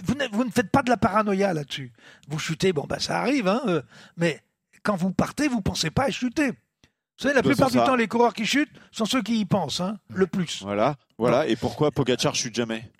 vous 0.04 0.14
ne, 0.14 0.26
vous 0.28 0.44
ne 0.44 0.50
faites 0.50 0.70
pas 0.70 0.82
de 0.82 0.90
la 0.90 0.96
paranoïa 0.96 1.54
là-dessus. 1.54 1.92
Vous 2.28 2.38
chutez, 2.38 2.72
bon, 2.72 2.84
bah, 2.86 2.98
ça 2.98 3.18
arrive, 3.18 3.48
hein, 3.48 3.62
euh, 3.66 3.82
mais 4.16 4.42
quand 4.82 4.96
vous 4.96 5.10
partez, 5.10 5.48
vous 5.48 5.62
pensez 5.62 5.90
pas 5.90 6.04
à 6.04 6.10
chuter. 6.10 6.50
Vous 6.50 7.22
savez, 7.22 7.34
la 7.34 7.42
plupart 7.42 7.70
du 7.70 7.78
ça. 7.78 7.84
temps, 7.84 7.96
les 7.96 8.08
coureurs 8.08 8.34
qui 8.34 8.44
chutent 8.44 8.72
sont 8.90 9.06
ceux 9.06 9.22
qui 9.22 9.40
y 9.40 9.44
pensent, 9.46 9.80
hein, 9.80 9.98
le 10.10 10.26
plus. 10.26 10.62
voilà, 10.62 10.96
voilà. 11.16 11.46
Et 11.46 11.56
pourquoi 11.56 11.90
Pogacar 11.90 12.34
chute 12.34 12.54
jamais? 12.54 12.90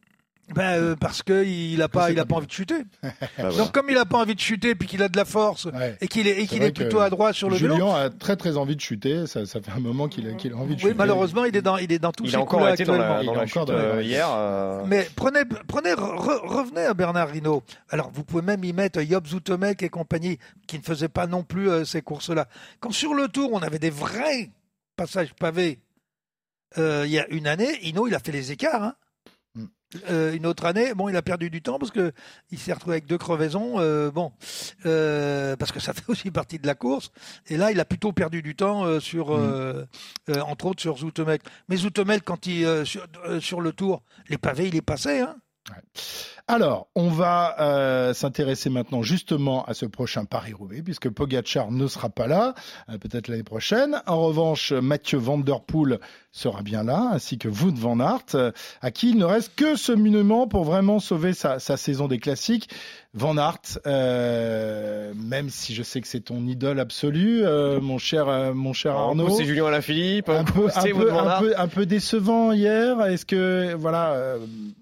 Ben, 0.54 0.80
euh, 0.80 0.94
parce 0.94 1.24
qu'il 1.24 1.76
n'a 1.78 1.88
pas, 1.88 2.12
il 2.12 2.20
a 2.20 2.24
pas 2.24 2.36
envie 2.36 2.46
de 2.46 2.52
chuter. 2.52 2.76
Bah, 3.02 3.10
voilà. 3.36 3.56
Donc, 3.56 3.72
comme 3.72 3.86
il 3.88 3.94
n'a 3.96 4.04
pas 4.04 4.18
envie 4.18 4.34
de 4.36 4.40
chuter, 4.40 4.74
puis 4.76 4.86
qu'il 4.86 5.02
a 5.02 5.08
de 5.08 5.16
la 5.16 5.24
force, 5.24 5.64
Ouais. 5.66 5.96
et 6.00 6.06
qu'il 6.06 6.28
est, 6.28 6.40
et 6.40 6.46
qu'il 6.46 6.62
est 6.62 6.70
plutôt 6.70 7.00
à 7.00 7.10
droite 7.10 7.34
sur 7.34 7.50
le 7.50 7.56
vélo, 7.56 7.74
Julien 7.74 7.94
a 7.94 8.10
très 8.10 8.36
très 8.36 8.56
envie 8.56 8.76
de 8.76 8.80
chuter. 8.80 9.26
Ça, 9.26 9.44
ça 9.44 9.60
fait 9.60 9.72
un 9.72 9.80
moment 9.80 10.06
qu'il 10.08 10.28
a, 10.28 10.32
qu'il 10.34 10.52
a 10.52 10.56
envie 10.56 10.76
de 10.76 10.80
oui, 10.80 10.88
chuter. 10.90 10.94
malheureusement, 10.94 11.44
il 11.44 11.56
est 11.56 11.62
dans, 11.62 11.76
il 11.78 11.90
est 11.90 11.98
dans 11.98 12.12
tous 12.12 12.24
Il 12.26 12.36
a 12.36 12.38
dans 12.44 12.60
la, 12.60 12.66
actuellement. 12.68 13.24
dans 13.24 13.42
Il 13.42 13.48
chute 13.48 13.56
encore 13.56 13.74
euh, 13.74 14.02
hier. 14.02 14.28
euh, 14.30 14.84
Mais 14.86 15.08
prenez, 15.16 15.40
prenez 15.66 15.90
re- 15.94 16.46
revenez 16.46 16.82
à 16.84 16.94
Bernard 16.94 17.34
Hinault. 17.34 17.64
Alors, 17.90 18.10
vous 18.12 18.22
pouvez 18.22 18.42
même 18.42 18.62
y 18.62 18.72
mettre 18.72 19.02
Job 19.02 19.26
Zoutemek 19.26 19.82
et 19.82 19.88
compagnie, 19.88 20.38
qui 20.68 20.78
ne 20.78 20.82
faisaient 20.84 21.08
pas 21.08 21.26
non 21.26 21.42
plus 21.42 21.68
euh, 21.68 21.84
ces 21.84 22.02
courses-là. 22.02 22.46
Quand 22.78 22.92
sur 22.92 23.14
le 23.14 23.26
tour, 23.28 23.50
on 23.52 23.60
avait 23.62 23.80
des 23.80 23.90
vrais 23.90 24.50
passages 24.94 25.34
pavés, 25.34 25.80
euh, 26.78 27.02
il 27.06 27.12
y 27.12 27.18
a 27.18 27.26
une 27.28 27.46
année, 27.48 27.78
Hinault, 27.82 28.06
il 28.06 28.14
a 28.14 28.18
fait 28.20 28.32
les 28.32 28.52
écarts. 28.52 28.82
hein. 28.84 28.94
Mm. 29.94 29.98
Euh, 30.10 30.34
une 30.34 30.46
autre 30.46 30.64
année, 30.64 30.94
bon, 30.94 31.08
il 31.08 31.16
a 31.16 31.22
perdu 31.22 31.50
du 31.50 31.62
temps 31.62 31.78
parce 31.78 31.90
que 31.90 32.12
il 32.50 32.58
s'est 32.58 32.72
retrouvé 32.72 32.94
avec 32.94 33.06
deux 33.06 33.18
crevaisons. 33.18 33.80
euh, 33.80 34.10
bon, 34.10 34.32
euh, 34.84 35.56
parce 35.56 35.72
que 35.72 35.80
ça 35.80 35.92
fait 35.94 36.08
aussi 36.08 36.30
partie 36.30 36.58
de 36.58 36.66
la 36.66 36.74
course. 36.74 37.10
Et 37.48 37.56
là, 37.56 37.70
il 37.70 37.80
a 37.80 37.84
plutôt 37.84 38.12
perdu 38.12 38.42
du 38.42 38.56
temps 38.56 39.00
sur, 39.00 39.34
euh, 39.34 39.84
entre 40.28 40.66
autres, 40.66 40.82
sur 40.82 40.98
Zoutemek. 40.98 41.42
Mais 41.68 41.76
Zoutemek, 41.76 42.24
quand 42.24 42.46
il 42.46 42.86
sur, 42.86 43.06
sur 43.40 43.60
le 43.60 43.72
tour, 43.72 44.02
les 44.28 44.38
pavés, 44.38 44.68
il 44.68 44.76
est 44.76 44.82
passé. 44.82 45.20
Hein. 45.20 45.36
Alors, 46.48 46.86
on 46.94 47.08
va 47.08 47.56
euh, 47.58 48.14
s'intéresser 48.14 48.70
maintenant 48.70 49.02
justement 49.02 49.64
à 49.64 49.74
ce 49.74 49.84
prochain 49.84 50.24
Paris-Roubaix, 50.26 50.80
puisque 50.80 51.10
Pogacar 51.10 51.72
ne 51.72 51.88
sera 51.88 52.08
pas 52.08 52.28
là, 52.28 52.54
euh, 52.88 52.98
peut-être 52.98 53.26
l'année 53.26 53.42
prochaine. 53.42 54.00
En 54.06 54.20
revanche, 54.20 54.70
Mathieu 54.70 55.18
Van 55.18 55.38
Der 55.38 55.60
Poel 55.62 55.98
sera 56.30 56.62
bien 56.62 56.84
là, 56.84 57.10
ainsi 57.14 57.38
que 57.38 57.48
Wout 57.48 57.74
van 57.74 57.98
Aert, 57.98 58.36
euh, 58.36 58.52
à 58.80 58.92
qui 58.92 59.10
il 59.10 59.16
ne 59.16 59.24
reste 59.24 59.56
que 59.56 59.74
ce 59.74 59.90
monument 59.90 60.46
pour 60.46 60.62
vraiment 60.62 61.00
sauver 61.00 61.32
sa, 61.32 61.58
sa 61.58 61.76
saison 61.76 62.06
des 62.06 62.18
classiques. 62.18 62.70
Van 63.12 63.38
Aert, 63.38 63.78
même 63.86 65.48
si 65.48 65.74
je 65.74 65.82
sais 65.82 66.02
que 66.02 66.06
c'est 66.06 66.20
ton 66.20 66.46
idole 66.46 66.78
absolue, 66.78 67.44
mon 67.80 67.96
cher, 67.96 68.54
mon 68.54 68.74
cher 68.74 68.94
Arnaud. 68.94 69.30
c'est 69.30 69.46
Julien 69.46 69.64
Alaphilippe, 69.64 70.28
un 70.28 70.44
peu, 70.44 70.66
un, 70.66 70.82
peu, 70.82 71.12
un, 71.14 71.40
peu, 71.40 71.54
un 71.56 71.68
peu 71.68 71.86
décevant 71.86 72.52
hier. 72.52 73.00
Est-ce 73.06 73.24
que 73.24 73.74
voilà, 73.74 74.36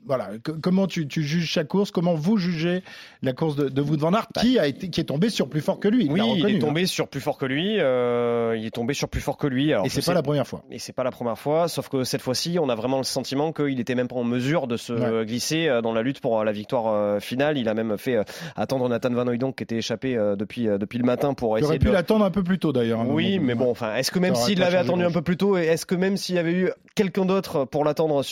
voilà, 0.04 0.30
comment 0.74 0.86
tu, 0.88 1.06
tu 1.06 1.22
juges 1.22 1.46
chaque 1.48 1.68
course 1.68 1.90
Comment 1.92 2.14
vous 2.14 2.36
jugez 2.36 2.82
la 3.22 3.32
course 3.32 3.54
de, 3.56 3.68
de 3.68 3.80
Wout 3.80 3.96
van 3.98 4.12
Aert, 4.12 4.26
qui 4.40 4.58
a 4.58 4.66
été, 4.66 4.90
qui 4.90 5.00
est 5.00 5.04
tombé 5.04 5.30
sur 5.30 5.48
plus 5.48 5.60
fort 5.60 5.78
que 5.78 5.86
lui 5.88 6.06
Il 6.06 6.12
Oui, 6.12 6.20
il 6.38 6.56
est 6.56 6.58
tombé 6.58 6.84
sur 6.86 7.06
plus 7.08 7.20
fort 7.20 7.38
que 7.38 7.46
lui. 7.46 7.76
euh, 7.78 8.56
il 8.58 8.66
est 8.66 8.70
tombé 8.74 8.92
sur 8.94 9.08
plus 9.08 9.20
fort 9.20 9.36
que 9.36 9.46
lui. 9.46 9.72
hein. 9.72 9.76
Alors, 9.76 9.86
Et 9.86 9.88
c'est 9.88 10.04
pas 10.04 10.14
la 10.14 10.22
première 10.22 10.46
fois. 10.46 10.62
Et 10.70 10.78
c'est 10.78 10.92
pas 10.92 11.04
la 11.04 11.10
première 11.10 11.38
fois, 11.38 11.68
sauf 11.68 11.88
que 11.88 12.02
cette 12.04 12.22
fois-ci, 12.22 12.58
on 12.60 12.68
a 12.68 12.74
vraiment 12.74 12.98
le 12.98 13.04
sentiment 13.04 13.52
qu'il 13.52 13.78
était 13.80 13.94
même 13.94 14.08
pas 14.08 14.16
en 14.16 14.24
mesure 14.24 14.66
de 14.66 14.76
se 14.76 14.92
Ouais. 14.92 15.24
glisser 15.26 15.68
euh, 15.68 15.80
dans 15.80 15.92
la 15.92 16.02
lutte 16.02 16.20
pour 16.20 16.40
euh, 16.40 16.44
la 16.44 16.52
victoire 16.52 16.88
euh, 16.88 17.20
finale. 17.20 17.56
Il 17.58 17.68
a 17.68 17.74
même 17.74 17.96
fait 17.98 18.18
attendre 18.56 18.88
Nathan 18.88 19.10
Van 19.10 19.26
Hooydonk 19.26 19.54
qui 19.56 19.62
était 19.62 19.76
échappé 19.76 20.14
depuis 20.38 20.66
depuis 20.66 20.98
le 20.98 21.04
matin 21.04 21.34
pour 21.34 21.56
essayer 21.56 21.68
aurais 21.68 21.78
de 21.78 21.84
pu 21.84 21.92
l'attendre 21.92 22.24
un 22.24 22.30
peu 22.30 22.42
plus 22.42 22.58
tôt 22.58 22.72
d'ailleurs. 22.72 23.00
un 23.00 23.06
Oui, 23.06 23.38
mais 23.38 23.54
bon, 23.54 23.70
enfin, 23.70 23.94
est-ce 23.96 24.10
que 24.10 24.18
même 24.18 24.34
aurait 24.34 24.42
s'il 24.44 24.58
l'avait 24.58 24.78
attendu 24.78 25.04
un 25.04 25.10
peu 25.10 25.22
plus 25.22 25.36
tôt, 25.36 25.56
et 25.56 25.62
est-ce 25.66 25.86
que 25.86 25.94
même 25.94 26.16
s'il 26.16 26.34
y 26.34 26.38
avait 26.38 26.52
eu 26.52 26.70
quelqu'un 26.94 27.24
d'autre 27.24 27.64
pour 27.64 27.84
l'attendre 27.84 28.22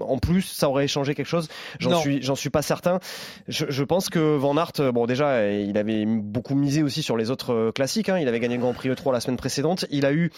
en 0.00 0.18
plus, 0.18 0.42
ça 0.42 0.68
aurait 0.68 0.88
changé 0.88 1.14
quelque 1.14 1.26
chose? 1.26 1.48
J'en 1.90 2.00
suis, 2.00 2.22
j'en 2.22 2.34
suis 2.34 2.50
pas 2.50 2.62
certain. 2.62 3.00
Je, 3.48 3.66
je 3.68 3.84
pense 3.84 4.08
que 4.08 4.36
Van 4.36 4.56
Aert, 4.56 4.72
euh, 4.80 4.92
bon 4.92 5.06
déjà, 5.06 5.50
il 5.50 5.76
avait 5.78 6.04
beaucoup 6.06 6.54
misé 6.54 6.82
aussi 6.82 7.02
sur 7.02 7.16
les 7.16 7.30
autres 7.30 7.52
euh, 7.52 7.72
classiques. 7.72 8.08
hein. 8.08 8.18
Il 8.18 8.28
avait 8.28 8.40
gagné 8.40 8.56
le 8.56 8.60
Grand 8.60 8.74
Prix 8.74 8.90
E3 8.90 9.12
la 9.12 9.20
semaine 9.20 9.36
précédente. 9.36 9.84
Il 9.90 10.06
a 10.06 10.12
eu 10.12 10.30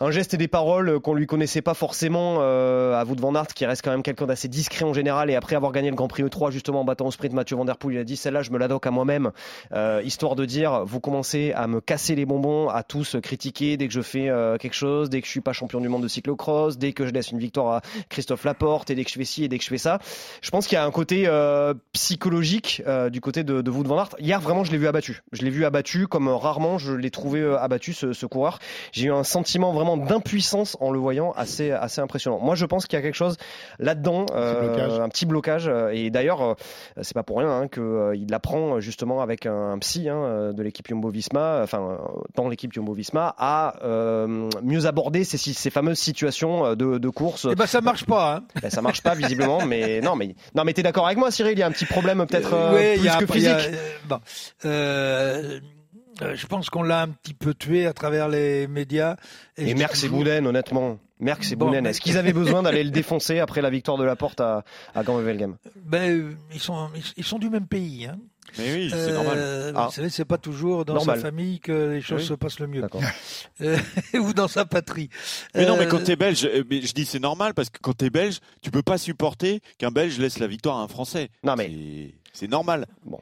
un 0.00 0.10
geste 0.10 0.34
et 0.34 0.36
des 0.36 0.48
paroles 0.48 0.88
euh, 0.88 1.00
qu'on 1.00 1.14
lui 1.14 1.26
connaissait 1.26 1.62
pas 1.62 1.74
forcément 1.74 2.38
euh, 2.40 2.94
à 2.94 3.04
vous 3.04 3.14
de 3.16 3.20
Van 3.20 3.34
Aert, 3.34 3.48
qui 3.54 3.66
reste 3.66 3.82
quand 3.82 3.90
même 3.90 4.02
quelqu'un 4.02 4.26
d'assez 4.26 4.48
discret 4.48 4.84
en 4.84 4.92
général. 4.92 5.30
Et 5.30 5.34
après 5.34 5.56
avoir 5.56 5.72
gagné 5.72 5.90
le 5.90 5.96
Grand 5.96 6.08
Prix 6.08 6.22
E3 6.24 6.50
justement 6.50 6.80
en 6.80 6.84
battant 6.84 7.06
au 7.06 7.10
sprint 7.10 7.32
Mathieu 7.32 7.56
Van 7.56 7.64
Der 7.64 7.76
Poel, 7.76 7.96
il 7.96 7.98
a 8.00 8.04
dit 8.04 8.16
celle-là, 8.16 8.42
je 8.42 8.50
me 8.50 8.58
la 8.58 8.68
doc 8.68 8.86
à 8.86 8.90
moi-même, 8.90 9.30
euh, 9.72 10.00
histoire 10.04 10.36
de 10.36 10.44
dire 10.44 10.84
vous 10.84 11.00
commencez 11.00 11.52
à 11.54 11.66
me 11.66 11.80
casser 11.80 12.14
les 12.14 12.26
bonbons, 12.26 12.68
à 12.68 12.82
tous 12.82 13.16
critiquer 13.22 13.76
dès 13.76 13.88
que 13.88 13.94
je 13.94 14.00
fais 14.00 14.28
euh, 14.28 14.56
quelque 14.58 14.74
chose, 14.74 15.10
dès 15.10 15.20
que 15.20 15.26
je 15.26 15.30
suis 15.32 15.40
pas 15.40 15.52
champion 15.52 15.80
du 15.80 15.88
monde 15.88 16.02
de 16.02 16.08
cyclocross, 16.08 16.78
dès 16.78 16.92
que 16.92 17.06
je 17.06 17.12
laisse 17.12 17.30
une 17.30 17.38
victoire 17.38 17.76
à 17.76 17.80
Christophe 18.08 18.44
Laporte 18.44 18.90
et 18.90 18.94
dès 18.94 19.04
que 19.04 19.10
je 19.10 19.16
fais 19.16 19.24
ci 19.24 19.44
et 19.44 19.48
dès 19.48 19.58
que 19.58 19.64
je 19.64 19.68
fais 19.68 19.78
ça. 19.78 19.98
Je 20.42 20.50
pense 20.50 20.66
qu'il 20.66 20.76
y 20.76 20.78
a 20.78 20.84
un 20.88 20.90
côté 20.90 21.24
euh, 21.26 21.74
psychologique 21.92 22.82
euh, 22.86 23.10
du 23.10 23.20
côté 23.20 23.44
de, 23.44 23.60
de 23.60 23.70
Wout 23.70 23.84
van 23.84 23.98
Aert. 23.98 24.16
Hier, 24.18 24.40
vraiment, 24.40 24.64
je 24.64 24.72
l'ai 24.72 24.78
vu 24.78 24.88
abattu. 24.88 25.22
Je 25.32 25.42
l'ai 25.42 25.50
vu 25.50 25.66
abattu 25.66 26.06
comme 26.06 26.28
rarement 26.28 26.78
je 26.78 26.94
l'ai 26.94 27.10
trouvé 27.10 27.40
euh, 27.40 27.58
abattu 27.58 27.92
ce, 27.92 28.14
ce 28.14 28.24
coureur. 28.24 28.58
J'ai 28.92 29.06
eu 29.06 29.12
un 29.12 29.22
sentiment 29.22 29.72
vraiment 29.72 29.98
d'impuissance 29.98 30.78
en 30.80 30.90
le 30.90 30.98
voyant 30.98 31.32
assez 31.32 31.70
assez 31.70 32.00
impressionnant. 32.00 32.38
Moi, 32.40 32.54
je 32.54 32.64
pense 32.64 32.86
qu'il 32.86 32.96
y 32.96 33.00
a 33.00 33.02
quelque 33.02 33.14
chose 33.14 33.36
là-dedans, 33.78 34.24
euh, 34.32 35.00
un 35.00 35.08
petit 35.10 35.26
blocage. 35.26 35.70
Et 35.92 36.08
d'ailleurs, 36.10 36.42
euh, 36.42 36.54
c'est 37.02 37.14
pas 37.14 37.22
pour 37.22 37.38
rien 37.38 37.50
hein, 37.50 37.68
que 37.68 38.14
il 38.16 38.32
apprend 38.32 38.80
justement 38.80 39.20
avec 39.20 39.44
un, 39.44 39.72
un 39.72 39.78
psy 39.78 40.08
hein, 40.08 40.52
de 40.54 40.62
l'équipe 40.62 40.88
Jumbo-Visma, 40.88 41.60
enfin 41.62 41.98
dans 42.34 42.48
l'équipe 42.48 42.72
Jumbo-Visma, 42.72 43.34
à 43.36 43.74
mieux 44.62 44.86
aborder 44.86 45.24
ces, 45.24 45.36
ces 45.36 45.70
fameuses 45.70 45.98
situations 45.98 46.74
de, 46.74 46.96
de 46.96 47.08
course. 47.10 47.44
Et 47.44 47.54
ben 47.54 47.66
ça 47.66 47.82
marche 47.82 48.06
pas. 48.06 48.36
Hein. 48.36 48.44
Ben, 48.62 48.70
ça 48.70 48.80
marche 48.80 49.02
pas 49.02 49.14
visiblement, 49.14 49.66
mais 49.66 50.00
non, 50.00 50.16
mais 50.16 50.34
non, 50.54 50.64
mais 50.64 50.72
t'es 50.78 50.84
d'accord 50.84 51.06
avec 51.06 51.18
moi, 51.18 51.32
Cyril? 51.32 51.54
Il 51.54 51.58
y 51.58 51.62
a 51.62 51.66
un 51.66 51.72
petit 51.72 51.86
problème 51.86 52.24
peut-être 52.24 52.54
euh, 52.54 52.96
plus 52.96 53.26
que 53.26 53.32
physique? 53.32 53.50
A, 53.50 53.58
euh, 53.58 53.90
bon, 54.08 54.20
euh, 54.64 55.60
je 56.20 56.46
pense 56.46 56.70
qu'on 56.70 56.84
l'a 56.84 57.02
un 57.02 57.08
petit 57.08 57.34
peu 57.34 57.52
tué 57.52 57.84
à 57.84 57.92
travers 57.92 58.28
les 58.28 58.68
médias. 58.68 59.16
Et, 59.56 59.70
et 59.70 59.74
Merckx 59.74 60.04
et 60.04 60.08
Bouden, 60.08 60.46
honnêtement. 60.46 60.98
Merckx 61.18 61.50
et 61.50 61.56
bon, 61.56 61.72
est-ce 61.72 62.00
qu'ils 62.00 62.16
avaient 62.16 62.32
besoin 62.32 62.62
d'aller 62.62 62.84
le 62.84 62.90
défoncer 62.90 63.40
après 63.40 63.60
la 63.60 63.70
victoire 63.70 63.98
de 63.98 64.04
la 64.04 64.14
porte 64.14 64.40
à, 64.40 64.62
à 64.94 65.02
Gand-Wevelgem 65.02 65.56
Ben, 65.84 66.36
ils 66.52 66.60
sont, 66.60 66.90
ils 67.16 67.24
sont 67.24 67.40
du 67.40 67.50
même 67.50 67.66
pays. 67.66 68.06
Hein. 68.06 68.18
Mais 68.56 68.72
oui, 68.72 68.88
c'est 68.90 68.96
euh, 68.96 69.12
normal. 69.12 69.72
Ah. 69.76 69.86
Vous 69.86 69.92
savez, 69.92 70.08
c'est 70.08 70.24
pas 70.24 70.38
toujours 70.38 70.84
dans 70.84 70.94
normal. 70.94 71.16
sa 71.16 71.22
famille 71.22 71.60
que 71.60 71.90
les 71.90 72.00
choses 72.00 72.22
oui. 72.22 72.26
se 72.26 72.34
passent 72.34 72.60
le 72.60 72.66
mieux. 72.66 72.82
Euh, 73.60 73.76
ou 74.14 74.32
dans 74.32 74.46
sa 74.46 74.64
patrie. 74.64 75.08
Mais 75.54 75.64
euh... 75.64 75.68
non, 75.68 75.76
mais 75.76 75.88
quand 75.88 76.02
t'es 76.04 76.14
belge, 76.14 76.48
je 76.48 76.92
dis 76.92 77.04
c'est 77.04 77.18
normal 77.18 77.54
parce 77.54 77.70
que 77.70 77.78
quand 77.80 77.92
t'es 77.92 78.10
belge, 78.10 78.38
tu 78.62 78.70
peux 78.70 78.82
pas 78.82 78.98
supporter 78.98 79.60
qu'un 79.78 79.90
belge 79.90 80.18
laisse 80.18 80.38
la 80.38 80.46
victoire 80.46 80.78
à 80.78 80.82
un 80.82 80.88
Français. 80.88 81.30
Non 81.42 81.56
mais 81.56 82.14
c'est 82.32 82.46
normal. 82.46 82.86
Bon. 83.04 83.20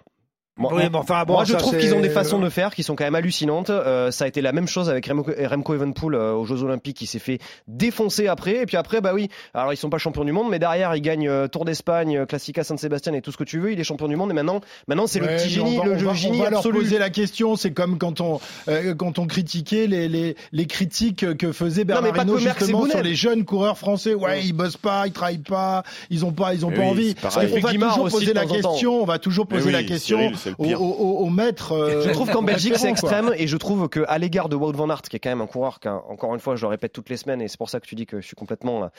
Moi, 0.59 0.73
oui, 0.75 0.85
mais 0.91 0.97
enfin, 0.97 1.25
bon, 1.27 1.35
moi 1.35 1.45
je 1.45 1.53
trouve 1.53 1.77
qu'ils 1.77 1.95
ont 1.95 2.01
des 2.01 2.09
façons 2.09 2.39
de 2.39 2.49
faire 2.49 2.75
qui 2.75 2.83
sont 2.83 2.97
quand 2.97 3.05
même 3.05 3.15
hallucinantes. 3.15 3.69
Euh, 3.69 4.11
ça 4.11 4.25
a 4.25 4.29
été 4.29 4.41
la 4.41 4.53
même 4.53 4.67
chose 4.67 4.89
avec 4.89 5.07
Remco, 5.07 5.31
Remco 5.39 5.75
Evenpool 5.75 6.15
euh, 6.15 6.33
aux 6.33 6.47
Jeux 6.47 6.63
Olympiques, 6.63 6.97
qui 6.97 7.07
s'est 7.07 7.19
fait 7.19 7.41
défoncer 7.69 8.27
après. 8.27 8.63
Et 8.63 8.67
puis 8.67 8.79
après, 8.79 9.03
bah 9.03 9.13
oui, 9.13 9.29
alors 9.53 9.75
ils 9.75 9.77
sont 9.77 9.91
pas 9.91 9.99
champions 9.99 10.25
du 10.25 10.33
monde, 10.33 10.49
mais 10.51 10.59
derrière 10.59 10.97
ils 10.97 11.03
gagnent 11.03 11.29
euh, 11.29 11.47
Tour 11.47 11.67
d'Espagne, 11.67 12.25
Classica 12.25 12.65
San 12.65 12.79
Sébastien 12.79 13.13
et 13.13 13.21
tout 13.21 13.33
ce 13.33 13.37
que 13.37 13.45
tu 13.45 13.59
veux. 13.59 13.73
Il 13.73 13.81
est 13.81 13.85
champion 13.85 14.09
du 14.09 14.17
monde. 14.17 14.31
Et 14.31 14.33
maintenant, 14.33 14.63
maintenant 14.89 15.07
c'est 15.07 15.21
ouais, 15.21 15.31
le 15.31 15.37
petit 15.37 15.51
génie, 15.51 15.77
va, 15.77 15.85
le, 15.85 15.93
va, 15.93 16.15
génie 16.15 16.41
on 16.41 16.45
va 16.45 16.57
absolu. 16.57 16.73
leur 16.73 16.85
poser 16.85 16.99
la 16.99 17.11
question. 17.11 17.57
C'est 17.57 17.73
comme 17.73 17.99
quand 17.99 18.23
on 18.23 18.41
euh, 18.69 18.95
quand 18.95 19.19
on 19.19 19.27
critiquait 19.27 19.87
les, 19.87 20.09
les 20.09 20.37
les 20.53 20.67
critiques 20.67 21.37
que 21.37 21.53
faisait 21.53 21.85
Bernard 21.85 22.17
Hinault 22.17 22.39
justement 22.39 22.87
sur 22.87 23.03
les 23.03 23.15
jeunes 23.15 23.45
coureurs 23.45 23.77
français. 23.77 24.15
Ouais, 24.15 24.43
ils 24.43 24.55
bossent 24.55 24.79
pas, 24.79 25.07
ils 25.07 25.13
travaillent 25.13 25.37
pas, 25.37 25.83
ils 26.09 26.25
ont 26.25 26.33
pas, 26.33 26.55
ils 26.55 26.65
ont 26.65 26.71
oui, 26.71 26.77
pas 26.77 26.83
envie. 26.83 27.15
On 27.23 27.29
va 27.29 27.89
toujours 27.91 28.09
poser 28.09 28.33
la 28.33 28.47
question. 28.47 29.03
On 29.03 29.05
va 29.05 29.19
toujours 29.19 29.47
poser 29.47 29.71
la 29.71 29.83
question 29.83 30.33
au 30.59 31.31
maître. 31.31 31.73
Euh, 31.73 32.03
je 32.03 32.11
trouve 32.11 32.31
qu'en 32.31 32.43
Belgique 32.43 32.77
c'est 32.77 32.89
extrême 32.89 33.33
et 33.37 33.47
je 33.47 33.57
trouve 33.57 33.89
que 33.89 34.05
à 34.09 34.19
l'égard 34.19 34.49
de 34.49 34.57
Wout 34.57 34.73
van 34.73 34.91
Aert, 34.91 35.03
qui 35.03 35.17
est 35.17 35.19
quand 35.19 35.31
même 35.31 35.41
un 35.41 35.47
coureur, 35.47 35.81
qui, 35.81 35.89
encore 35.89 36.35
une 36.35 36.41
fois, 36.41 36.57
je 36.57 36.63
le 36.63 36.69
répète 36.69 36.93
toutes 36.93 37.09
les 37.11 37.17
semaines 37.17 37.41
et 37.41 37.49
c'est 37.49 37.59
pour 37.59 37.71
ça 37.71 37.81
que 37.81 37.87
tu 37.87 37.95
dis 37.95 38.07
que 38.07 38.21
je 38.21 38.27
suis 38.27 38.37
complètement 38.37 38.91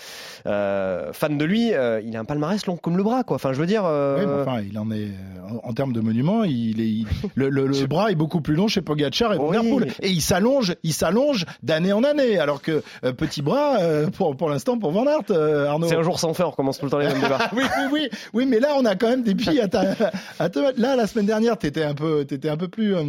euh, 0.45 1.11
fan 1.13 1.37
de 1.37 1.45
lui. 1.45 1.73
Euh, 1.73 2.01
il 2.03 2.15
a 2.15 2.19
un 2.19 2.25
palmarès 2.25 2.65
long 2.65 2.77
comme 2.77 2.97
le 2.97 3.03
bras, 3.03 3.23
quoi. 3.23 3.35
Enfin, 3.35 3.53
je 3.53 3.59
veux 3.59 3.65
dire. 3.65 3.83
Oui, 3.83 4.25
mais 4.25 4.41
enfin, 4.41 4.61
il 4.61 4.77
en 4.79 4.91
est 4.91 5.09
en, 5.63 5.69
en 5.69 5.73
termes 5.73 5.93
de 5.93 6.01
monument, 6.01 6.43
il 6.43 6.81
est 6.81 6.87
il, 6.87 7.05
le, 7.35 7.49
le, 7.49 7.67
le 7.67 7.85
bras 7.87 8.11
est 8.11 8.15
beaucoup 8.15 8.41
plus 8.41 8.55
long 8.55 8.67
chez 8.67 8.81
Pogacar 8.81 9.33
et 9.33 9.37
Van 9.37 9.51
Poel 9.51 9.93
et 10.01 10.09
il 10.09 10.21
s'allonge, 10.21 10.75
il 10.83 10.93
s'allonge 10.93 11.45
d'année 11.63 11.93
en 11.93 12.03
année, 12.03 12.39
alors 12.39 12.61
que 12.61 12.83
petit 13.17 13.41
bras 13.41 13.77
pour 14.15 14.35
pour 14.35 14.49
l'instant 14.49 14.77
pour 14.77 14.91
Van 14.91 15.05
Aert, 15.05 15.31
Arnaud. 15.67 15.87
C'est 15.87 15.95
un 15.95 16.03
jour 16.03 16.19
sans 16.19 16.33
fin, 16.33 16.45
on 16.45 16.51
recommence 16.51 16.79
tout 16.79 16.85
le 16.85 16.91
temps 16.91 16.99
les 16.99 17.07
mêmes 17.07 17.21
débats. 17.21 17.49
oui, 17.55 17.63
oui, 17.63 17.87
oui, 17.91 18.09
oui, 18.33 18.45
mais 18.45 18.59
là 18.59 18.69
on 18.77 18.85
a 18.85 18.95
quand 18.95 19.09
même 19.09 19.23
des 19.23 19.35
pieds 19.35 19.61
à, 19.61 19.67
ta, 19.67 19.83
à 20.39 20.49
te 20.49 20.59
mettre. 20.59 20.79
Là, 20.79 20.95
la 20.95 21.07
semaine 21.07 21.25
dernière, 21.25 21.36
t'étais 21.59 21.83
un 21.83 21.93
peu, 21.93 22.25
t'étais 22.25 22.49
un 22.49 22.57
peu 22.57 22.67
plus 22.67 22.95
euh, 22.95 23.03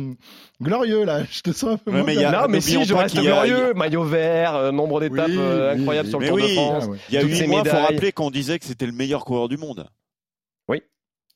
glorieux 0.60 1.04
là. 1.04 1.22
Je 1.30 1.40
te 1.40 1.52
sens 1.52 1.74
un 1.74 1.76
peu 1.76 1.90
ouais, 1.90 1.98
moins. 1.98 2.06
Mais 2.06 2.14
y 2.14 2.24
a, 2.24 2.32
non, 2.32 2.48
mais 2.48 2.60
si, 2.60 2.82
je 2.84 2.94
reste 2.94 3.20
glorieux. 3.20 3.70
A... 3.70 3.74
Maillot 3.74 4.04
vert, 4.04 4.54
euh, 4.54 4.72
nombre 4.72 5.00
d'étapes 5.00 5.28
oui, 5.28 5.36
euh, 5.38 5.74
incroyables 5.74 6.06
oui, 6.06 6.10
sur 6.10 6.20
le 6.20 6.26
Tour 6.28 6.36
oui, 6.36 6.42
de 6.42 6.54
France. 6.54 6.88
Il 7.08 7.14
y 7.14 7.18
a 7.18 7.22
huit 7.22 7.46
mois, 7.46 7.62
il 7.64 7.70
faut 7.70 7.76
rappeler 7.76 8.12
qu'on 8.12 8.30
disait 8.30 8.58
que 8.58 8.64
c'était 8.64 8.86
le 8.86 8.92
meilleur 8.92 9.24
coureur 9.24 9.48
du 9.48 9.56
monde. 9.56 9.86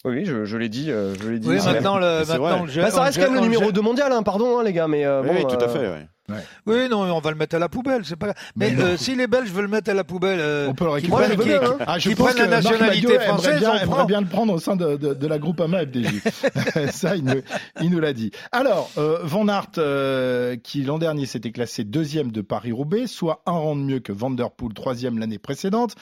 Oui. 0.05 0.13
Oui, 0.13 0.25
je, 0.25 0.45
je 0.45 0.57
l'ai 0.57 0.69
dit, 0.69 0.91
euh, 0.91 1.15
je 1.15 1.29
l'ai 1.29 1.39
dit. 1.39 1.49
Oui, 1.49 1.57
maintenant 1.65 1.99
le, 1.99 2.27
maintenant 2.27 2.65
le 2.65 2.83
bah, 2.83 2.91
ça 2.91 3.03
reste 3.03 3.19
quand 3.19 3.31
même 3.31 3.35
le 3.35 3.41
numéro 3.41 3.71
2 3.71 3.81
mondial, 3.81 4.13
hein, 4.13 4.23
pardon, 4.23 4.59
hein, 4.59 4.65
les 4.65 4.73
gars, 4.73 4.89
mais 4.89 5.05
euh, 5.05 5.23
oui, 5.23 5.29
bon, 5.29 5.35
oui, 5.37 5.47
tout 5.49 5.65
à 5.65 5.69
fait. 5.69 5.79
Ouais. 5.79 6.09
Ouais. 6.29 6.39
Oui, 6.67 6.89
non, 6.89 7.03
on 7.03 7.19
va 7.19 7.31
le 7.31 7.37
mettre 7.37 7.57
à 7.57 7.59
la 7.59 7.69
poubelle, 7.69 8.05
c'est 8.05 8.17
pas. 8.17 8.33
Mais, 8.55 8.71
mais 8.71 8.83
euh, 8.83 8.97
si 8.97 9.17
les 9.17 9.27
Belges 9.27 9.51
veulent 9.51 9.65
le 9.65 9.71
mettre 9.71 9.91
à 9.91 9.95
la 9.95 10.05
poubelle, 10.05 10.39
euh, 10.41 10.69
on 10.69 10.75
peut 10.75 10.85
le 10.85 10.91
récupérer. 10.91 11.37
Qui, 11.37 11.43
qui, 11.43 11.53
hein. 11.53 11.77
ah, 11.85 11.99
je 11.99 12.09
qui 12.09 12.15
pense 12.15 12.33
prennent 12.33 12.49
la 12.49 12.61
nationalité 12.61 13.19
française, 13.19 13.59
bien, 13.59 13.73
on 13.83 13.87
prend. 13.89 14.05
bien 14.05 14.21
le 14.21 14.29
prendre 14.29 14.53
au 14.53 14.59
sein 14.59 14.77
de, 14.77 14.97
de, 14.97 15.15
de 15.15 15.27
la 15.27 15.39
groupe 15.39 15.61
AMA 15.61 15.81
FDJ. 15.87 16.91
Ça, 16.93 17.17
il 17.17 17.25
nous, 17.25 17.41
il 17.81 17.91
nous 17.91 17.99
l'a 17.99 18.13
dit. 18.13 18.31
Alors, 18.53 18.91
euh, 18.99 19.19
Van 19.25 19.49
Aert, 19.49 19.71
euh, 19.79 20.57
qui 20.57 20.83
l'an 20.83 20.99
dernier 20.99 21.27
s'était 21.27 21.51
classé 21.51 21.83
deuxième 21.83 22.31
de 22.31 22.41
Paris-Roubaix, 22.41 23.09
soit 23.09 23.43
un 23.47 23.53
rang 23.53 23.75
de 23.75 23.83
mieux 23.83 24.01
que 24.01 24.13
Van 24.13 24.31
der 24.31 24.53
Poel, 24.53 24.75
troisième 24.75 25.19
l'année 25.19 25.39
précédente. 25.39 25.97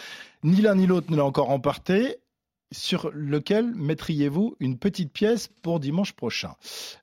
Ni 0.45 0.61
l'un 0.61 0.75
ni 0.75 0.87
l'autre 0.87 1.11
ne 1.11 1.17
l'a 1.17 1.25
encore 1.25 1.51
emporté 1.51 2.19
sur 2.73 3.11
lequel 3.13 3.73
mettriez-vous 3.75 4.57
une 4.61 4.79
petite 4.79 5.13
pièce 5.13 5.49
pour 5.63 5.81
dimanche 5.81 6.13
prochain 6.13 6.55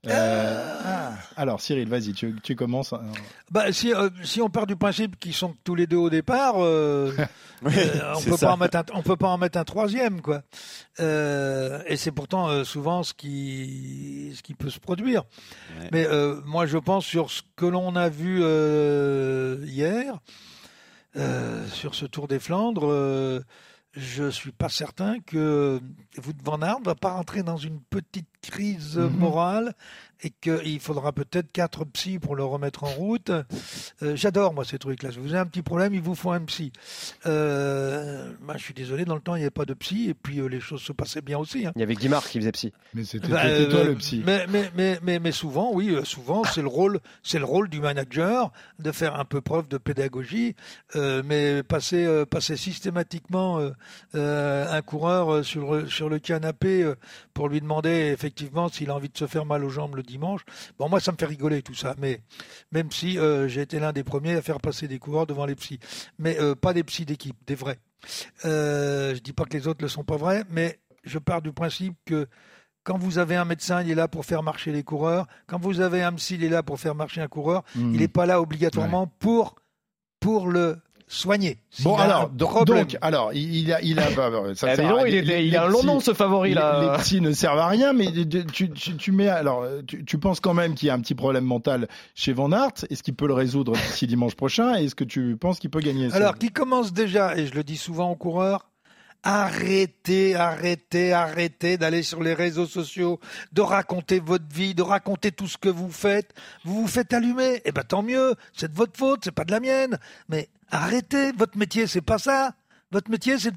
euh, 0.08 0.82
ah. 0.86 1.14
Alors 1.36 1.60
Cyril, 1.60 1.90
vas-y, 1.90 2.14
tu, 2.14 2.36
tu, 2.42 2.56
commences. 2.56 2.94
Bah, 3.52 3.72
si, 3.74 3.94
euh, 3.94 4.10
si 4.24 4.42
on 4.42 4.50
part 4.50 4.66
du 4.66 4.78
principe 4.78 5.20
qu'ils 5.20 5.34
sont 5.34 5.56
tous 5.66 5.76
les 5.76 5.86
deux 5.86 5.98
au 5.98 6.10
départ, 6.10 6.56
euh, 6.58 7.12
oui, 7.64 7.74
on 8.16 8.22
peut 8.22 8.38
pas 8.38 8.54
en 8.54 8.58
mettre 8.58 8.78
un, 8.78 8.84
on 8.94 9.02
peut 9.02 9.18
pas 9.18 9.28
en 9.28 9.38
mettre 9.38 9.58
un 9.58 9.66
troisième, 9.66 10.22
quoi. 10.22 10.44
et 11.00 11.98
c'est 11.98 12.12
pourtant 12.12 12.64
souvent 12.64 13.04
ce 13.04 13.14
qui, 13.14 14.34
ce 14.36 14.42
qui 14.42 14.54
peut 14.54 14.70
se 14.70 14.80
produire. 14.80 15.24
Ouais. 15.80 15.90
Mais 15.92 16.08
moi, 16.46 16.66
je 16.66 16.78
pense 16.78 17.06
sur 17.06 17.30
ce 17.30 17.42
que 17.58 17.66
l'on 17.66 17.96
a 17.98 18.08
vu 18.08 18.40
hier, 19.68 20.18
sur 21.74 21.94
ce 21.94 22.06
Tour 22.06 22.30
des 22.30 22.40
Flandres 22.40 23.44
je 23.98 24.30
suis 24.30 24.52
pas 24.52 24.70
certain 24.70 25.20
que 25.22 25.82
Wout 26.26 26.34
van 26.44 26.62
Aert 26.62 26.80
va 26.84 26.94
pas 26.96 27.12
rentrer 27.14 27.42
dans 27.44 27.58
une 27.58 27.80
petite 27.82 28.28
crise 28.42 28.98
Mhm. 28.98 29.18
morale 29.18 29.74
et 30.24 30.30
qu'il 30.30 30.80
faudra 30.80 31.12
peut-être 31.12 31.52
quatre 31.52 31.86
psys 31.86 32.20
pour 32.20 32.36
le 32.36 32.44
remettre 32.44 32.84
en 32.84 32.88
route. 32.90 33.32
Euh, 34.02 34.16
J'adore 34.16 34.54
moi 34.54 34.66
ces 34.66 34.80
trucs-là. 34.80 35.12
Si 35.12 35.20
vous 35.20 35.30
avez 35.30 35.40
un 35.40 35.46
petit 35.46 35.62
problème, 35.62 35.94
il 35.94 36.02
vous 36.02 36.16
faut 36.16 36.32
un 36.32 36.42
psy. 36.42 36.72
Euh, 37.26 38.32
bah, 38.42 38.56
je 38.58 38.64
suis 38.64 38.74
désolé, 38.74 39.06
dans 39.06 39.16
le 39.16 39.22
temps 39.22 39.36
il 39.36 39.40
n'y 39.40 39.44
avait 39.44 39.52
pas 39.52 39.66
de 39.66 39.74
psy 39.74 40.10
et 40.10 40.14
puis 40.14 40.40
euh, 40.40 40.48
les 40.48 40.60
choses 40.60 40.82
se 40.82 40.92
passaient 40.92 41.22
bien 41.22 41.38
aussi. 41.38 41.66
Hein. 41.66 41.72
Il 41.76 41.80
y 41.80 41.84
avait 41.84 41.96
Guimard 41.96 42.28
qui 42.28 42.40
faisait 42.40 42.52
psy. 42.52 42.74
Mais 42.94 43.04
c'était 43.04 43.28
bah, 43.28 43.44
toi 43.70 43.84
le 43.84 43.96
psy. 43.96 44.24
Mais, 44.26 44.46
mais, 44.50 44.72
mais, 44.76 45.00
mais, 45.04 45.20
mais 45.20 45.32
souvent, 45.32 45.72
oui, 45.74 45.90
euh, 45.90 46.04
souvent 46.04 46.44
c'est 46.44 46.62
le 46.62 46.68
rôle, 46.68 47.00
c'est 47.24 47.40
le 47.40 47.46
rôle 47.46 47.70
du 47.70 47.80
manager 47.80 48.52
de 48.80 48.92
faire 48.92 49.20
un 49.20 49.26
peu 49.26 49.42
preuve 49.42 49.68
de 49.68 49.78
pédagogie, 49.78 50.56
euh, 50.96 51.22
mais 51.26 51.64
passer, 51.64 52.24
passer 52.30 52.58
systématiquement 52.58 53.60
un 54.14 54.82
coureur 54.82 55.44
sur 55.44 55.74
le, 55.74 55.88
sur 55.88 56.10
le 56.10 56.20
canapé 56.20 56.92
pour 57.34 57.50
lui 57.50 57.62
demander 57.62 58.12
effectivement 58.14 58.70
s'il 58.70 58.90
a 58.90 58.96
envie 58.96 59.10
de 59.10 59.18
se 59.18 59.28
faire 59.28 59.46
mal 59.46 59.64
aux 59.64 59.70
jambes 59.70 59.96
le 59.96 60.04
dimanche. 60.08 60.42
Bon, 60.80 60.90
moi, 60.90 61.00
ça 61.00 61.12
me 61.12 61.18
fait 61.18 61.28
rigoler 61.28 61.62
tout 61.62 61.76
ça, 61.76 61.94
mais 62.00 62.22
même 62.72 62.92
si 62.92 63.20
euh, 63.20 63.48
j'ai 63.48 63.62
été 63.62 63.80
l'un 63.80 63.94
des 63.94 64.04
premiers 64.04 64.36
à 64.36 64.42
faire 64.42 64.60
passer 64.60 64.88
des 64.88 64.98
coureurs 64.98 65.28
devant 65.28 65.46
les 65.46 65.56
psys, 65.56 65.80
mais 66.18 66.40
euh, 66.40 66.56
pas 66.56 66.74
des 66.74 66.84
psys 66.84 67.06
d'équipe, 67.06 67.38
des 67.46 67.56
vrais. 67.56 67.80
Euh, 68.46 69.14
je 69.14 69.20
dis 69.20 69.34
pas 69.34 69.46
que 69.46 69.54
les 69.54 69.68
autres 69.68 69.84
ne 69.84 69.88
sont 69.88 70.04
pas 70.04 70.18
vrais, 70.18 70.44
mais 70.50 70.80
je 71.04 71.20
pars 71.20 71.42
du 71.42 71.52
principe 71.52 71.96
que 72.06 72.28
quand 72.84 72.98
vous 72.98 73.18
avez 73.18 73.36
un 73.36 73.46
médecin, 73.46 73.84
il 73.84 73.92
est 73.92 73.96
là 73.96 74.08
pour 74.08 74.26
faire 74.26 74.44
marcher 74.44 74.72
les 74.72 74.84
coureurs. 74.84 75.28
Quand 75.46 75.60
vous 75.62 75.82
avez 75.82 76.02
un 76.02 76.14
psy, 76.14 76.36
il 76.36 76.44
est 76.44 76.50
là 76.50 76.64
pour 76.64 76.80
faire 76.80 76.96
marcher 76.96 77.22
un 77.22 77.28
coureur. 77.28 77.64
Mmh. 77.76 77.94
Il 77.94 78.00
n'est 78.00 78.08
pas 78.08 78.26
là 78.26 78.42
obligatoirement 78.42 79.04
ouais. 79.04 79.10
pour 79.20 79.56
pour 80.20 80.48
le 80.48 80.78
soigné. 81.08 81.58
Bon 81.84 81.96
alors 81.96 82.30
donc, 82.30 82.66
donc, 82.66 82.98
alors 83.02 83.32
il 83.34 83.72
a 83.72 83.82
il 83.82 84.00
a 84.00 84.10
ça 84.56 84.74
eh 84.78 84.84
non, 84.84 85.06
il, 85.06 85.16
est, 85.16 85.22
les, 85.22 85.46
il 85.46 85.56
a 85.56 85.64
un 85.64 85.68
long 85.68 85.84
nom 85.84 86.00
ce 86.00 86.14
favori 86.14 86.54
là. 86.54 86.82
Les, 86.82 86.92
les 86.92 86.98
petits 86.98 87.22
ne 87.22 87.32
servent 87.32 87.60
à 87.60 87.68
rien 87.68 87.94
mais 87.94 88.08
tu, 88.52 88.70
tu, 88.70 88.96
tu 88.98 89.12
mets 89.12 89.30
alors 89.30 89.66
tu, 89.88 90.04
tu, 90.04 90.18
penses 90.18 90.40
quand 90.40 90.54
même 90.54 90.76
qu'il 90.76 90.88
y 90.88 90.90
a 90.90 90.94
un 90.94 91.00
petit 91.00 91.16
problème 91.16 91.46
mental 91.46 91.88
chez 92.16 92.34
Van 92.34 92.52
Aert. 92.52 92.86
Est-ce 92.90 93.04
qu'il 93.04 93.16
peut 93.16 93.28
le 93.28 93.34
résoudre 93.34 93.74
d'ici 93.74 94.08
dimanche 94.08 94.36
prochain? 94.36 94.76
Est-ce 94.76 94.96
que 94.96 95.04
tu 95.04 95.38
penses 95.38 95.60
qu'il 95.60 95.70
peut 95.70 95.80
gagner? 95.80 96.14
Alors 96.14 96.38
qui 96.38 96.50
commence 96.50 96.94
déjà 96.94 97.38
et 97.38 97.46
je 97.48 97.54
le 97.54 97.64
dis 97.64 97.78
souvent 97.78 98.12
aux 98.12 98.16
coureurs 98.16 98.70
Arrêtez, 99.24 100.36
arrêtez, 100.36 101.12
arrêtez 101.12 101.78
d'aller 101.78 102.04
sur 102.04 102.24
les 102.24 102.34
réseaux 102.34 102.66
sociaux, 102.66 103.20
de 103.52 103.62
raconter 103.62 104.20
votre 104.20 104.48
vie, 104.54 104.74
de 104.74 104.84
raconter 104.84 105.32
tout 105.32 105.48
ce 105.48 105.58
que 105.58 105.70
vous 105.70 105.92
faites. 105.92 106.34
Vous 106.64 106.82
vous 106.82 106.88
faites 106.88 107.14
allumer, 107.14 107.62
eh 107.66 107.72
ben 107.72 107.84
tant 107.84 108.04
mieux, 108.04 108.36
c'est 108.54 108.72
de 108.72 108.78
votre 108.78 108.98
faute, 108.98 109.22
c'est 109.24 109.32
pas 109.32 109.44
de 109.44 109.52
la 109.52 109.60
mienne. 109.60 110.00
Mais 110.30 110.50
arrêtez, 110.70 111.32
votre 111.34 111.58
métier 111.58 111.88
c'est 111.88 112.02
pas 112.02 112.20
ça. 112.20 112.54
Votre 112.92 113.12
métier 113.12 113.38
c'est 113.38 113.54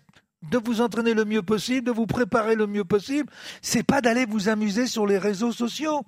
de 0.50 0.58
vous 0.58 0.80
entraîner 0.80 1.14
le 1.14 1.24
mieux 1.24 1.42
possible, 1.42 1.86
de 1.86 1.92
vous 1.92 2.06
préparer 2.06 2.54
le 2.54 2.66
mieux 2.66 2.84
possible. 2.84 3.30
C'est 3.62 3.82
pas 3.82 4.00
d'aller 4.00 4.24
vous 4.24 4.48
amuser 4.48 4.86
sur 4.86 5.06
les 5.06 5.18
réseaux 5.18 5.52
sociaux. 5.52 6.02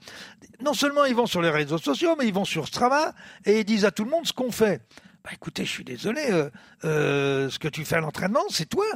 Non 0.61 0.75
seulement 0.75 1.05
ils 1.05 1.15
vont 1.15 1.27
sur 1.27 1.43
les 1.43 1.51
réseaux 1.51 1.79
sociaux, 1.79 2.17
mais 2.19 2.27
ils 2.27 2.35
vont 2.35 2.45
sur 2.47 2.67
Strava 2.67 3.15
et 3.45 3.61
ils 3.61 3.65
disent 3.65 3.85
à 3.85 3.91
tout 3.91 4.05
le 4.05 4.11
monde 4.11 4.27
ce 4.27 4.33
qu'on 4.33 4.51
fait. 4.51 4.81
Bah 5.23 5.31
écoutez, 5.33 5.65
je 5.65 5.71
suis 5.71 5.85
désolé, 5.85 6.27
euh, 6.31 6.51
euh, 6.85 7.49
ce 7.49 7.59
que 7.59 7.69
tu 7.69 7.85
fais 7.85 7.97
à 7.97 8.01
l'entraînement, 8.01 8.43
c'est 8.49 8.69
toi. 8.69 8.87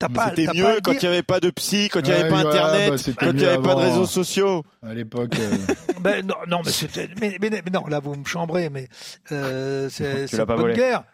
T'as 0.00 0.08
pas. 0.08 0.30
C'était 0.30 0.46
t'as 0.46 0.52
pas 0.52 0.58
à 0.58 0.62
mieux 0.62 0.74
le 0.74 0.80
quand 0.80 0.92
il 0.92 0.98
n'y 1.00 1.06
avait 1.06 1.22
pas 1.22 1.38
de 1.38 1.50
psy, 1.50 1.88
quand 1.92 2.00
il 2.00 2.06
n'y 2.06 2.10
Ouais, 2.10 2.20
avait 2.22 2.28
pas 2.30 2.40
ouais, 2.42 2.46
internet, 2.48 2.90
bah, 2.90 3.12
quand 3.20 3.26
il 3.30 3.36
n'y 3.36 3.44
avait 3.44 3.62
pas 3.62 3.74
de 3.76 3.80
réseaux 3.80 4.06
sociaux. 4.06 4.64
À 4.84 4.92
l'époque. 4.94 5.34
euh, 5.38 5.56
Ben, 6.00 6.26
non, 6.26 6.34
non, 6.48 6.62
mais 6.64 6.72
c'était, 6.72 7.10
mais, 7.20 7.36
mais- 7.40 7.50
mais 7.50 7.70
non, 7.70 7.86
là 7.86 8.00
vous 8.00 8.14
me 8.14 8.24
chambrez, 8.24 8.70
mais 8.70 8.88
euh, 9.32 9.88
c'est 9.92 10.34
pas 10.38 10.46
bonne 10.46 10.60
volé. 10.60 10.74
guerre. 10.74 11.04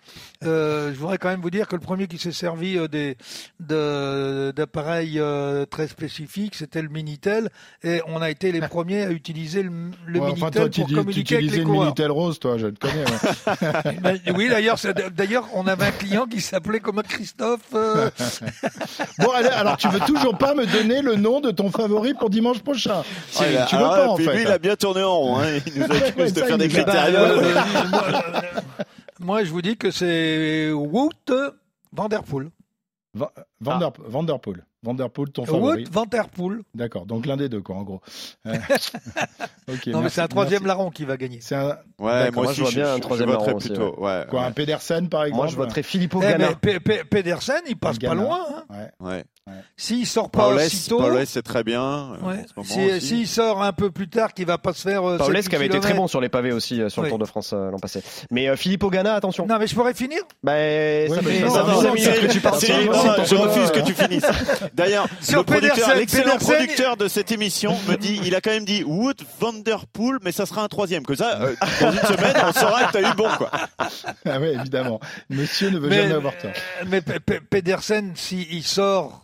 Euh, 0.44 0.92
je 0.94 0.98
voudrais 0.98 1.18
quand 1.18 1.28
même 1.30 1.40
vous 1.40 1.50
dire 1.50 1.66
que 1.66 1.74
le 1.74 1.80
premier 1.80 2.06
qui 2.06 2.18
s'est 2.18 2.30
servi 2.30 2.78
euh, 2.78 2.86
des 2.86 3.16
de- 3.58 4.52
d'appareils 4.54 5.18
euh, 5.18 5.66
très 5.66 5.88
spécifiques, 5.88 6.54
c'était 6.54 6.82
le 6.82 6.88
Minitel, 6.88 7.48
et 7.82 8.00
on 8.06 8.22
a 8.22 8.30
été 8.30 8.52
les 8.52 8.60
premiers 8.60 9.02
à 9.02 9.10
utiliser 9.10 9.62
le, 9.64 9.70
le 10.06 10.20
ouais, 10.20 10.26
Minitel 10.28 10.44
enfin, 10.44 10.50
toi, 10.52 10.68
tu, 10.68 10.80
pour 10.82 10.92
communiquer 10.92 11.36
avec 11.38 11.50
les 11.50 11.56
le 11.58 11.64
coureurs. 11.64 11.82
Minitel 11.86 12.10
Rose, 12.12 12.38
toi, 12.38 12.58
je 12.58 12.68
te 12.68 12.78
connais. 12.86 13.04
ouais. 13.04 13.94
Ben, 14.02 14.20
oui, 14.36 14.48
d'ailleurs, 14.48 14.78
c'est- 14.78 14.94
d'ailleurs, 15.14 15.48
on 15.54 15.66
avait 15.66 15.86
un 15.86 15.90
client 15.92 16.26
qui 16.26 16.40
s'appelait 16.40 16.78
comme 16.80 17.02
Christophe. 17.02 17.74
Bon, 19.18 19.30
allez, 19.30 19.48
alors 19.48 19.76
tu 19.76 19.88
veux 19.88 20.00
toujours 20.00 20.36
pas 20.36 20.54
me 20.54 20.66
donner 20.66 21.02
le 21.02 21.16
nom 21.16 21.40
de 21.40 21.50
ton 21.50 21.70
favori 21.70 22.14
pour 22.14 22.30
dimanche 22.30 22.60
prochain 22.60 23.02
Ah, 23.38 23.42
il 23.50 23.56
a- 23.56 23.66
tu 23.66 23.76
veux 23.76 23.82
alors 23.82 23.96
pas 23.96 24.08
en 24.08 24.14
puis 24.16 24.24
fait 24.26 24.34
lui, 24.36 24.42
il 24.42 24.48
a 24.48 24.58
bien 24.58 24.76
tourné 24.76 25.02
en 25.02 25.16
rond. 25.18 25.38
hein. 25.40 25.58
Il 25.66 25.78
nous 25.80 25.84
a 25.84 25.88
Ouais, 25.94 26.02
accusé 26.08 26.32
de 26.32 26.42
faire 26.46 26.58
des 26.58 26.68
critères. 26.68 27.06
Moi, 29.20 29.44
je 29.44 29.50
vous 29.50 29.62
dis 29.62 29.76
que 29.76 29.90
c'est 29.90 30.70
Wout 30.72 31.10
Van 31.92 32.08
Der 32.08 32.22
Poel. 32.22 32.50
Va- 33.14 33.32
Vander- 33.62 33.88
Vanderpool. 34.08 34.64
Vanderpool, 34.82 35.30
ton 35.32 35.44
favori. 35.44 35.84
Van 35.90 36.04
Der 36.04 36.28
Poel. 36.28 36.60
D'accord, 36.74 37.06
donc 37.06 37.26
l'un 37.26 37.36
des 37.36 37.48
deux, 37.48 37.60
quoi, 37.60 37.76
en 37.76 37.82
gros. 37.82 38.00
Euh, 38.46 38.54
ok, 39.68 39.86
Non, 39.88 40.00
mais 40.02 40.08
c'est 40.10 40.20
un 40.20 40.28
troisième 40.28 40.62
merci. 40.62 40.68
larron 40.78 40.90
qui 40.90 41.04
va 41.04 41.16
gagner. 41.16 41.40
C'est 41.40 41.54
un, 41.56 41.78
Ouais, 41.98 42.30
moi 42.30 42.42
moi, 42.44 42.46
aussi, 42.46 42.56
je 42.56 42.62
vois 42.62 42.70
bien 42.72 42.94
un 42.94 43.00
troisième 43.00 43.30
larron 43.30 43.54
aussi, 43.54 43.68
plutôt. 43.68 43.98
Ouais, 44.00 44.24
quoi, 44.28 44.40
ouais. 44.40 44.46
un 44.46 44.52
Pedersen, 44.52 45.08
par 45.08 45.24
exemple 45.24 45.36
Moi, 45.38 45.46
je 45.48 45.56
voterais 45.56 45.82
Filippo 45.82 46.20
Eh, 46.22 46.26
Ganna. 46.32 46.54
Pedersen, 47.10 47.62
il 47.68 47.76
passe 47.76 47.98
pas 47.98 48.14
loin. 48.14 48.40
hein. 48.70 48.88
Ouais. 49.00 49.24
Ouais. 49.48 49.52
S'il 49.76 50.06
sort 50.08 50.28
pas 50.28 50.48
Paulès, 50.48 50.66
aussitôt, 50.66 50.98
Paulès, 50.98 51.28
c'est 51.30 51.42
très 51.42 51.62
bien. 51.62 51.80
euh, 52.20 52.26
ouais. 52.26 52.44
en 52.56 52.64
ce 52.64 52.74
moment 52.74 52.88
Si- 52.90 52.96
aussi. 52.96 53.06
s'il 53.06 53.28
sort 53.28 53.62
un 53.62 53.72
peu 53.72 53.92
plus 53.92 54.08
tard, 54.08 54.34
qu'il 54.34 54.44
va 54.44 54.58
pas 54.58 54.72
se 54.72 54.82
faire. 54.82 55.08
euh, 55.08 55.18
Paulès 55.18 55.42
7 55.44 55.50
qui 55.50 55.54
avait 55.54 55.66
été 55.66 55.78
très 55.78 55.94
bon 55.94 56.08
sur 56.08 56.20
les 56.20 56.28
pavés 56.28 56.50
aussi 56.50 56.82
euh, 56.82 56.88
sur 56.88 57.02
Oui. 57.02 57.06
le 57.06 57.10
Tour 57.10 57.18
de 57.20 57.24
France 57.26 57.52
euh, 57.52 57.70
l'an 57.70 57.78
passé. 57.78 58.02
Mais 58.32 58.48
euh, 58.48 58.56
Filippo 58.56 58.90
Ganna, 58.90 59.14
attention. 59.14 59.46
Non, 59.46 59.58
mais 59.60 59.68
je 59.68 59.74
pourrais 59.76 59.94
finir 59.94 60.18
Bah, 60.42 60.50
ça 60.52 60.56
mais 60.56 61.08
fait 61.32 61.40
non, 61.44 61.50
ça 61.54 61.62
non, 61.62 61.82
non, 61.82 61.92
que 61.92 62.26
tu 62.32 62.40
parles. 62.40 62.60
Je 62.60 63.34
refuse 63.36 63.70
que 63.70 63.86
tu 63.86 63.94
finisses. 63.94 64.24
D'ailleurs, 64.74 65.06
le 65.30 65.42
producteur, 65.44 65.74
Pedersen, 65.76 65.98
l'excellent 65.98 66.38
producteur 66.38 66.96
de 66.96 67.06
cette 67.06 67.30
émission 67.30 67.76
me 67.88 67.94
dit, 67.96 68.20
il 68.24 68.34
a 68.34 68.40
quand 68.40 68.50
même 68.50 68.64
dit 68.64 68.82
Wood 68.82 69.20
Vanderpool, 69.38 70.18
mais 70.24 70.32
ça 70.32 70.46
sera 70.46 70.64
un 70.64 70.68
troisième. 70.68 71.04
Que 71.06 71.14
ça, 71.14 71.40
euh, 71.42 71.54
dans 71.80 71.92
une 71.92 71.98
semaine, 72.00 72.34
on 72.48 72.52
saura 72.52 72.84
que 72.86 72.92
t'as 72.94 73.12
eu 73.12 73.14
bon, 73.14 73.28
quoi. 73.38 73.50
Ah 73.78 74.40
ouais, 74.40 74.54
évidemment. 74.54 74.98
Monsieur 75.30 75.70
ne 75.70 75.78
veut 75.78 75.88
Mais, 75.88 76.02
jamais 76.02 76.14
avoir 76.14 76.36
tort. 76.36 76.50
mais 76.88 77.00
Pe- 77.00 77.20
Pe- 77.20 77.40
Pedersen, 77.48 78.10
s'il 78.16 78.64
sort 78.64 79.22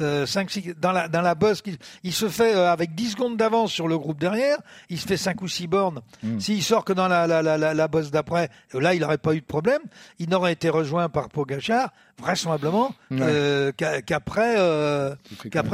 euh, 0.00 0.26
5, 0.26 0.50
6, 0.50 0.74
dans 0.78 0.92
la, 0.92 1.08
dans 1.08 1.20
la 1.22 1.34
bosse, 1.34 1.62
il, 1.66 1.76
il 2.02 2.12
se 2.12 2.28
fait 2.28 2.54
euh, 2.54 2.70
avec 2.72 2.94
10 2.94 3.10
secondes 3.12 3.36
d'avance 3.36 3.72
sur 3.72 3.88
le 3.88 3.98
groupe 3.98 4.18
derrière, 4.18 4.58
il 4.88 4.98
se 4.98 5.06
fait 5.06 5.16
5 5.16 5.40
ou 5.42 5.48
6 5.48 5.66
bornes. 5.66 6.00
Mm. 6.22 6.38
S'il 6.40 6.62
sort 6.62 6.84
que 6.84 6.92
dans 6.92 7.08
la, 7.08 7.26
la, 7.26 7.42
la, 7.42 7.58
la, 7.58 7.74
la 7.74 7.88
bosse 7.88 8.10
d'après, 8.10 8.50
euh, 8.74 8.80
là, 8.80 8.94
il 8.94 9.00
n'aurait 9.00 9.18
pas 9.18 9.34
eu 9.34 9.40
de 9.40 9.46
problème. 9.46 9.80
Il 10.18 10.28
n'aurait 10.30 10.52
été 10.52 10.68
rejoint 10.68 11.08
par 11.08 11.28
Pogachar, 11.28 11.92
vraisemblablement, 12.18 12.94
Ouais. 13.10 13.18
euh, 13.22 13.72
qu'a- 13.72 14.02
qu'après 14.02 14.56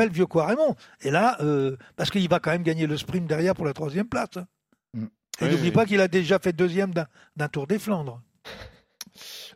le 0.06 0.10
vieux 0.12 0.26
Quaremont. 0.26 0.76
Et 1.02 1.10
là, 1.10 1.38
parce 1.96 2.10
qu'il 2.10 2.28
va 2.28 2.38
quand 2.40 2.50
même 2.50 2.62
gagner 2.62 2.86
le 2.86 2.96
sprint 2.96 3.26
derrière 3.26 3.54
pour 3.54 3.64
la 3.66 3.72
troisième 3.72 4.06
place. 4.06 4.28
hein. 4.36 4.46
Mm. 4.94 5.04
Et 5.40 5.44
Oui, 5.46 5.50
n'oublie 5.50 5.62
oui. 5.64 5.70
pas 5.72 5.84
qu'il 5.86 6.00
a 6.00 6.08
déjà 6.08 6.38
fait 6.38 6.52
deuxième 6.52 6.92
d'un 7.36 7.48
Tour 7.48 7.66
des 7.66 7.78
Flandres. 7.78 8.20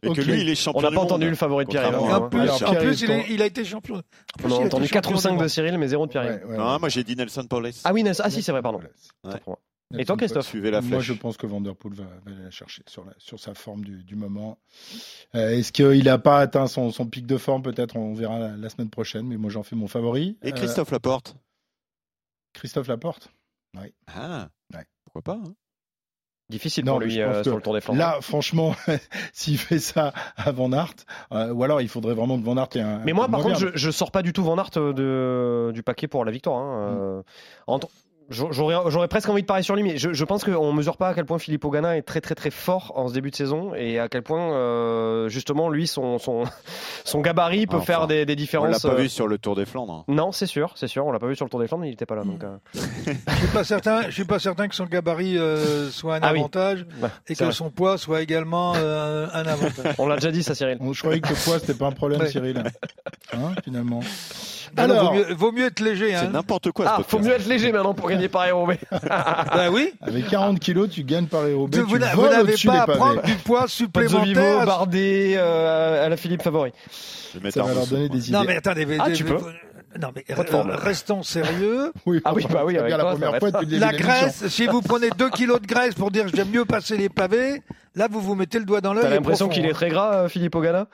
Et 0.02 0.12
que 0.12 0.20
lui, 0.20 0.40
il 0.40 0.48
est 0.48 0.54
champion 0.54 0.78
On 0.78 0.82
n'a 0.82 0.88
pas 0.88 0.94
monde. 0.96 1.04
entendu 1.06 1.28
le 1.28 1.34
favori 1.36 1.64
de 1.64 1.70
Pierre 1.70 2.00
en 2.02 2.12
hein. 2.14 2.28
plus, 2.28 2.40
alors, 2.40 2.62
en 2.70 2.74
plus, 2.74 3.00
il, 3.02 3.06
ton- 3.06 3.12
est- 3.14 3.26
il 3.30 3.42
a 3.42 3.46
été 3.46 3.64
champion. 3.64 4.02
Plus, 4.38 4.52
On 4.52 4.62
a 4.62 4.64
entendu 4.66 4.86
champion 4.86 4.88
4 5.00 5.10
ou 5.10 5.14
du 5.14 5.20
5 5.20 5.38
de. 5.42 5.48
Cyril, 5.48 5.78
mais 5.78 5.88
0 5.88 6.06
de 6.06 6.10
Pierre 6.12 6.24
Ouais, 6.24 6.36
Yvan. 6.36 6.48
ouais, 6.50 6.56
Ah, 6.58 6.72
ouais. 6.74 6.78
moi, 6.80 6.88
j'ai 6.88 7.04
dit 7.04 7.16
Nelson 7.16 7.44
Paulès. 7.48 7.80
Ah 7.84 7.92
oui, 7.92 8.02
Nelson- 8.02 8.22
ah 8.24 8.30
si, 8.30 8.42
c'est 8.42 8.52
vrai, 8.52 8.62
pardon. 8.62 8.80
Moi. 9.24 9.58
Et 9.98 10.04
toi, 10.04 10.18
Christophe 10.18 10.46
Suivez 10.46 10.70
la 10.70 10.82
Moi, 10.82 10.98
flèche. 10.98 11.04
je 11.06 11.12
pense 11.14 11.38
que 11.38 11.46
Vanderpool 11.46 11.94
va, 11.94 12.04
va 12.04 12.10
aller 12.32 12.42
la 12.44 12.50
chercher 12.50 12.82
sur, 12.86 13.06
la, 13.06 13.12
sur 13.16 13.40
sa 13.40 13.54
forme 13.54 13.82
du, 13.82 14.04
du 14.04 14.16
moment. 14.16 14.58
Euh, 15.34 15.48
Est-ce 15.56 15.72
qu'il 15.72 16.04
n'a 16.04 16.18
pas 16.18 16.40
atteint 16.40 16.66
son, 16.66 16.90
son 16.90 17.06
pic 17.06 17.24
de 17.26 17.38
forme? 17.38 17.62
Peut-être, 17.62 17.96
on 17.96 18.12
verra 18.12 18.38
la, 18.38 18.56
la 18.56 18.68
semaine 18.68 18.90
prochaine. 18.90 19.26
Mais 19.26 19.38
moi, 19.38 19.48
j'en 19.50 19.62
fais 19.62 19.76
mon 19.76 19.88
favori. 19.88 20.36
Et 20.42 20.48
Euh, 20.48 20.52
Christophe 20.54 20.90
Laporte 20.90 21.36
Christophe 22.52 22.88
Laporte? 22.88 23.30
Ah, 24.08 24.48
Ouais. 24.74 24.84
pourquoi 25.04 25.22
pas 25.22 25.40
hein 25.42 25.54
Difficile 26.50 26.84
Non, 26.86 26.92
pour 26.92 27.00
lui 27.00 27.20
euh, 27.20 27.42
sur 27.44 27.56
le 27.56 27.60
Tour 27.62 27.74
des 27.74 27.80
Flandres. 27.82 27.98
Là, 27.98 28.16
franchement, 28.22 28.74
s'il 29.34 29.58
fait 29.58 29.78
ça 29.78 30.12
à 30.36 30.50
Van 30.50 30.72
Aert, 30.72 30.94
euh, 31.32 31.52
ou 31.52 31.62
alors 31.62 31.80
il 31.82 31.88
faudrait 31.88 32.14
vraiment 32.14 32.38
que 32.38 32.44
Van 32.44 32.56
Aert 32.56 32.68
ait 32.76 32.80
un. 32.80 33.00
Mais 33.04 33.12
moi, 33.12 33.26
un 33.26 33.28
par 33.28 33.40
contre, 33.42 33.58
je, 33.58 33.66
je 33.74 33.90
sors 33.90 34.10
pas 34.10 34.22
du 34.22 34.32
tout 34.32 34.42
Van 34.42 34.56
Aert 34.56 34.70
de, 34.70 35.70
du 35.74 35.82
paquet 35.82 36.08
pour 36.08 36.24
la 36.24 36.32
victoire. 36.32 36.58
hein. 36.58 36.88
Euh, 36.90 37.22
entre- 37.66 37.88
J'aurais 38.30 38.76
j'aurais 38.90 39.08
presque 39.08 39.28
envie 39.30 39.40
de 39.42 39.46
parler 39.46 39.62
sur 39.62 39.74
lui, 39.74 39.82
mais 39.82 39.96
je, 39.96 40.12
je 40.12 40.24
pense 40.24 40.44
qu'on 40.44 40.72
mesure 40.74 40.96
pas 40.98 41.08
à 41.08 41.14
quel 41.14 41.24
point 41.24 41.38
Philippe 41.38 41.64
Ogana 41.64 41.96
est 41.96 42.02
très 42.02 42.20
très 42.20 42.34
très 42.34 42.50
fort 42.50 42.92
en 42.94 43.08
ce 43.08 43.14
début 43.14 43.30
de 43.30 43.36
saison 43.36 43.72
et 43.74 43.98
à 43.98 44.08
quel 44.08 44.22
point 44.22 44.52
euh, 44.52 45.28
justement 45.30 45.70
lui 45.70 45.86
son 45.86 46.18
son, 46.18 46.44
son 47.04 47.20
gabarit 47.20 47.66
peut 47.66 47.76
Enfin, 47.76 47.84
faire 47.86 48.06
des, 48.06 48.26
des 48.26 48.32
On 48.32 48.34
l'a 48.34 48.36
différences. 48.36 48.82
pas 48.82 48.88
euh, 48.90 48.94
vu 48.96 49.08
sur 49.08 49.26
le 49.28 49.38
Tour 49.38 49.56
des 49.56 49.64
Flandres. 49.64 50.04
hein. 50.08 50.12
Non, 50.12 50.30
c'est 50.32 50.46
sûr, 50.46 50.72
c'est 50.74 50.88
sûr. 50.88 51.06
On 51.06 51.12
l'a 51.12 51.18
pas 51.18 51.26
vu 51.26 51.36
sur 51.36 51.46
le 51.46 51.50
Tour 51.50 51.60
des 51.60 51.68
Flandres, 51.68 51.86
il 51.86 51.92
était 51.94 52.04
pas 52.06 52.16
là. 52.16 52.24
Donc, 52.24 52.44
euh, 52.44 52.56
Je 52.74 53.36
suis 53.36 53.46
pas 53.52 53.64
certain. 53.64 54.02
Je 54.02 54.10
suis 54.10 54.24
pas 54.26 54.38
certain 54.38 54.68
que 54.68 54.74
son 54.74 54.84
gabarit 54.84 55.38
euh, 55.38 55.88
soit 55.90 56.16
un 56.16 56.20
Ah 56.22 56.32
oui. 56.32 56.40
avantage 56.40 56.84
ouais, 57.02 57.08
et 57.28 57.34
que 57.34 57.44
vrai. 57.44 57.52
son 57.52 57.70
poids 57.70 57.96
soit 57.96 58.20
également 58.20 58.74
euh, 58.76 59.26
un 59.32 59.46
avantage. 59.46 59.94
On 59.98 60.06
l'a 60.06 60.16
déjà 60.16 60.30
dit, 60.32 60.42
ça, 60.42 60.54
Cyril. 60.54 60.78
Je 60.92 61.00
croyais 61.00 61.20
que 61.20 61.28
le 61.30 61.34
poids, 61.34 61.58
c'était 61.58 61.72
pas 61.74 61.86
un 61.86 61.92
problème, 61.92 62.20
Ouais. 62.20 62.28
Cyril. 62.28 62.62
Hein, 63.34 63.52
finalement. 63.62 64.00
Alors- 64.76 65.12
vaut, 65.12 65.18
mieux, 65.18 65.34
vaut 65.34 65.52
mieux 65.52 65.66
être 65.66 65.80
léger. 65.80 66.10
C'est 66.10 66.16
Hein. 66.16 66.30
n'importe 66.32 66.70
quoi. 66.72 66.86
ce 66.86 66.90
Ah, 66.96 67.02
faut 67.06 67.18
mieux 67.18 67.32
être 67.32 67.46
léger 67.46 67.72
maintenant 67.72 67.94
pour 67.94 68.08
gagner 68.08 68.28
Paris 68.28 68.50
Roubaix. 68.52 68.78
Bah 68.90 69.68
oui. 69.70 69.92
Avec 70.02 70.28
40 70.28 70.58
kilos, 70.60 70.88
tu 70.90 71.02
gagnes 71.04 71.26
par 71.26 71.42
Roubaix. 71.42 71.80
vous 71.80 71.98
n'avez 71.98 72.54
pas 72.64 72.82
à 72.82 72.86
prendre 72.86 73.22
du 73.22 73.34
poids 73.36 73.66
supplémentaire. 73.68 74.22
Vivo, 74.24 74.66
Bardet, 74.66 75.34
euh, 75.36 76.06
à 76.06 76.08
la 76.08 76.16
Philippe 76.16 76.42
favori. 76.42 76.72
Je 77.34 77.38
vais 77.38 77.44
mettre 77.44 77.54
Ça 77.58 77.62
va 77.62 77.74
leur 77.74 77.86
donner 77.86 78.08
des 78.08 78.28
idées. 78.28 78.38
Non 78.38 78.44
mais 78.44 78.56
attendez. 78.56 78.86
Ah, 78.98 79.10
tu 79.10 79.24
peux. 79.24 79.38
Non 80.00 80.08
mais 80.14 80.22
euh, 80.30 80.62
restons 80.76 81.22
sérieux. 81.22 81.92
Oui, 82.06 82.20
Ah 82.24 82.34
oui, 82.34 82.46
bah 82.50 82.62
oui, 82.64 82.76
avec 82.76 82.88
bien 82.88 82.96
la 82.98 83.02
toi, 83.04 83.12
première 83.12 83.38
fois 83.38 83.50
La 83.70 83.92
graisse, 83.92 84.46
si 84.48 84.66
vous 84.66 84.82
prenez 84.82 85.08
2 85.16 85.30
kilos 85.30 85.60
de 85.60 85.66
graisse 85.66 85.94
pour 85.94 86.10
dire 86.10 86.26
j'aime 86.32 86.50
mieux 86.50 86.64
passer 86.66 86.96
les 86.98 87.08
pavés, 87.08 87.62
là 87.94 88.06
vous 88.10 88.20
vous 88.20 88.34
mettez 88.34 88.58
le 88.58 88.64
doigt 88.66 88.80
dans 88.82 88.92
l'œil. 88.92 89.04
T'as 89.04 89.10
l'impression 89.10 89.48
qu'il 89.48 89.64
est 89.64 89.70
hein. 89.70 89.74
très 89.74 89.88
gras, 89.88 90.14
euh, 90.14 90.28
Philippe 90.28 90.54
Ogana? 90.54 90.86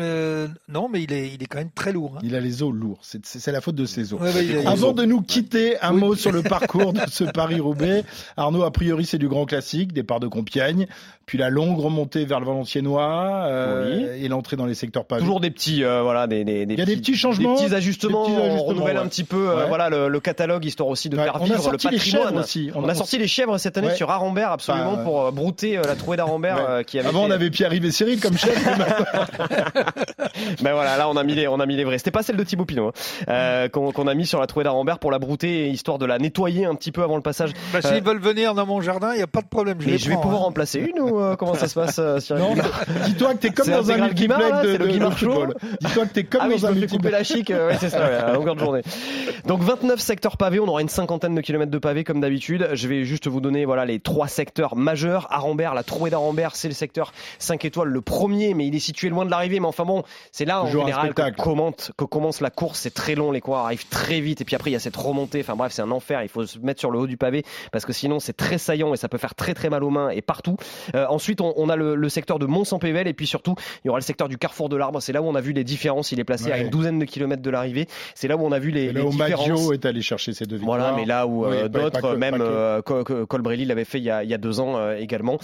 Euh, 0.00 0.48
non 0.68 0.88
mais 0.92 1.02
il 1.02 1.12
est, 1.12 1.28
il 1.34 1.42
est 1.42 1.46
quand 1.46 1.58
même 1.58 1.70
très 1.74 1.92
lourd. 1.92 2.14
hein. 2.16 2.20
Il 2.22 2.34
a 2.34 2.40
les 2.40 2.62
os 2.62 2.72
lourds. 2.72 2.98
C'est 3.02 3.52
la 3.52 3.60
faute 3.60 3.74
de 3.76 3.84
ses 3.86 4.12
os. 4.12 4.20
Ouais, 4.20 4.66
Avant 4.66 4.92
de 4.92 5.04
nous 5.04 5.20
quitter, 5.22 5.78
un 5.80 5.92
Oui. 5.94 6.00
mot 6.00 6.14
sur 6.14 6.32
le 6.32 6.42
parcours 6.42 6.92
de 6.92 7.00
ce 7.10 7.24
Paris-Roubaix. 7.24 8.04
Arnaud, 8.36 8.62
a 8.64 8.70
priori, 8.70 9.04
c'est 9.06 9.18
du 9.18 9.28
grand 9.28 9.44
classique, 9.46 9.92
départ 9.92 10.20
de 10.20 10.26
Compiègne, 10.26 10.86
puis 11.26 11.38
la 11.38 11.48
longue 11.50 11.78
remontée 11.78 12.24
vers 12.24 12.40
le 12.40 12.46
Valenciennois 12.46 13.44
euh, 13.46 14.16
et 14.16 14.28
l'entrée 14.28 14.56
dans 14.56 14.66
les 14.66 14.74
secteurs 14.74 15.04
pavés. 15.04 15.20
Toujours 15.22 15.40
des 15.40 15.50
petits, 15.50 15.84
euh, 15.84 16.02
voilà, 16.02 16.26
des, 16.26 16.44
des, 16.44 16.66
Il 16.68 16.78
y 16.78 16.82
a 16.82 16.84
des 16.84 16.96
petits 16.96 17.14
changements, 17.16 17.54
des 17.56 17.62
petits 17.64 17.74
ajustements. 17.74 18.26
des 18.26 18.32
petits 18.34 18.40
ajustements, 18.42 18.62
on 18.62 18.64
renouvelle 18.64 18.96
ouais. 18.96 19.02
un 19.02 19.06
petit 19.08 19.24
peu, 19.24 19.48
euh, 19.50 19.56
Ouais. 19.62 19.68
voilà, 19.68 19.88
le, 19.90 20.08
le 20.08 20.20
catalogue 20.20 20.64
histoire 20.64 20.88
aussi 20.88 21.08
de 21.08 21.16
Ouais, 21.16 21.24
faire 21.24 21.36
on 21.36 21.42
a 21.42 21.44
vivre 21.44 21.56
le 21.56 21.62
sorti 21.78 21.88
les 21.90 21.96
patrimoine. 21.98 22.38
aussi. 22.38 22.70
On, 22.74 22.88
a 22.88 22.94
sorti 22.94 23.18
les 23.18 23.28
chèvres 23.28 23.56
cette 23.58 23.78
année 23.78 23.88
Ouais. 23.88 23.94
sur 23.96 24.10
Arambert 24.10 24.50
absolument 24.52 24.92
Enfin, 24.94 25.02
pour 25.04 25.32
brouter 25.32 25.78
euh, 25.78 25.82
la 25.86 25.94
trouée 25.96 26.16
d'Arambert 26.16 26.56
Ouais. 26.56 26.62
euh, 26.68 26.82
qui 26.82 26.98
avait. 26.98 27.08
Avant, 27.08 27.24
on 27.24 27.30
avait 27.30 27.50
Pierre-Yves 27.50 27.84
et 27.84 27.90
Cyril 27.92 28.20
comme 28.20 28.36
chef. 28.38 28.54
Ben 30.62 30.72
voilà, 30.72 30.96
là 30.96 31.08
on 31.08 31.16
a 31.16 31.22
mis 31.24 31.34
les, 31.34 31.48
on 31.48 31.60
a 31.60 31.66
mis 31.66 31.76
les 31.76 31.84
vrais. 31.84 31.98
C'était 31.98 32.10
pas 32.10 32.22
celle 32.22 32.36
de 32.36 32.44
Thibaut 32.44 32.64
Pinot 32.64 32.88
hein, 32.88 32.92
euh, 33.28 33.68
qu'on 33.68 33.92
qu'on 33.92 34.06
a 34.06 34.14
mis 34.14 34.26
sur 34.26 34.40
la 34.40 34.46
trouée 34.46 34.64
d'Arambert 34.64 34.98
pour 34.98 35.10
la 35.10 35.18
brouter 35.18 35.68
histoire 35.70 35.98
de 35.98 36.06
la 36.06 36.18
nettoyer 36.18 36.64
un 36.66 36.74
petit 36.74 36.92
peu 36.92 37.02
avant 37.02 37.16
le 37.16 37.22
passage. 37.22 37.50
Bah, 37.72 37.80
Euh, 37.84 37.88
S'ils 37.94 38.02
veulent 38.02 38.20
venir 38.20 38.54
dans 38.54 38.66
mon 38.66 38.80
jardin, 38.80 39.12
il 39.12 39.16
n'y 39.16 39.22
a 39.22 39.26
pas 39.26 39.42
de 39.42 39.46
problème. 39.48 39.78
Je, 39.80 39.86
Mais 39.86 39.92
les 39.92 39.98
je 39.98 40.08
vais 40.10 40.16
pouvoir 40.16 40.42
hein. 40.42 40.46
en 40.46 40.52
placer 40.52 40.80
une 40.80 41.00
ou 41.00 41.20
euh, 41.20 41.36
comment 41.36 41.54
ça 41.54 41.68
se 41.68 41.74
passe 41.74 41.98
euh, 41.98 42.18
Cyril 42.20 42.42
non, 42.42 42.54
dis-toi 43.06 43.34
que 43.34 43.38
t'es 43.38 43.50
comme 43.50 43.68
dans 43.68 43.90
un 43.90 43.94
intégral 44.02 44.14
Guimard, 44.14 44.38
là, 44.40 44.62
multiplex 44.62 44.66
de, 44.66 44.72
c'est 44.72 44.78
le 44.78 44.84
de- 44.84 44.86
de 44.88 44.92
Guimard 44.92 45.18
Show 45.18 45.32
football. 45.32 45.54
Dis-toi 45.80 46.06
que 46.06 46.12
t'es 46.12 46.24
comme 46.24 46.40
ah 46.42 46.46
oui, 46.48 46.54
dans 46.54 46.58
je 46.60 46.66
un 46.66 46.70
me 46.70 46.80
fais 46.80 46.86
couper 46.86 47.08
multiplex. 47.10 47.12
la 47.12 47.24
chic, 47.24 47.50
euh, 47.50 47.68
ouais, 47.68 47.76
c'est 47.80 47.90
ça, 47.90 47.98
ouais, 48.00 48.14
à 48.16 48.32
longueur 48.32 48.54
de 48.54 48.60
journée. 48.60 48.82
Donc 49.46 49.62
29 49.62 49.98
secteurs 50.00 50.36
pavés, 50.36 50.60
on 50.60 50.68
aura 50.68 50.80
une 50.82 50.88
cinquantaine 50.88 51.34
de 51.34 51.40
kilomètres 51.40 51.70
de 51.70 51.78
pavés 51.78 52.04
comme 52.04 52.20
d'habitude. 52.20 52.68
Je 52.72 52.88
vais 52.88 53.04
juste 53.04 53.26
vous 53.28 53.40
donner 53.40 53.64
voilà 53.64 53.84
les 53.84 54.00
trois 54.00 54.28
secteurs 54.28 54.76
majeurs. 54.76 55.26
Arambert, 55.30 55.74
la 55.74 55.82
trouée 55.82 56.10
d'Arambert, 56.10 56.56
c'est 56.56 56.68
le 56.68 56.74
secteur 56.74 57.12
5 57.38 57.64
étoiles, 57.64 57.88
le 57.88 58.00
premier, 58.00 58.54
mais 58.54 58.66
il 58.66 58.74
est 58.74 58.78
situé 58.80 59.08
loin 59.08 59.24
de 59.24 59.30
l'arrivée. 59.44 59.60
Mais 59.60 59.66
enfin 59.66 59.84
bon, 59.84 60.02
c'est 60.32 60.44
là 60.44 60.62
en 60.62 60.66
Toujours 60.66 60.82
général 60.86 61.14
que, 61.14 62.04
commence 62.04 62.40
la 62.40 62.50
course. 62.50 62.80
C'est 62.80 62.94
très 62.94 63.14
long, 63.14 63.30
les 63.30 63.40
coureurs 63.40 63.64
arrivent 63.66 63.86
très 63.88 64.20
vite, 64.20 64.40
et 64.40 64.44
puis 64.44 64.56
après 64.56 64.70
il 64.70 64.72
y 64.72 64.76
a 64.76 64.80
cette 64.80 64.96
remontée. 64.96 65.40
Enfin 65.40 65.56
bref, 65.56 65.72
c'est 65.72 65.82
un 65.82 65.90
enfer. 65.90 66.22
Il 66.22 66.28
faut 66.28 66.46
se 66.46 66.58
mettre 66.58 66.80
sur 66.80 66.90
le 66.90 66.98
haut 66.98 67.06
du 67.06 67.16
pavé 67.16 67.42
parce 67.72 67.84
que 67.84 67.92
sinon 67.92 68.20
c'est 68.20 68.32
très 68.32 68.58
saillant 68.58 68.94
et 68.94 68.96
ça 68.96 69.08
peut 69.08 69.18
faire 69.18 69.34
très 69.34 69.54
très 69.54 69.70
mal 69.70 69.84
aux 69.84 69.90
mains 69.90 70.10
et 70.10 70.22
partout. 70.22 70.56
Euh, 70.94 71.06
ensuite, 71.08 71.40
on, 71.40 71.52
on 71.56 71.68
a 71.68 71.76
le, 71.76 71.94
le 71.94 72.08
secteur 72.08 72.38
de 72.38 72.46
Mont-Saint-Pével 72.46 73.06
et 73.08 73.14
puis 73.14 73.26
surtout 73.26 73.54
il 73.84 73.88
y 73.88 73.90
aura 73.90 73.98
le 73.98 74.04
secteur 74.04 74.28
du 74.28 74.38
Carrefour 74.38 74.68
de 74.68 74.76
l'Arbre. 74.76 75.00
C'est 75.00 75.12
là 75.12 75.22
où 75.22 75.26
on 75.26 75.34
a 75.34 75.40
vu 75.40 75.52
les 75.52 75.64
différences. 75.64 76.12
Il 76.12 76.20
est 76.20 76.24
placé 76.24 76.50
à 76.50 76.58
une 76.58 76.70
douzaine 76.70 76.98
de 76.98 77.04
kilomètres 77.04 77.42
de 77.42 77.50
l'arrivée. 77.50 77.86
C'est 78.14 78.28
là 78.28 78.36
où 78.36 78.44
on 78.44 78.52
a 78.52 78.58
vu 78.58 78.70
les, 78.70 78.86
là 78.92 79.00
les 79.00 79.06
où 79.06 79.10
différences. 79.10 79.48
Maggio 79.48 79.72
est 79.72 79.84
allé 79.86 80.02
chercher 80.02 80.32
ses 80.32 80.46
deux 80.46 80.56
victoires. 80.56 80.78
Voilà, 80.78 80.96
mais 80.96 81.04
là 81.04 81.26
où 81.26 81.46
Oui, 81.46 81.56
euh, 81.56 81.68
d'autres, 81.68 82.16
même 82.16 82.38
euh, 82.40 82.82
Co- 82.82 83.04
Co- 83.04 83.26
Colbrelli 83.26 83.64
l'avait 83.64 83.84
fait 83.84 83.98
il 83.98 84.04
y 84.04 84.10
a, 84.10 84.22
il 84.24 84.30
y 84.30 84.34
a 84.34 84.38
deux 84.38 84.60
ans 84.60 84.76
euh, 84.76 84.96
également. 84.96 85.38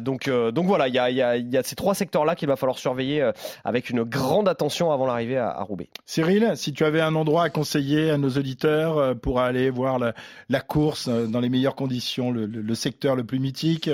Donc, 0.00 0.28
donc 0.30 0.66
voilà, 0.66 0.88
il 0.88 0.94
y 0.94 0.98
a, 0.98 1.10
il 1.10 1.16
y, 1.16 1.22
a, 1.22 1.36
il 1.36 1.52
y 1.52 1.56
a 1.56 1.62
ces 1.62 1.76
trois 1.76 1.94
secteurs-là 1.94 2.34
qu'il 2.34 2.48
va 2.48 2.56
falloir 2.56 2.78
surveiller 2.78 3.27
avec 3.64 3.90
une 3.90 4.02
grande 4.02 4.48
attention 4.48 4.90
avant 4.92 5.06
l'arrivée 5.06 5.36
à, 5.38 5.50
à, 5.50 5.62
Roubaix. 5.62 5.88
Cyril, 6.06 6.52
si 6.56 6.72
tu 6.72 6.84
avais 6.84 7.00
un 7.00 7.14
endroit 7.14 7.44
à 7.44 7.50
conseiller 7.50 8.10
à 8.10 8.18
nos 8.18 8.30
auditeurs 8.30 8.98
euh, 8.98 9.14
pour 9.14 9.40
aller 9.40 9.70
voir 9.70 9.98
la, 9.98 10.14
la 10.48 10.60
course 10.60 11.08
euh, 11.08 11.26
dans 11.26 11.40
les 11.40 11.48
meilleures 11.48 11.76
conditions, 11.76 12.30
le, 12.30 12.46
le, 12.46 12.60
le 12.62 12.74
secteur 12.74 13.16
le 13.16 13.24
plus 13.24 13.38
mythique, 13.38 13.90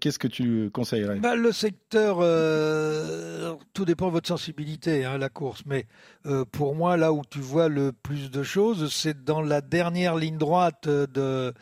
Qu'est-ce 0.00 0.18
que 0.18 0.28
tu 0.28 0.70
conseillerais? 0.72 1.18
Bah, 1.18 1.34
Le 1.36 1.52
secteur, 1.52 2.18
euh, 2.20 3.54
tout 3.74 3.84
dépend 3.84 4.06
de 4.06 4.12
votre 4.12 4.28
sensibilité, 4.28 5.04
hein, 5.04 5.18
la 5.18 5.28
course. 5.28 5.62
Mais 5.66 5.86
euh, 6.26 6.44
pour 6.50 6.74
moi, 6.74 6.96
là 6.96 7.12
où 7.12 7.22
tu 7.28 7.40
vois 7.40 7.68
le 7.68 7.92
plus 7.92 8.30
de 8.30 8.42
choses, 8.42 8.92
c'est 8.92 9.24
dans 9.24 9.42
la 9.42 9.60
dernière 9.60 10.16
ligne 10.16 10.38
droite 10.38 10.88
de, 10.88 11.52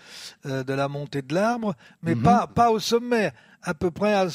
euh, 0.46 0.62
de 0.62 0.72
la 0.72 0.88
montée 0.88 1.22
de 1.22 1.34
l'arbre, 1.34 1.74
mais 2.02 2.14
mm 2.14 2.18
-hmm. 2.20 2.22
pas, 2.22 2.46
pas 2.46 2.70
au 2.70 2.78
sommet, 2.78 3.32
à 3.62 3.74
peu 3.74 3.90
près 3.90 4.14
à 4.14 4.26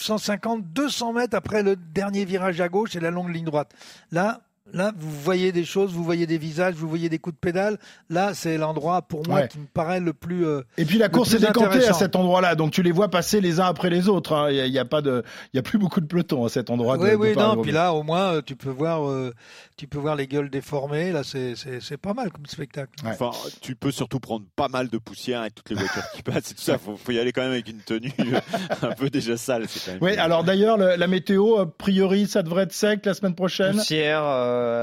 150, 0.00 0.72
200 0.72 1.12
mètres 1.12 1.36
après 1.36 1.62
le 1.62 1.76
dernier 1.76 2.24
virage 2.24 2.60
à 2.60 2.68
gauche 2.68 2.96
et 2.96 3.00
la 3.00 3.10
longue 3.10 3.30
ligne 3.30 3.44
droite. 3.44 3.74
Là, 4.12 4.40
Là, 4.72 4.92
vous 4.96 5.10
voyez 5.10 5.52
des 5.52 5.64
choses, 5.64 5.92
vous 5.92 6.04
voyez 6.04 6.26
des 6.26 6.38
visages, 6.38 6.74
vous 6.74 6.88
voyez 6.88 7.08
des 7.08 7.18
coups 7.18 7.34
de 7.34 7.40
pédale. 7.40 7.78
Là, 8.10 8.34
c'est 8.34 8.58
l'endroit 8.58 9.02
pour 9.02 9.26
moi 9.26 9.40
ouais. 9.40 9.48
qui 9.48 9.58
me 9.58 9.66
paraît 9.66 10.00
le 10.00 10.12
plus. 10.12 10.46
Euh, 10.46 10.62
et 10.76 10.84
puis 10.84 10.98
la 10.98 11.08
course 11.08 11.34
est 11.34 11.38
décantée 11.38 11.86
à 11.86 11.92
cet 11.92 12.16
endroit-là, 12.16 12.54
donc 12.54 12.72
tu 12.72 12.82
les 12.82 12.92
vois 12.92 13.08
passer 13.08 13.40
les 13.40 13.60
uns 13.60 13.66
après 13.66 13.90
les 13.90 14.08
autres. 14.08 14.34
Hein. 14.34 14.50
Il 14.50 14.70
n'y 14.70 14.78
a, 14.78 14.82
a, 14.82 14.84
pas 14.84 15.00
de, 15.00 15.22
il 15.52 15.56
y 15.56 15.60
a 15.60 15.62
plus 15.62 15.78
beaucoup 15.78 16.00
de 16.00 16.06
peloton 16.06 16.44
à 16.44 16.48
cet 16.48 16.70
endroit. 16.70 16.98
Oui, 16.98 17.10
de, 17.10 17.16
oui, 17.16 17.34
de 17.34 17.38
non. 17.38 17.62
Puis 17.62 17.72
là, 17.72 17.92
au 17.94 18.02
moins, 18.02 18.34
euh, 18.34 18.42
tu 18.44 18.56
peux 18.56 18.70
voir, 18.70 19.08
euh, 19.08 19.32
tu 19.76 19.86
peux 19.86 19.98
voir 19.98 20.16
les 20.16 20.26
gueules 20.26 20.50
déformées. 20.50 21.12
Là, 21.12 21.22
c'est, 21.24 21.54
c'est, 21.56 21.96
pas 21.96 22.14
mal 22.14 22.30
comme 22.30 22.46
spectacle. 22.46 22.92
Ouais. 23.04 23.10
Enfin, 23.18 23.30
tu 23.60 23.74
peux 23.74 23.90
surtout 23.90 24.20
prendre 24.20 24.44
pas 24.54 24.68
mal 24.68 24.88
de 24.88 24.98
poussière 24.98 25.44
et 25.44 25.50
toutes 25.50 25.70
les 25.70 25.76
voitures 25.76 26.10
qui 26.14 26.22
passent 26.22 26.50
et 26.50 26.54
tout 26.54 26.62
ça. 26.62 26.78
Faut, 26.78 26.96
faut 26.96 27.12
y 27.12 27.18
aller 27.18 27.32
quand 27.32 27.42
même 27.42 27.52
avec 27.52 27.68
une 27.68 27.80
tenue 27.80 28.12
un 28.82 28.92
peu 28.92 29.10
déjà 29.10 29.36
sale. 29.36 29.66
Oui. 30.00 30.16
Alors 30.16 30.44
d'ailleurs, 30.44 30.76
la 30.76 31.06
météo, 31.06 31.58
a 31.58 31.66
priori, 31.66 32.26
ça 32.26 32.42
devrait 32.42 32.64
être 32.64 32.72
sec 32.72 33.04
la 33.06 33.14
semaine 33.14 33.34
prochaine. 33.34 33.76
Poussière. 33.76 34.22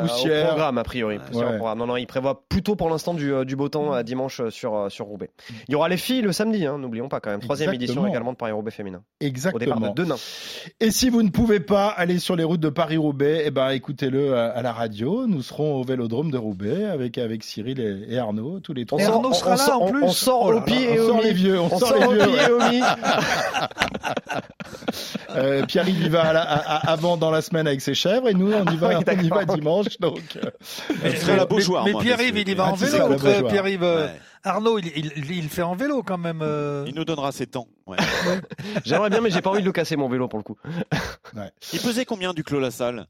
Poussière 0.01 0.47
programme 0.47 0.77
a 0.77 0.83
priori. 0.83 1.17
Ouais. 1.33 1.43
Programme. 1.57 1.79
Non, 1.79 1.87
non, 1.87 1.97
il 1.97 2.07
prévoit 2.07 2.43
plutôt 2.47 2.75
pour 2.75 2.89
l'instant 2.89 3.13
du, 3.13 3.33
du, 3.45 3.55
beau 3.55 3.69
temps 3.69 4.01
dimanche 4.03 4.41
sur, 4.49 4.91
sur 4.91 5.05
Roubaix. 5.05 5.29
Il 5.67 5.71
y 5.71 5.75
aura 5.75 5.89
les 5.89 5.97
filles 5.97 6.21
le 6.21 6.31
samedi, 6.31 6.65
hein, 6.65 6.77
n'oublions 6.77 7.09
pas 7.09 7.19
quand 7.19 7.31
même. 7.31 7.41
Troisième 7.41 7.73
édition 7.73 8.05
également 8.07 8.31
de 8.31 8.37
Paris-Roubaix 8.37 8.71
féminin. 8.71 9.01
Exactement. 9.19 9.75
Au 9.75 9.79
départ 9.79 9.93
de 9.93 10.03
Denain. 10.03 10.15
Et 10.79 10.91
si 10.91 11.09
vous 11.09 11.23
ne 11.23 11.29
pouvez 11.29 11.59
pas 11.59 11.87
aller 11.87 12.19
sur 12.19 12.35
les 12.35 12.43
routes 12.43 12.59
de 12.59 12.69
Paris-Roubaix, 12.69 13.43
eh 13.45 13.51
ben, 13.51 13.69
écoutez-le 13.69 14.35
à, 14.35 14.47
à, 14.47 14.61
la 14.61 14.73
radio. 14.73 15.27
Nous 15.27 15.41
serons 15.41 15.75
au 15.75 15.83
Vélodrome 15.83 16.31
de 16.31 16.37
Roubaix 16.37 16.85
avec, 16.85 17.17
avec 17.17 17.43
Cyril 17.43 17.79
et, 17.79 18.13
et 18.13 18.17
Arnaud, 18.17 18.59
tous 18.59 18.73
les 18.73 18.85
trois. 18.85 18.99
Et 19.01 19.05
Arnaud 19.05 19.33
sera 19.33 19.53
on, 19.53 19.55
là 19.55 19.77
on, 19.77 19.83
en 19.83 19.91
plus. 19.91 20.03
On 20.03 20.11
sort 20.11 20.45
oh 20.45 20.53
au 20.53 20.61
pied 20.61 20.93
et 20.93 20.99
on 20.99 21.07
sort 21.07 21.21
les 21.21 21.33
vieux. 21.33 21.59
On, 21.59 21.77
sort 21.77 22.13
les 22.13 22.25
vieux. 22.25 22.59
euh, 25.35 25.65
Pierre-Yves 25.65 26.05
y 26.05 26.09
va 26.09 26.23
à 26.23 26.33
la, 26.33 26.41
à, 26.41 26.91
avant 26.91 27.17
dans 27.17 27.31
la 27.31 27.41
semaine 27.41 27.67
avec 27.67 27.81
ses 27.81 27.93
chèvres 27.93 28.27
et 28.29 28.33
nous 28.33 28.51
on 28.51 28.65
y 28.71 28.77
va, 28.77 28.89
oui, 28.89 28.95
on 28.95 29.21
y 29.21 29.29
va 29.29 29.45
dimanche. 29.45 29.64
Donc, 29.99 30.19
euh, 30.37 30.51
serait 31.15 31.37
la 31.37 31.45
Beaujoire. 31.45 31.85
Mais, 31.85 31.93
mais 31.93 31.99
Pierre-Yves, 31.99 32.37
il 32.37 32.49
y 32.49 32.53
va 32.53 32.67
en 32.67 32.75
vélo. 32.75 33.15
Pierre-Yves, 33.49 33.81
ouais. 33.81 34.19
Arnaud, 34.43 34.77
il, 34.79 34.87
il, 34.95 35.31
il, 35.31 35.49
fait 35.49 35.63
en 35.63 35.75
vélo 35.75 36.03
quand 36.03 36.17
même. 36.17 36.41
Euh... 36.41 36.85
Il 36.87 36.95
nous 36.95 37.05
donnera 37.05 37.31
ses 37.31 37.47
temps. 37.47 37.67
Ouais. 37.87 37.97
J'aimerais 38.85 39.09
bien, 39.09 39.21
mais 39.21 39.31
j'ai 39.31 39.41
pas 39.41 39.49
envie 39.49 39.61
de 39.61 39.65
le 39.65 39.71
casser 39.71 39.95
mon 39.95 40.07
vélo 40.07 40.27
pour 40.27 40.39
le 40.39 40.43
coup. 40.43 40.57
Ouais. 41.35 41.51
Il 41.73 41.79
pesait 41.79 42.05
combien 42.05 42.33
du 42.33 42.43
Clos 42.43 42.59
La 42.59 42.71
Salle 42.71 43.07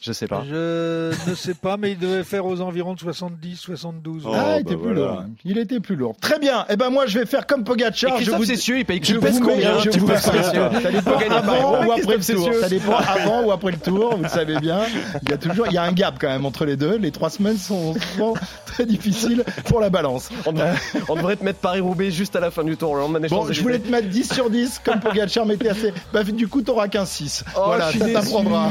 je 0.00 0.12
sais 0.12 0.26
pas. 0.26 0.42
Je 0.48 1.10
ne 1.28 1.34
sais 1.34 1.52
pas, 1.52 1.76
mais 1.76 1.92
il 1.92 1.98
devait 1.98 2.24
faire 2.24 2.46
aux 2.46 2.62
environs 2.62 2.94
de 2.94 3.00
70, 3.00 3.56
72. 3.56 4.22
Oh, 4.24 4.32
ah, 4.34 4.56
il 4.56 4.60
était 4.62 4.74
bah 4.74 4.80
plus 4.82 4.94
voilà. 4.94 5.00
lourd. 5.00 5.24
Il 5.44 5.58
était 5.58 5.80
plus 5.80 5.94
lourd. 5.94 6.16
Très 6.18 6.38
bien. 6.38 6.64
Eh 6.70 6.76
ben 6.76 6.88
moi, 6.88 7.04
je 7.04 7.18
vais 7.18 7.26
faire 7.26 7.46
comme 7.46 7.64
Pogacar. 7.64 8.18
je 8.18 8.30
vous 8.30 8.44
Cessieux, 8.44 8.78
il 8.78 8.86
paye 8.86 9.00
je 9.02 9.16
vous 9.16 9.40
combien 9.40 9.78
je 9.78 9.90
vous 9.90 10.08
Ça 10.16 10.90
dépend 10.90 11.18
avant 11.30 11.84
ou 11.84 11.92
après 11.92 12.16
le 12.16 12.34
tour. 12.34 12.50
Ça 12.60 12.68
dépend 12.68 12.96
avant 12.96 13.42
ou 13.44 13.52
après 13.52 13.72
le 13.72 13.76
tour. 13.76 14.16
Vous 14.16 14.22
le 14.22 14.28
savez 14.30 14.58
bien. 14.58 14.80
Il 15.22 15.28
y 15.28 15.34
a 15.34 15.36
toujours, 15.36 15.66
il 15.66 15.74
y 15.74 15.78
a 15.78 15.82
un 15.82 15.92
gap 15.92 16.16
quand 16.18 16.28
même 16.28 16.46
entre 16.46 16.64
les 16.64 16.76
deux. 16.76 16.96
Les 16.96 17.10
trois 17.10 17.28
semaines 17.28 17.58
sont 17.58 17.94
souvent 17.94 18.32
très 18.66 18.86
difficiles 18.86 19.44
pour 19.66 19.80
la 19.80 19.90
balance. 19.90 20.30
On 20.46 20.52
devrait, 20.52 20.74
on 21.10 21.14
devrait 21.14 21.36
te 21.36 21.44
mettre 21.44 21.58
Paris-Roubaix 21.58 22.10
juste 22.10 22.34
à 22.36 22.40
la 22.40 22.50
fin 22.50 22.64
du 22.64 22.78
tour. 22.78 22.96
Bon, 23.28 23.52
je 23.52 23.60
voulais 23.60 23.78
te 23.78 23.90
mettre 23.90 24.08
10 24.08 24.32
sur 24.32 24.48
10 24.48 24.80
comme 24.82 25.00
Pogacar 25.00 25.44
m'était 25.44 25.68
assez. 25.68 25.92
Bah, 26.14 26.24
du 26.24 26.48
coup, 26.48 26.62
t'auras 26.62 26.88
qu'un 26.88 27.04
6. 27.04 27.44
Oh, 27.54 27.60
voilà, 27.66 27.92
ça 27.92 28.08
t'apprendra. 28.08 28.70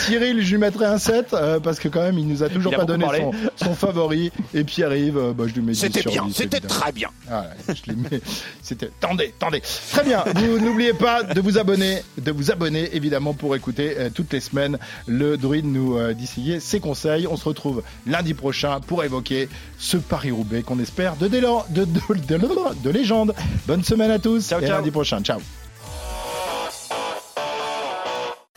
Cyril, 0.00 0.42
je 0.42 0.65
mettrai 0.66 0.86
un 0.86 0.98
7 0.98 1.32
euh, 1.32 1.60
parce 1.60 1.78
que 1.78 1.88
quand 1.88 2.02
même 2.02 2.18
il 2.18 2.26
nous 2.26 2.42
a 2.42 2.48
toujours 2.48 2.72
il 2.72 2.76
pas 2.76 2.84
donné 2.84 3.06
son, 3.16 3.30
son, 3.56 3.74
favori. 3.74 4.30
Et 4.54 4.64
puis 4.64 4.82
arrive 4.82 5.16
euh, 5.16 5.32
bah, 5.32 5.44
je 5.46 5.54
lui 5.54 5.62
mets 5.62 5.74
c'était 5.74 6.02
bien 6.02 6.26
c'était 6.32 6.60
très 6.60 6.92
bien. 6.92 7.08
Ah, 7.30 7.46
je 7.68 7.90
lui 7.90 7.96
mets 7.96 8.20
c'était 8.62 8.90
tendez 9.00 9.34
tendez. 9.38 9.62
Très 9.92 10.04
bien 10.04 10.24
vous 10.34 10.58
n'oubliez 10.64 10.92
pas 10.92 11.22
de 11.22 11.40
vous 11.40 11.58
abonner 11.58 12.02
de 12.18 12.32
vous 12.32 12.50
abonner 12.50 12.94
évidemment 12.94 13.34
pour 13.34 13.56
écouter 13.56 13.94
euh, 13.96 14.10
toutes 14.12 14.32
les 14.32 14.40
semaines 14.40 14.78
le 15.06 15.36
druide 15.36 15.66
nous 15.66 15.96
distiller 16.14 16.60
ses 16.60 16.80
conseils. 16.80 17.26
On 17.26 17.36
se 17.36 17.44
retrouve 17.44 17.82
lundi 18.06 18.34
prochain 18.34 18.80
pour 18.80 19.04
évoquer 19.04 19.48
ce 19.78 19.96
Paris 19.96 20.30
Roubaix 20.30 20.62
qu'on 20.62 20.78
espère 20.78 21.16
de, 21.16 21.28
de, 21.28 21.40
de, 21.70 21.84
de, 21.84 22.38
de 22.82 22.90
légende. 22.90 23.34
Bonne 23.66 23.84
semaine 23.84 24.10
à 24.10 24.18
tous 24.18 24.48
ciao, 24.48 24.60
et 24.60 24.66
ciao. 24.66 24.76
lundi 24.78 24.90
prochain. 24.90 25.20
Ciao 25.22 25.40